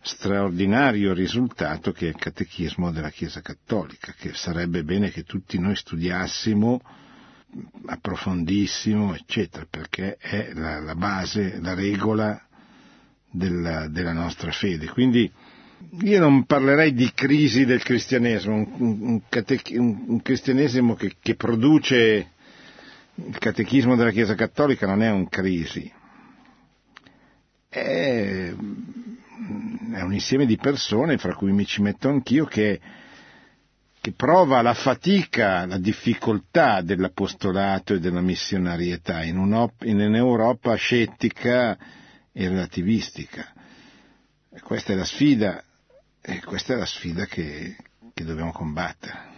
straordinario 0.00 1.12
risultato 1.12 1.92
che 1.92 2.06
è 2.06 2.08
il 2.08 2.16
catechismo 2.16 2.92
della 2.92 3.10
Chiesa 3.10 3.40
Cattolica, 3.40 4.14
che 4.16 4.32
sarebbe 4.34 4.84
bene 4.84 5.10
che 5.10 5.24
tutti 5.24 5.58
noi 5.58 5.74
studiassimo, 5.74 6.80
approfondissimo, 7.86 9.14
eccetera, 9.14 9.66
perché 9.68 10.16
è 10.16 10.52
la, 10.54 10.80
la 10.80 10.94
base, 10.94 11.58
la 11.60 11.74
regola 11.74 12.40
della, 13.30 13.88
della, 13.88 14.12
nostra 14.12 14.52
fede. 14.52 14.86
Quindi 14.88 15.30
io 16.02 16.20
non 16.20 16.44
parlerei 16.44 16.92
di 16.94 17.10
crisi 17.12 17.64
del 17.64 17.82
cristianesimo, 17.82 18.54
un, 18.54 18.66
un, 18.78 19.22
un, 19.30 20.04
un 20.08 20.22
cristianesimo 20.22 20.94
che, 20.94 21.16
che 21.20 21.34
produce 21.34 22.32
il 23.26 23.38
catechismo 23.38 23.96
della 23.96 24.10
Chiesa 24.12 24.34
Cattolica 24.34 24.86
non 24.86 25.02
è 25.02 25.10
un 25.10 25.28
crisi, 25.28 25.92
è, 27.68 28.54
un 28.56 30.12
insieme 30.12 30.46
di 30.46 30.56
persone, 30.56 31.18
fra 31.18 31.34
cui 31.34 31.52
mi 31.52 31.66
ci 31.66 31.82
metto 31.82 32.08
anch'io, 32.08 32.44
che, 32.44 32.80
che 34.00 34.12
prova 34.12 34.62
la 34.62 34.74
fatica, 34.74 35.66
la 35.66 35.78
difficoltà 35.78 36.80
dell'apostolato 36.80 37.94
e 37.94 37.98
della 37.98 38.20
missionarietà 38.20 39.24
in, 39.24 39.36
in 39.80 40.00
un'Europa 40.00 40.74
scettica 40.76 41.76
e 42.32 42.48
relativistica. 42.48 43.52
E 44.50 44.60
questa 44.60 44.92
è 44.92 44.96
la 44.96 45.04
sfida, 45.04 45.62
e 46.20 46.40
questa 46.44 46.74
è 46.74 46.76
la 46.76 46.86
sfida 46.86 47.26
che, 47.26 47.76
che 48.14 48.24
dobbiamo 48.24 48.52
combattere. 48.52 49.36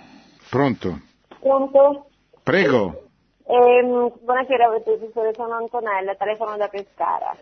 Pronto? 0.50 1.00
Pronto? 1.40 2.10
Prego. 2.42 3.09
Eh, 3.52 3.82
buonasera, 3.82 4.78
professore, 4.78 5.34
sono 5.34 5.54
Antonella, 5.54 6.14
telefono 6.14 6.56
da 6.56 6.68
Pescara. 6.68 7.36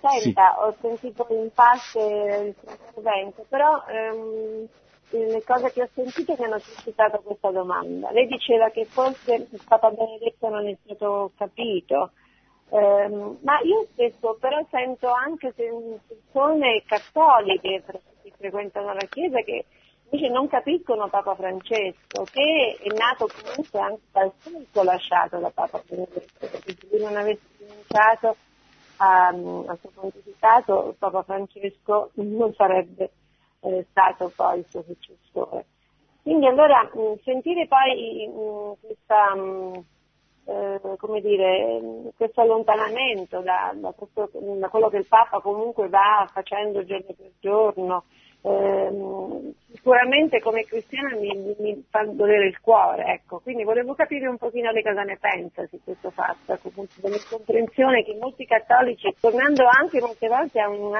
Senta, 0.00 0.56
sì. 0.56 0.58
ho 0.58 0.74
sentito 0.80 1.24
in 1.30 1.52
parte 1.54 2.00
il 2.00 2.54
suo 2.58 2.72
intervento, 2.72 3.46
però 3.48 3.84
ehm, 3.86 4.66
le 5.10 5.44
cose 5.44 5.70
che 5.70 5.82
ho 5.82 5.88
sentito 5.94 6.34
mi 6.36 6.46
hanno 6.46 6.58
suscitato 6.58 7.20
questa 7.20 7.52
domanda. 7.52 8.10
Lei 8.10 8.26
diceva 8.26 8.70
che 8.70 8.86
forse 8.86 9.34
il 9.34 9.62
Papa 9.68 9.92
Benedetto 9.92 10.48
non 10.48 10.66
è 10.66 10.76
stato 10.82 11.30
capito, 11.36 12.10
ehm, 12.70 13.38
ma 13.42 13.60
io 13.60 13.86
spesso 13.92 14.36
però 14.40 14.60
sento 14.68 15.12
anche 15.12 15.52
persone 15.52 16.82
cattoliche 16.86 17.84
che 18.20 18.32
frequentano 18.36 18.92
la 18.92 19.06
Chiesa 19.08 19.38
che 19.42 19.64
invece 20.10 20.32
non 20.32 20.46
capiscono 20.48 21.08
Papa 21.08 21.34
Francesco, 21.34 22.24
che 22.30 22.78
è 22.80 22.94
nato 22.94 23.28
comunque 23.28 23.80
anche 23.80 24.02
dal 24.12 24.32
culto 24.42 24.82
lasciato 24.82 25.38
da 25.38 25.50
Papa 25.50 25.82
Benedetto, 25.86 26.32
perché 26.38 26.76
se 26.78 26.86
lui 26.90 27.02
non 27.02 27.16
avesse 27.16 27.42
rinunciato 27.58 28.36
al 28.98 29.78
suo 29.80 29.90
pontificato, 29.94 30.94
Papa 30.98 31.22
Francesco 31.22 32.10
non 32.14 32.54
sarebbe 32.54 33.10
eh, 33.60 33.86
stato 33.90 34.32
poi 34.34 34.60
il 34.60 34.66
suo 34.68 34.82
successore. 34.82 35.66
Quindi 36.22 36.46
allora 36.46 36.82
mh, 36.92 37.20
sentire 37.22 37.66
poi 37.66 38.26
mh, 38.26 38.86
questa, 38.86 39.34
mh, 39.34 39.84
eh, 40.46 40.80
come 40.98 41.20
dire, 41.20 42.12
questo 42.16 42.40
allontanamento 42.40 43.40
da, 43.40 43.72
da, 43.74 43.92
questo, 43.92 44.30
da 44.32 44.68
quello 44.68 44.88
che 44.88 44.98
il 44.98 45.06
Papa 45.06 45.40
comunque 45.40 45.88
va 45.88 46.28
facendo 46.32 46.84
giorno 46.84 47.12
per 47.16 47.30
giorno, 47.38 48.04
eh, 48.42 49.54
sicuramente 49.72 50.40
come 50.40 50.64
cristiana 50.64 51.14
mi, 51.16 51.54
mi, 51.58 51.84
fa 51.88 52.04
dolere 52.04 52.46
il 52.48 52.60
cuore, 52.60 53.04
ecco. 53.06 53.40
quindi 53.40 53.62
volevo 53.62 53.94
capire 53.94 54.26
un 54.26 54.36
pochino 54.36 54.70
lei 54.72 54.82
cosa 54.82 55.02
ne 55.02 55.16
pensa 55.20 55.66
su 55.66 55.78
questo 55.82 56.10
fatto, 56.10 56.54
ecco, 56.54 56.70
dell'incomprensione 57.00 58.02
che 58.02 58.16
molti 58.20 58.46
cattolici, 58.46 59.14
tornando 59.20 59.64
anche 59.66 60.00
molte 60.00 60.28
volte 60.28 60.60
a, 60.60 60.68
un, 60.68 60.92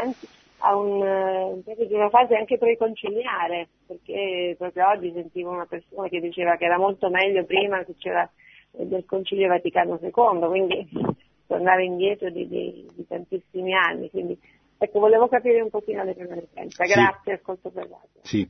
a 0.59 0.77
un, 0.77 1.01
uh, 1.01 1.63
una 1.95 2.09
fase 2.11 2.37
anche 2.37 2.59
preconciliare, 2.59 3.69
perché 3.87 4.55
proprio 4.57 4.89
oggi 4.89 5.13
sentivo 5.13 5.51
una 5.51 5.67
persona 5.67 6.09
che 6.09 6.21
diceva 6.21 6.57
che 6.57 6.65
era 6.67 6.79
molto 6.79 7.11
meglio 7.11 7.45
prima 7.45 7.83
che 7.85 7.95
c'era 7.99 8.29
del 8.71 9.05
Concilio 9.05 9.49
Vaticano 9.49 9.99
II, 10.01 10.47
quindi 10.49 10.89
tornare 11.47 11.85
indietro 11.85 12.31
di, 12.31 12.47
di, 12.47 12.89
di 12.95 13.07
tantissimi 13.07 13.73
anni, 13.73 14.11
quindi 14.11 14.39
Ecco, 14.79 14.99
volevo 14.99 15.29
capire 15.29 15.61
un 15.61 15.71
pochino 15.71 16.05
le 16.05 16.15
prime 16.15 16.41
ripensa. 16.41 16.85
Grazie, 16.85 17.21
sì. 17.25 17.31
ascolto 17.31 17.71
per 17.71 17.83
radio. 17.83 18.21
Sì, 18.23 18.49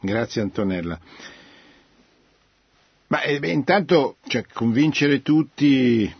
grazie 0.00 0.40
Antonella. 0.40 0.98
Ma 3.08 3.22
eh, 3.22 3.38
beh, 3.38 3.50
intanto 3.50 4.16
cioè, 4.26 4.44
convincere 4.46 5.20
tutti 5.20 6.14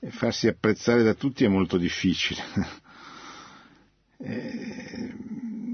e 0.00 0.10
farsi 0.10 0.46
apprezzare 0.46 1.02
da 1.02 1.14
tutti 1.14 1.44
è 1.44 1.48
molto 1.48 1.76
difficile. 1.76 2.40
eh, 4.18 5.14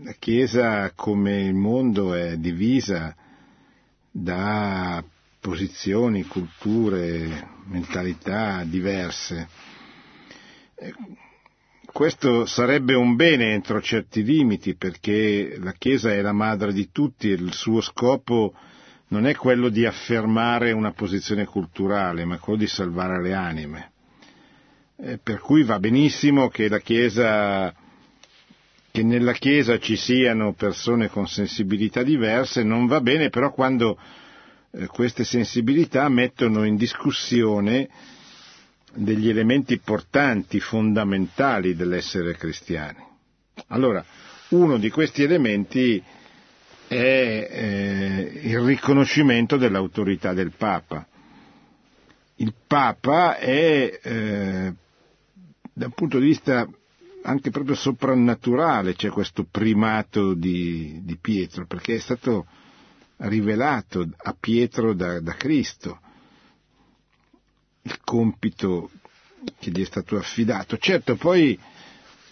la 0.02 0.12
Chiesa, 0.18 0.92
come 0.94 1.42
il 1.42 1.54
mondo, 1.54 2.14
è 2.14 2.36
divisa 2.38 3.14
da 4.10 5.04
posizioni, 5.40 6.24
culture, 6.24 7.48
mentalità 7.66 8.64
diverse. 8.64 9.48
Questo 11.94 12.44
sarebbe 12.44 12.94
un 12.94 13.14
bene 13.14 13.52
entro 13.52 13.80
certi 13.80 14.24
limiti 14.24 14.74
perché 14.74 15.56
la 15.60 15.70
Chiesa 15.78 16.12
è 16.12 16.20
la 16.22 16.32
madre 16.32 16.72
di 16.72 16.88
tutti 16.90 17.30
e 17.30 17.34
il 17.34 17.52
suo 17.52 17.80
scopo 17.80 18.52
non 19.10 19.26
è 19.28 19.36
quello 19.36 19.68
di 19.68 19.86
affermare 19.86 20.72
una 20.72 20.90
posizione 20.90 21.44
culturale, 21.44 22.24
ma 22.24 22.38
quello 22.38 22.58
di 22.58 22.66
salvare 22.66 23.22
le 23.22 23.32
anime. 23.32 23.92
Eh, 24.96 25.20
per 25.22 25.38
cui 25.38 25.62
va 25.62 25.78
benissimo 25.78 26.48
che 26.48 26.68
la 26.68 26.80
Chiesa 26.80 27.72
che 28.90 29.02
nella 29.04 29.32
Chiesa 29.32 29.78
ci 29.78 29.94
siano 29.94 30.52
persone 30.52 31.08
con 31.08 31.28
sensibilità 31.28 32.02
diverse, 32.02 32.64
non 32.64 32.86
va 32.88 33.00
bene 33.00 33.28
però 33.30 33.52
quando 33.52 33.96
eh, 34.72 34.88
queste 34.88 35.22
sensibilità 35.22 36.08
mettono 36.08 36.64
in 36.64 36.74
discussione 36.74 37.88
degli 38.94 39.28
elementi 39.28 39.78
portanti, 39.78 40.60
fondamentali 40.60 41.74
dell'essere 41.74 42.36
cristiani. 42.36 43.02
Allora, 43.68 44.04
uno 44.48 44.78
di 44.78 44.90
questi 44.90 45.22
elementi 45.22 46.02
è 46.86 47.48
eh, 47.50 48.40
il 48.42 48.60
riconoscimento 48.60 49.56
dell'autorità 49.56 50.32
del 50.32 50.52
Papa. 50.56 51.06
Il 52.36 52.54
Papa 52.66 53.36
è, 53.36 54.00
eh, 54.02 54.74
da 55.72 55.86
un 55.86 55.92
punto 55.92 56.18
di 56.18 56.26
vista 56.26 56.68
anche 57.22 57.50
proprio 57.50 57.74
soprannaturale, 57.74 58.94
c'è 58.94 59.08
questo 59.08 59.46
primato 59.50 60.34
di, 60.34 61.00
di 61.02 61.16
Pietro, 61.16 61.66
perché 61.66 61.94
è 61.94 61.98
stato 61.98 62.46
rivelato 63.16 64.06
a 64.16 64.36
Pietro 64.38 64.92
da, 64.92 65.20
da 65.20 65.32
Cristo 65.34 66.00
il 67.84 68.00
compito 68.02 68.90
che 69.58 69.70
gli 69.70 69.82
è 69.82 69.84
stato 69.84 70.16
affidato. 70.16 70.76
Certo, 70.78 71.16
poi 71.16 71.58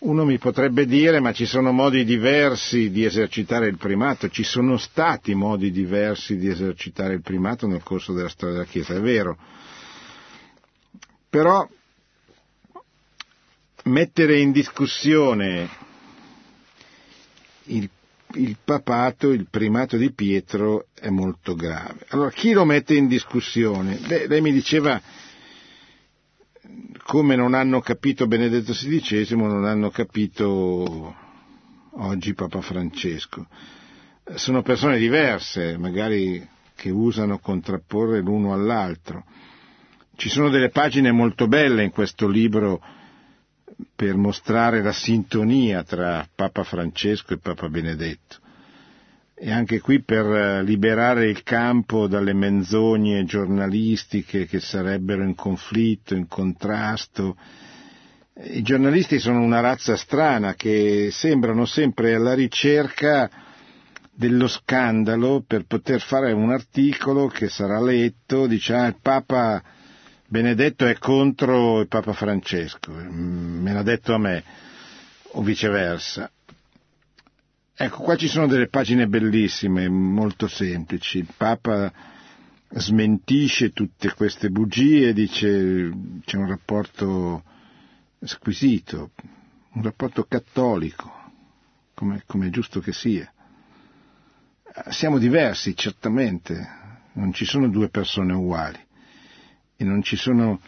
uno 0.01 0.25
mi 0.25 0.39
potrebbe 0.39 0.87
dire 0.87 1.21
ma 1.21 1.33
ci 1.33 1.47
sono 1.47 1.71
modi 1.73 2.05
diversi 2.05 2.91
di 2.91 3.05
esercitare 3.05 3.69
il 3.69 3.77
primato, 3.77 4.29
ci 4.29 4.43
sono 4.43 4.77
stati 4.77 5.35
modi 5.35 5.71
diversi 5.71 6.37
di 6.37 6.49
esercitare 6.49 7.15
il 7.15 7.23
primato 7.23 7.67
nel 7.67 7.83
corso 7.83 8.13
della 8.13 8.29
storia 8.29 8.55
della 8.57 8.67
Chiesa, 8.67 8.95
è 8.95 9.01
vero. 9.01 9.39
Però 11.29 11.67
mettere 13.85 14.39
in 14.39 14.53
discussione 14.53 15.69
il, 17.65 17.89
il 18.35 18.57
papato, 18.63 19.31
il 19.31 19.47
primato 19.49 19.97
di 19.97 20.13
Pietro 20.13 20.87
è 20.95 21.09
molto 21.11 21.55
grave. 21.55 22.07
Allora 22.09 22.31
chi 22.31 22.53
lo 22.53 22.65
mette 22.65 22.95
in 22.95 23.07
discussione? 23.07 23.99
Beh, 24.07 24.27
lei 24.27 24.41
mi 24.41 24.53
diceva 24.53 25.01
come 27.03 27.37
non 27.37 27.55
hanno 27.55 27.81
capito 27.81 28.27
Benedetto 28.27 28.73
XVI, 28.73 29.35
non 29.37 29.65
hanno 29.65 29.91
capito 29.91 31.15
oggi 31.91 32.35
Papa 32.35 32.61
Francesco. 32.61 33.47
Sono 34.35 34.63
persone 34.63 34.99
diverse, 34.99 35.77
magari 35.77 36.49
che 36.75 36.91
usano 36.91 37.39
contrapporre 37.39 38.21
l'uno 38.21 38.53
all'altro. 38.53 39.25
Ci 40.17 40.29
sono 40.29 40.49
delle 40.49 40.69
pagine 40.71 41.11
molto 41.11 41.49
belle 41.49 41.83
in 41.83 41.91
questo 41.91 42.29
libro 42.29 42.81
per 43.97 44.15
mostrare 44.17 44.83
la 44.83 44.93
sintonia 44.93 45.83
tra 45.83 46.27
Papa 46.33 46.63
Francesco 46.63 47.35
e 47.35 47.39
Papa 47.39 47.69
Benedetto 47.69 48.39
e 49.35 49.51
anche 49.51 49.81
qui 49.81 50.03
per 50.03 50.63
liberare 50.65 51.29
il 51.29 51.43
campo 51.43 52.07
dalle 52.07 52.33
menzogne 52.33 53.25
giornalistiche 53.25 54.47
che 54.47 54.61
sarebbero 54.61 55.23
in 55.23 55.35
conflitto, 55.35 56.15
in 56.15 56.29
contrasto. 56.29 57.37
I 58.45 58.63
giornalisti 58.63 59.19
sono 59.19 59.41
una 59.43 59.61
razza 59.61 59.97
strana 59.97 60.55
che 60.55 61.09
sembrano 61.11 61.65
sempre 61.65 62.15
alla 62.15 62.35
ricerca 62.35 63.29
dello 64.15 64.47
scandalo 64.47 65.43
per 65.47 65.65
poter 65.65 66.01
fare 66.01 66.33
un 66.33 66.51
articolo 66.51 67.27
che 67.27 67.49
sarà 67.49 67.81
letto, 67.81 68.47
dice 68.47 68.75
ah, 68.75 68.87
il 68.87 68.97
Papa 69.01 69.63
Benedetto 70.29 70.87
è 70.87 70.97
contro 70.99 71.81
il 71.81 71.89
Papa 71.89 72.13
Francesco, 72.13 72.93
me 72.93 73.73
l'ha 73.73 73.83
detto 73.83 74.15
a 74.15 74.19
me, 74.19 74.43
o 75.33 75.43
viceversa. 75.43 76.31
Ecco, 77.75 78.03
qua 78.03 78.17
ci 78.17 78.29
sono 78.29 78.47
delle 78.47 78.69
pagine 78.69 79.07
bellissime, 79.07 79.89
molto 79.89 80.47
semplici. 80.47 81.19
Il 81.19 81.29
Papa 81.35 81.91
smentisce 82.69 83.71
tutte 83.73 84.13
queste 84.15 84.51
bugie, 84.51 85.13
dice 85.15 85.91
c'è 86.25 86.37
un 86.37 86.47
rapporto 86.49 87.43
squisito, 88.21 89.11
un 89.73 89.83
rapporto 89.83 90.25
cattolico, 90.25 91.11
come, 91.95 92.23
come 92.27 92.49
è 92.49 92.51
giusto 92.51 92.81
che 92.81 92.93
sia. 92.93 93.33
Siamo 94.91 95.19
diversi, 95.19 95.75
certamente, 95.75 96.67
non 97.15 97.33
ci 97.33 97.47
sono 97.47 97.69
due 97.69 97.89
persone 97.89 98.35
uguali 98.35 98.79
e 99.77 99.85
non 99.85 100.03
ci 100.03 100.17
sono, 100.17 100.61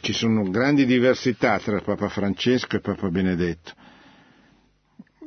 ci 0.00 0.12
sono 0.12 0.48
grandi 0.50 0.84
diversità 0.84 1.58
tra 1.58 1.80
Papa 1.80 2.08
Francesco 2.08 2.76
e 2.76 2.80
Papa 2.80 3.08
Benedetto 3.08 3.72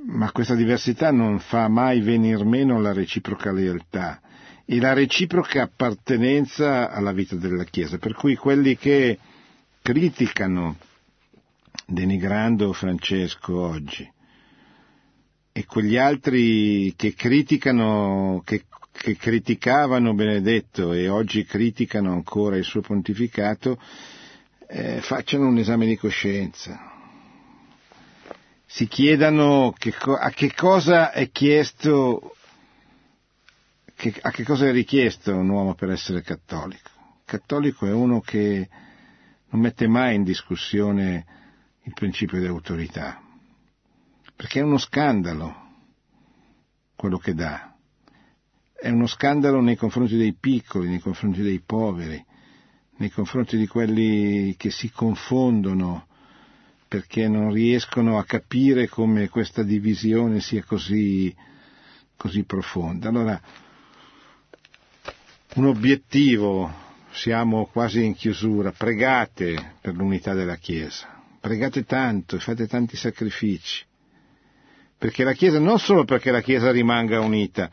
ma 0.06 0.32
questa 0.32 0.56
diversità 0.56 1.12
non 1.12 1.40
fa 1.40 1.68
mai 1.68 2.02
venir 2.02 2.44
meno 2.44 2.80
la 2.82 2.92
reciproca 2.94 3.52
lealtà 3.52 4.20
e 4.66 4.80
la 4.80 4.94
reciproca 4.94 5.64
appartenenza 5.64 6.90
alla 6.92 7.12
vita 7.12 7.36
della 7.36 7.64
Chiesa, 7.64 7.98
per 7.98 8.14
cui 8.14 8.36
quelli 8.36 8.76
che 8.78 9.18
criticano 9.82 10.78
denigrando 11.86 12.72
Francesco 12.74 13.60
oggi 13.60 14.10
e 15.52 15.66
quegli 15.66 15.98
altri 15.98 16.94
che 16.96 17.14
criticano, 17.14 18.42
che, 18.44 18.64
che 18.92 19.16
criticavano 19.16 20.14
Benedetto 20.14 20.94
e 20.94 21.08
oggi 21.10 21.44
criticano 21.46 22.12
ancora 22.12 22.58
il 22.58 22.64
suo 22.64 22.82
pontificato, 22.82 23.80
eh, 24.68 25.00
facciano 25.02 25.48
un 25.48 25.58
esame 25.58 25.86
di 25.86 25.96
coscienza 25.98 26.93
si 28.74 28.88
chiedano 28.88 29.72
che, 29.78 29.94
a 30.04 30.32
che 30.32 30.52
cosa 30.52 31.12
è 31.12 31.30
chiesto, 31.30 32.36
che, 33.96 34.16
a 34.20 34.32
che 34.32 34.44
cosa 34.44 34.66
è 34.66 34.72
richiesto 34.72 35.32
un 35.36 35.48
uomo 35.50 35.76
per 35.76 35.92
essere 35.92 36.24
cattolico. 36.24 36.90
Cattolico 37.24 37.86
è 37.86 37.92
uno 37.92 38.20
che 38.20 38.68
non 39.50 39.62
mette 39.62 39.88
mai 39.88 40.16
in 40.16 40.24
discussione 40.24 41.26
il 41.84 41.94
principio 41.94 42.40
di 42.40 42.48
autorità, 42.48 43.22
perché 44.36 44.62
è 44.62 44.64
uno 44.64 44.80
scandalo 44.80 45.56
quello 46.96 47.20
che 47.20 47.36
dà. 47.36 47.76
È 48.74 48.90
uno 48.90 49.06
scandalo 49.06 49.62
nei 49.62 49.76
confronti 49.76 50.18
dei 50.18 50.34
piccoli, 50.34 50.90
nei 50.90 51.00
confronti 51.00 51.44
dei 51.44 51.62
poveri, 51.62 52.26
nei 52.98 53.12
confronti 53.12 53.56
di 53.56 53.68
quelli 53.68 54.56
che 54.58 54.72
si 54.72 54.90
confondono 54.90 56.08
perché 56.94 57.28
non 57.28 57.52
riescono 57.52 58.20
a 58.20 58.24
capire 58.24 58.88
come 58.88 59.28
questa 59.28 59.64
divisione 59.64 60.42
sia 60.42 60.64
così, 60.64 61.36
così 62.16 62.44
profonda. 62.44 63.10
Allora, 63.10 63.42
un 65.56 65.66
obiettivo, 65.66 66.72
siamo 67.10 67.66
quasi 67.66 68.04
in 68.04 68.14
chiusura, 68.14 68.72
pregate 68.74 69.78
per 69.82 69.96
l'unità 69.96 70.36
della 70.36 70.58
Chiesa, 70.58 71.20
pregate 71.40 71.84
tanto 71.84 72.36
e 72.36 72.40
fate 72.40 72.68
tanti 72.68 72.96
sacrifici, 72.96 73.84
perché 74.96 75.24
la 75.24 75.34
Chiesa, 75.34 75.58
non 75.58 75.80
solo 75.80 76.04
perché 76.06 76.30
la 76.30 76.42
Chiesa 76.42 76.70
rimanga 76.70 77.22
unita, 77.22 77.72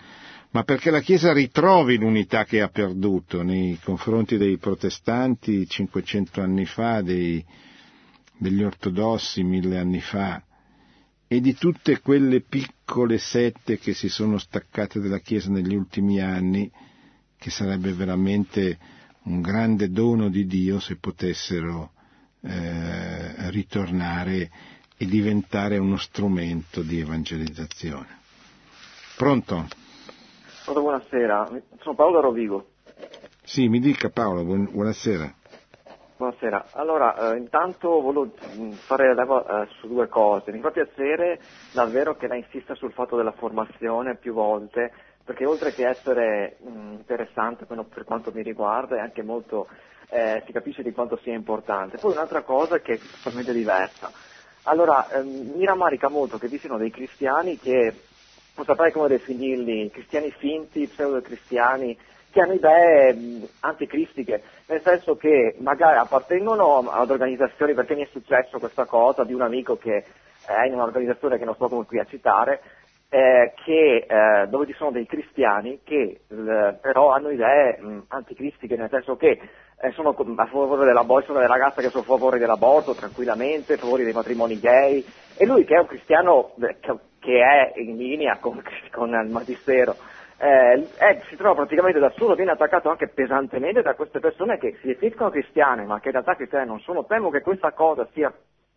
ma 0.53 0.63
perché 0.63 0.91
la 0.91 1.01
Chiesa 1.01 1.35
ritrovi 1.35 1.99
l'unità 1.99 2.47
che 2.47 2.63
ha 2.63 2.69
perduto 2.69 3.43
nei 3.43 3.79
confronti 3.85 4.39
dei 4.39 4.57
protestanti 4.57 5.67
500 5.69 6.41
anni 6.41 6.65
fa, 6.65 7.03
dei, 7.03 7.45
degli 8.41 8.63
ortodossi 8.63 9.43
mille 9.43 9.79
anni 9.79 10.01
fa 10.01 10.43
e 11.29 11.41
di 11.41 11.55
tutte 11.55 12.01
quelle 12.01 12.41
piccole 12.41 13.19
sette 13.19 13.79
che 13.79 13.93
si 13.93 14.09
sono 14.09 14.39
staccate 14.39 14.99
dalla 14.99 15.19
Chiesa 15.19 15.51
negli 15.51 15.75
ultimi 15.75 16.21
anni, 16.21 16.69
che 17.37 17.51
sarebbe 17.51 17.93
veramente 17.93 18.79
un 19.25 19.43
grande 19.43 19.91
dono 19.91 20.31
di 20.31 20.47
Dio 20.47 20.81
se 20.81 20.97
potessero 20.97 21.93
eh, 22.41 23.51
ritornare 23.51 24.51
e 24.97 25.07
diventare 25.07 25.77
uno 25.77 25.99
strumento 25.99 26.81
di 26.83 26.99
evangelizzazione. 26.99 28.19
Pronto? 29.17 29.69
Buonasera, 30.65 31.63
sono 31.81 31.95
Paolo 31.95 32.21
Rovigo. 32.21 32.71
Sì, 33.45 33.69
mi 33.69 33.81
dica 33.81 34.09
Paolo, 34.09 34.45
buonasera. 34.45 35.35
Buonasera, 36.21 36.67
allora 36.73 37.33
eh, 37.33 37.39
intanto 37.39 37.99
volevo 38.03 38.31
mm, 38.55 38.73
fare 38.73 39.15
leva 39.15 39.63
eh, 39.63 39.69
su 39.79 39.89
due 39.89 40.07
cose. 40.07 40.53
Mi 40.53 40.61
fa 40.61 40.71
piacere 40.71 41.41
davvero 41.73 42.15
che 42.15 42.29
lei 42.29 42.41
insista 42.41 42.75
sul 42.75 42.93
fatto 42.93 43.17
della 43.17 43.33
formazione 43.33 44.17
più 44.17 44.35
volte 44.35 44.93
perché 45.25 45.47
oltre 45.47 45.73
che 45.73 45.89
essere 45.89 46.59
mh, 46.61 46.69
mm, 46.69 46.93
interessante 46.93 47.65
per 47.65 48.05
quanto 48.05 48.33
mi 48.35 48.43
riguarda 48.43 48.97
è 48.97 49.01
anche 49.01 49.23
molto, 49.23 49.67
eh, 50.11 50.43
si 50.45 50.53
capisce 50.53 50.83
di 50.83 50.93
quanto 50.93 51.17
sia 51.23 51.33
importante. 51.33 51.97
Poi 51.97 52.13
un'altra 52.13 52.43
cosa 52.43 52.81
che 52.81 52.93
è 52.93 52.99
totalmente 52.99 53.55
diversa. 53.55 54.13
Allora, 54.65 55.09
ehm, 55.09 55.55
mi 55.57 55.65
rammarica 55.65 56.11
molto 56.11 56.37
che 56.37 56.49
vi 56.49 56.59
siano 56.59 56.77
dei 56.77 56.91
cristiani 56.91 57.59
che, 57.59 57.95
non 58.57 58.67
saprei 58.67 58.93
come 58.93 59.09
definirli, 59.09 59.91
cristiani 59.91 60.31
finti, 60.33 60.87
pseudo-cristiani, 60.87 61.97
hanno 62.39 62.53
idee 62.53 63.13
mh, 63.13 63.49
anticristiche, 63.61 64.43
nel 64.67 64.81
senso 64.85 65.17
che 65.17 65.57
magari 65.59 65.99
appartengono 65.99 66.89
ad 66.89 67.11
organizzazioni, 67.11 67.75
perché 67.75 67.97
mi 67.97 68.05
è 68.05 68.09
successo 68.13 68.61
questa 68.61 68.85
cosa 68.85 69.25
di 69.25 69.35
un 69.35 69.43
amico 69.43 69.77
che 69.77 70.05
è 70.47 70.67
in 70.67 70.75
un'organizzazione 70.75 71.39
che 71.39 71.45
non 71.45 71.55
sto 71.55 71.69
come 71.69 71.87
qui 71.87 71.99
a 71.99 72.05
citare, 72.05 72.61
eh, 73.09 73.53
che, 73.65 74.07
eh, 74.09 74.47
dove 74.47 74.67
ci 74.67 74.73
sono 74.75 74.93
dei 74.93 75.05
cristiani 75.05 75.81
che 75.83 76.21
eh, 76.29 76.75
però 76.81 77.11
hanno 77.11 77.31
idee 77.31 77.79
mh, 77.81 78.05
anticristiche, 78.09 78.77
nel 78.77 78.89
senso 78.89 79.17
che 79.17 79.41
eh, 79.83 79.91
sono 79.93 80.11
a 80.11 80.47
favore 80.47 80.85
dell'aborto, 80.85 81.27
sono 81.27 81.41
delle 81.41 81.51
ragazze 81.51 81.81
che 81.83 81.89
sono 81.89 82.05
a 82.05 82.07
favore 82.07 82.39
dell'aborto 82.39 82.95
tranquillamente, 82.95 83.73
a 83.73 83.79
favore 83.79 84.05
dei 84.05 84.13
matrimoni 84.13 84.61
gay, 84.61 85.05
e 85.37 85.45
lui 85.47 85.65
che 85.65 85.75
è 85.75 85.81
un 85.81 85.87
cristiano 85.87 86.53
eh, 86.61 86.77
che 87.19 87.43
è 87.43 87.73
in 87.81 87.97
linea 87.97 88.39
con, 88.39 88.63
con 88.93 89.09
il 89.09 89.31
magistero, 89.31 89.97
eh, 90.43 90.89
eh, 90.99 91.21
si 91.29 91.37
trova 91.37 91.55
praticamente 91.55 91.99
da 91.99 92.11
solo, 92.17 92.35
viene 92.35 92.53
attaccato 92.53 92.89
anche 92.89 93.09
pesantemente 93.09 93.83
da 93.83 93.95
queste 93.95 94.21
persone 94.21 94.57
che 94.57 94.79
si 94.81 94.87
definiscono 94.87 95.29
cristiane, 95.29 95.85
ma 95.85 96.01
che 96.01 96.07
in 96.07 96.13
realtà 96.13 96.35
cristiane 96.35 96.65
non 96.65 96.81
sono. 96.81 97.05
Temo 97.05 97.29
che 97.29 97.43
questa 97.43 97.73
cosa 97.73 98.09
sia 98.15 98.33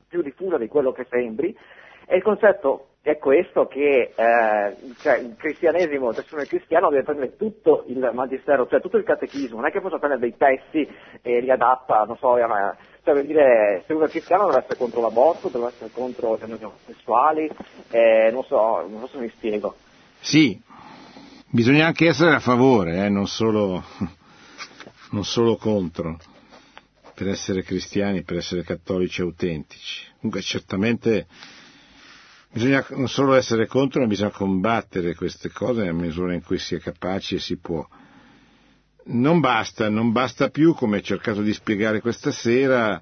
più 0.06 0.22
diffusa 0.22 0.58
di 0.58 0.68
quello 0.68 0.92
che 0.92 1.06
sembri. 1.10 1.58
E 2.06 2.18
il 2.18 2.22
concetto 2.22 2.88
è 3.02 3.18
questo 3.18 3.68
che 3.68 4.12
eh, 4.14 4.76
cioè, 5.00 5.20
il 5.20 5.36
cristianesimo, 5.38 6.08
la 6.08 6.14
persona 6.14 6.44
cristiano 6.44 6.90
deve 6.90 7.04
prendere 7.04 7.38
tutto 7.38 7.86
il 7.88 8.10
magistero, 8.14 8.68
cioè 8.68 8.82
tutto 8.82 8.98
il 8.98 9.06
catechismo, 9.06 9.56
non 9.56 9.68
è 9.68 9.72
che 9.72 9.80
possa 9.80 10.00
prendere 10.00 10.22
dei 10.22 10.36
testi 10.36 10.86
e 11.22 11.40
li 11.40 11.50
adatta, 11.50 12.04
non 12.04 12.18
so, 12.18 12.36
cioè 12.36 13.14
per 13.14 13.26
dire, 13.26 13.84
se 13.88 13.94
uno 13.94 14.06
è 14.06 14.10
cristiano 14.10 14.48
deve 14.48 14.60
essere 14.60 14.78
contro 14.78 15.00
l'aborto, 15.00 15.48
deve 15.48 15.68
essere 15.68 15.92
contro 15.94 16.38
le 16.38 16.44
unioni 16.44 16.74
sessuali, 16.86 17.50
eh, 17.90 18.30
non 18.34 18.44
so, 18.44 18.86
non 18.86 19.00
so 19.00 19.08
se 19.08 19.20
mi 19.20 19.30
spiego. 19.30 19.76
Sì, 20.20 20.62
Bisogna 21.54 21.86
anche 21.86 22.08
essere 22.08 22.34
a 22.34 22.40
favore, 22.40 23.06
eh, 23.06 23.10
non, 23.10 23.28
solo, 23.28 23.84
non 25.12 25.24
solo 25.24 25.56
contro, 25.56 26.20
per 27.14 27.28
essere 27.28 27.62
cristiani, 27.62 28.24
per 28.24 28.38
essere 28.38 28.64
cattolici 28.64 29.22
autentici. 29.22 30.04
Comunque 30.16 30.42
certamente 30.42 31.28
bisogna 32.52 32.84
non 32.96 33.08
solo 33.08 33.36
essere 33.36 33.68
contro, 33.68 34.02
ma 34.02 34.08
bisogna 34.08 34.32
combattere 34.32 35.14
queste 35.14 35.52
cose 35.52 35.82
nella 35.82 35.94
misura 35.94 36.34
in 36.34 36.42
cui 36.42 36.58
si 36.58 36.74
è 36.74 36.80
capaci 36.80 37.36
e 37.36 37.40
si 37.40 37.58
può. 37.58 37.88
Non 39.06 39.40
basta, 39.40 39.90
non 39.90 40.12
basta 40.12 40.50
più, 40.50 40.74
come 40.74 40.98
ho 40.98 41.02
cercato 41.02 41.44
di 41.44 41.54
spiegare 41.54 42.02
questa 42.02 42.32
sera, 42.32 43.00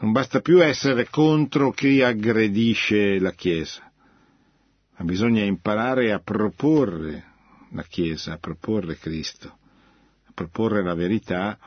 non 0.00 0.10
basta 0.10 0.40
più 0.40 0.60
essere 0.60 1.08
contro 1.08 1.70
chi 1.70 2.02
aggredisce 2.02 3.20
la 3.20 3.30
Chiesa, 3.30 3.92
ma 4.96 5.04
bisogna 5.04 5.44
imparare 5.44 6.10
a 6.10 6.18
proporre 6.18 7.30
la 7.74 7.82
Chiesa 7.82 8.32
a 8.34 8.38
proporre 8.38 8.96
Cristo, 8.96 9.58
a 10.26 10.32
proporre 10.32 10.82
la 10.82 10.94
verità 10.94 11.58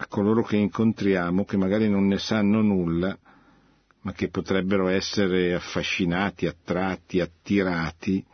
a 0.00 0.06
coloro 0.06 0.42
che 0.42 0.56
incontriamo 0.56 1.44
che 1.44 1.56
magari 1.56 1.88
non 1.88 2.06
ne 2.06 2.18
sanno 2.18 2.62
nulla, 2.62 3.18
ma 4.02 4.12
che 4.12 4.28
potrebbero 4.28 4.86
essere 4.86 5.54
affascinati, 5.54 6.46
attratti, 6.46 7.18
attirati 7.20 8.24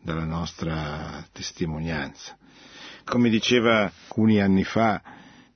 dalla 0.00 0.24
nostra 0.24 1.26
testimonianza. 1.32 2.38
Come 3.04 3.28
diceva 3.28 3.82
alcuni 3.84 4.40
anni 4.40 4.62
fa, 4.62 5.02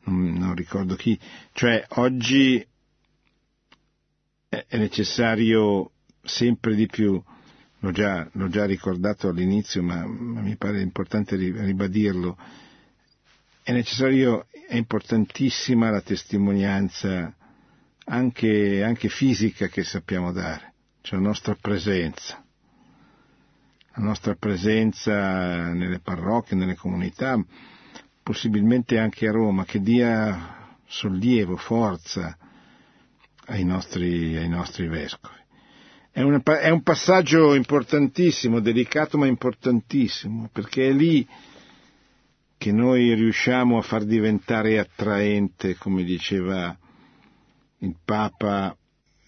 non, 0.05 0.33
non 0.33 0.55
ricordo 0.57 0.97
chi, 0.97 1.19
cioè 1.53 1.85
oggi 1.91 2.67
è 4.49 4.77
necessario 4.77 5.93
sempre 6.25 6.75
di 6.75 6.87
più 6.87 7.23
l'ho 7.81 7.93
già, 7.93 8.29
l'ho 8.33 8.49
già 8.49 8.65
ricordato 8.65 9.29
all'inizio, 9.29 9.83
ma, 9.83 10.07
ma, 10.07 10.41
mi 10.41 10.57
pare 10.57 10.81
importante 10.81 11.37
ribadirlo, 11.37 12.37
è 13.63 13.73
necessario, 13.73 14.47
è 14.69 14.77
importantissima 14.77 15.91
la 15.91 16.01
testimonianza 16.01 17.35
anche, 18.05 18.83
anche 18.83 19.09
fisica 19.09 19.69
che 19.69 19.85
sappiamo 19.85 20.33
dare, 20.33 20.75
cioè 21.01 21.19
la 21.19 21.27
nostra 21.27 21.55
presenza, 21.55 22.43
la 23.95 24.03
nostra 24.03 24.35
presenza 24.35 25.73
nelle 25.73 26.01
parrocchie, 26.01 26.57
nelle 26.57 26.77
comunità, 26.77 27.43
possibilmente 28.23 28.99
anche 28.99 29.27
a 29.29 29.33
Roma, 29.33 29.65
che 29.65 29.81
dia 29.81 30.79
sollievo, 30.87 31.57
forza 31.57 32.37
ai 33.47 33.65
nostri, 33.65 34.37
ai 34.37 34.49
nostri 34.49 34.87
vescovi. 34.87 35.40
È, 36.13 36.23
una, 36.23 36.43
è 36.43 36.71
un 36.71 36.83
passaggio 36.83 37.55
importantissimo, 37.55 38.59
delicato 38.59 39.17
ma 39.17 39.27
importantissimo, 39.27 40.49
perché 40.53 40.89
è 40.89 40.93
lì 40.93 41.27
che 42.59 42.73
noi 42.73 43.15
riusciamo 43.15 43.79
a 43.79 43.83
far 43.83 44.05
diventare 44.05 44.79
attraente, 44.79 45.77
come 45.77 46.03
diceva 46.03 46.77
il 47.79 47.95
Papa, 48.05 48.77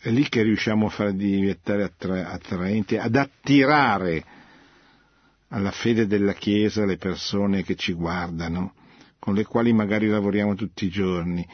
è 0.01 0.11
lì 0.11 0.29
che 0.29 0.43
riusciamo 0.43 0.87
a 0.87 0.91
far 0.91 1.13
diventare 1.13 1.85
attra- 1.85 2.31
attraenti, 2.31 2.97
ad 2.97 3.15
attirare 3.15 4.25
alla 5.49 5.71
fede 5.71 6.07
della 6.07 6.35
Chiesa 6.35 6.85
le 6.85 6.97
persone 6.97 7.63
che 7.63 7.77
ci 7.77 7.93
guardano, 7.93 8.75
con 9.19 9.35
le 9.35 9.45
quali 9.45 9.73
magari 9.73 10.09
lavoriamo 10.09 10.55
tutti 10.57 10.87
i 10.87 10.91
giorni, 10.91 11.47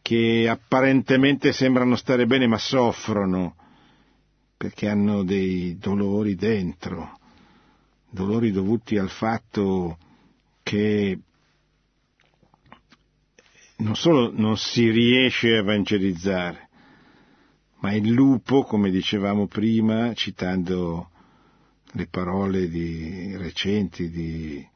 che 0.00 0.46
apparentemente 0.48 1.52
sembrano 1.52 1.96
stare 1.96 2.24
bene 2.26 2.46
ma 2.46 2.58
soffrono, 2.58 3.56
perché 4.60 4.90
hanno 4.90 5.24
dei 5.24 5.78
dolori 5.78 6.34
dentro, 6.34 7.18
dolori 8.10 8.50
dovuti 8.50 8.98
al 8.98 9.08
fatto 9.08 9.96
che 10.62 11.18
non 13.76 13.96
solo 13.96 14.30
non 14.30 14.58
si 14.58 14.90
riesce 14.90 15.48
a 15.54 15.60
evangelizzare, 15.60 16.68
ma 17.78 17.94
il 17.94 18.10
lupo, 18.10 18.64
come 18.64 18.90
dicevamo 18.90 19.46
prima, 19.46 20.12
citando 20.12 21.08
le 21.92 22.06
parole 22.08 22.68
di, 22.68 23.34
recenti 23.38 24.10
di, 24.10 24.68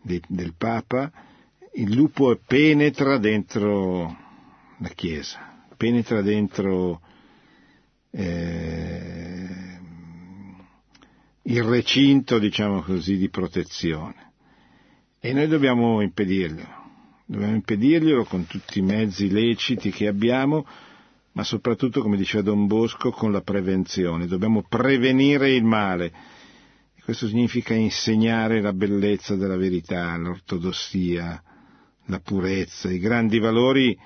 di, 0.00 0.22
del 0.28 0.54
Papa, 0.56 1.10
il 1.74 1.92
lupo 1.92 2.38
penetra 2.46 3.18
dentro 3.18 4.16
la 4.78 4.90
Chiesa, 4.90 5.66
penetra 5.76 6.22
dentro 6.22 7.00
eh, 8.12 9.48
il 11.42 11.62
recinto, 11.62 12.38
diciamo 12.38 12.82
così, 12.82 13.16
di 13.16 13.28
protezione. 13.28 14.32
E 15.18 15.32
noi 15.32 15.48
dobbiamo 15.48 16.00
impedirglielo. 16.00 16.80
Dobbiamo 17.24 17.54
impedirglielo 17.54 18.24
con 18.24 18.46
tutti 18.46 18.80
i 18.80 18.82
mezzi 18.82 19.30
leciti 19.30 19.90
che 19.90 20.06
abbiamo, 20.06 20.66
ma 21.32 21.42
soprattutto, 21.44 22.02
come 22.02 22.16
diceva 22.16 22.42
Don 22.42 22.66
Bosco, 22.66 23.10
con 23.10 23.32
la 23.32 23.40
prevenzione. 23.40 24.26
Dobbiamo 24.26 24.64
prevenire 24.68 25.52
il 25.52 25.64
male. 25.64 26.12
Questo 27.02 27.26
significa 27.26 27.74
insegnare 27.74 28.60
la 28.60 28.72
bellezza 28.72 29.34
della 29.34 29.56
verità, 29.56 30.16
l'ortodossia, 30.16 31.42
la 32.06 32.20
purezza, 32.20 32.90
i 32.90 32.98
grandi 32.98 33.38
valori 33.38 33.98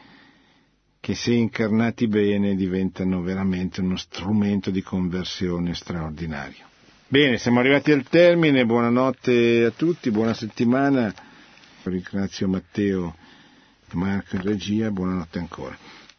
che 1.06 1.14
se 1.14 1.32
incarnati 1.32 2.08
bene 2.08 2.56
diventano 2.56 3.22
veramente 3.22 3.80
uno 3.80 3.96
strumento 3.96 4.72
di 4.72 4.82
conversione 4.82 5.72
straordinario. 5.72 6.66
Bene, 7.06 7.38
siamo 7.38 7.60
arrivati 7.60 7.92
al 7.92 8.02
termine, 8.02 8.66
buonanotte 8.66 9.66
a 9.66 9.70
tutti, 9.70 10.10
buona 10.10 10.34
settimana, 10.34 11.14
ringrazio 11.84 12.48
Matteo 12.48 13.14
e 13.88 13.94
Marco 13.94 14.34
in 14.34 14.42
regia, 14.42 14.90
buonanotte 14.90 15.38
ancora. 15.38 15.78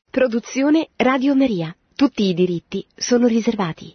Produzione 0.10 0.88
Radio 0.96 1.36
Maria, 1.36 1.76
tutti 1.94 2.24
i 2.24 2.34
diritti 2.34 2.86
sono 2.96 3.28
riservati. 3.28 3.94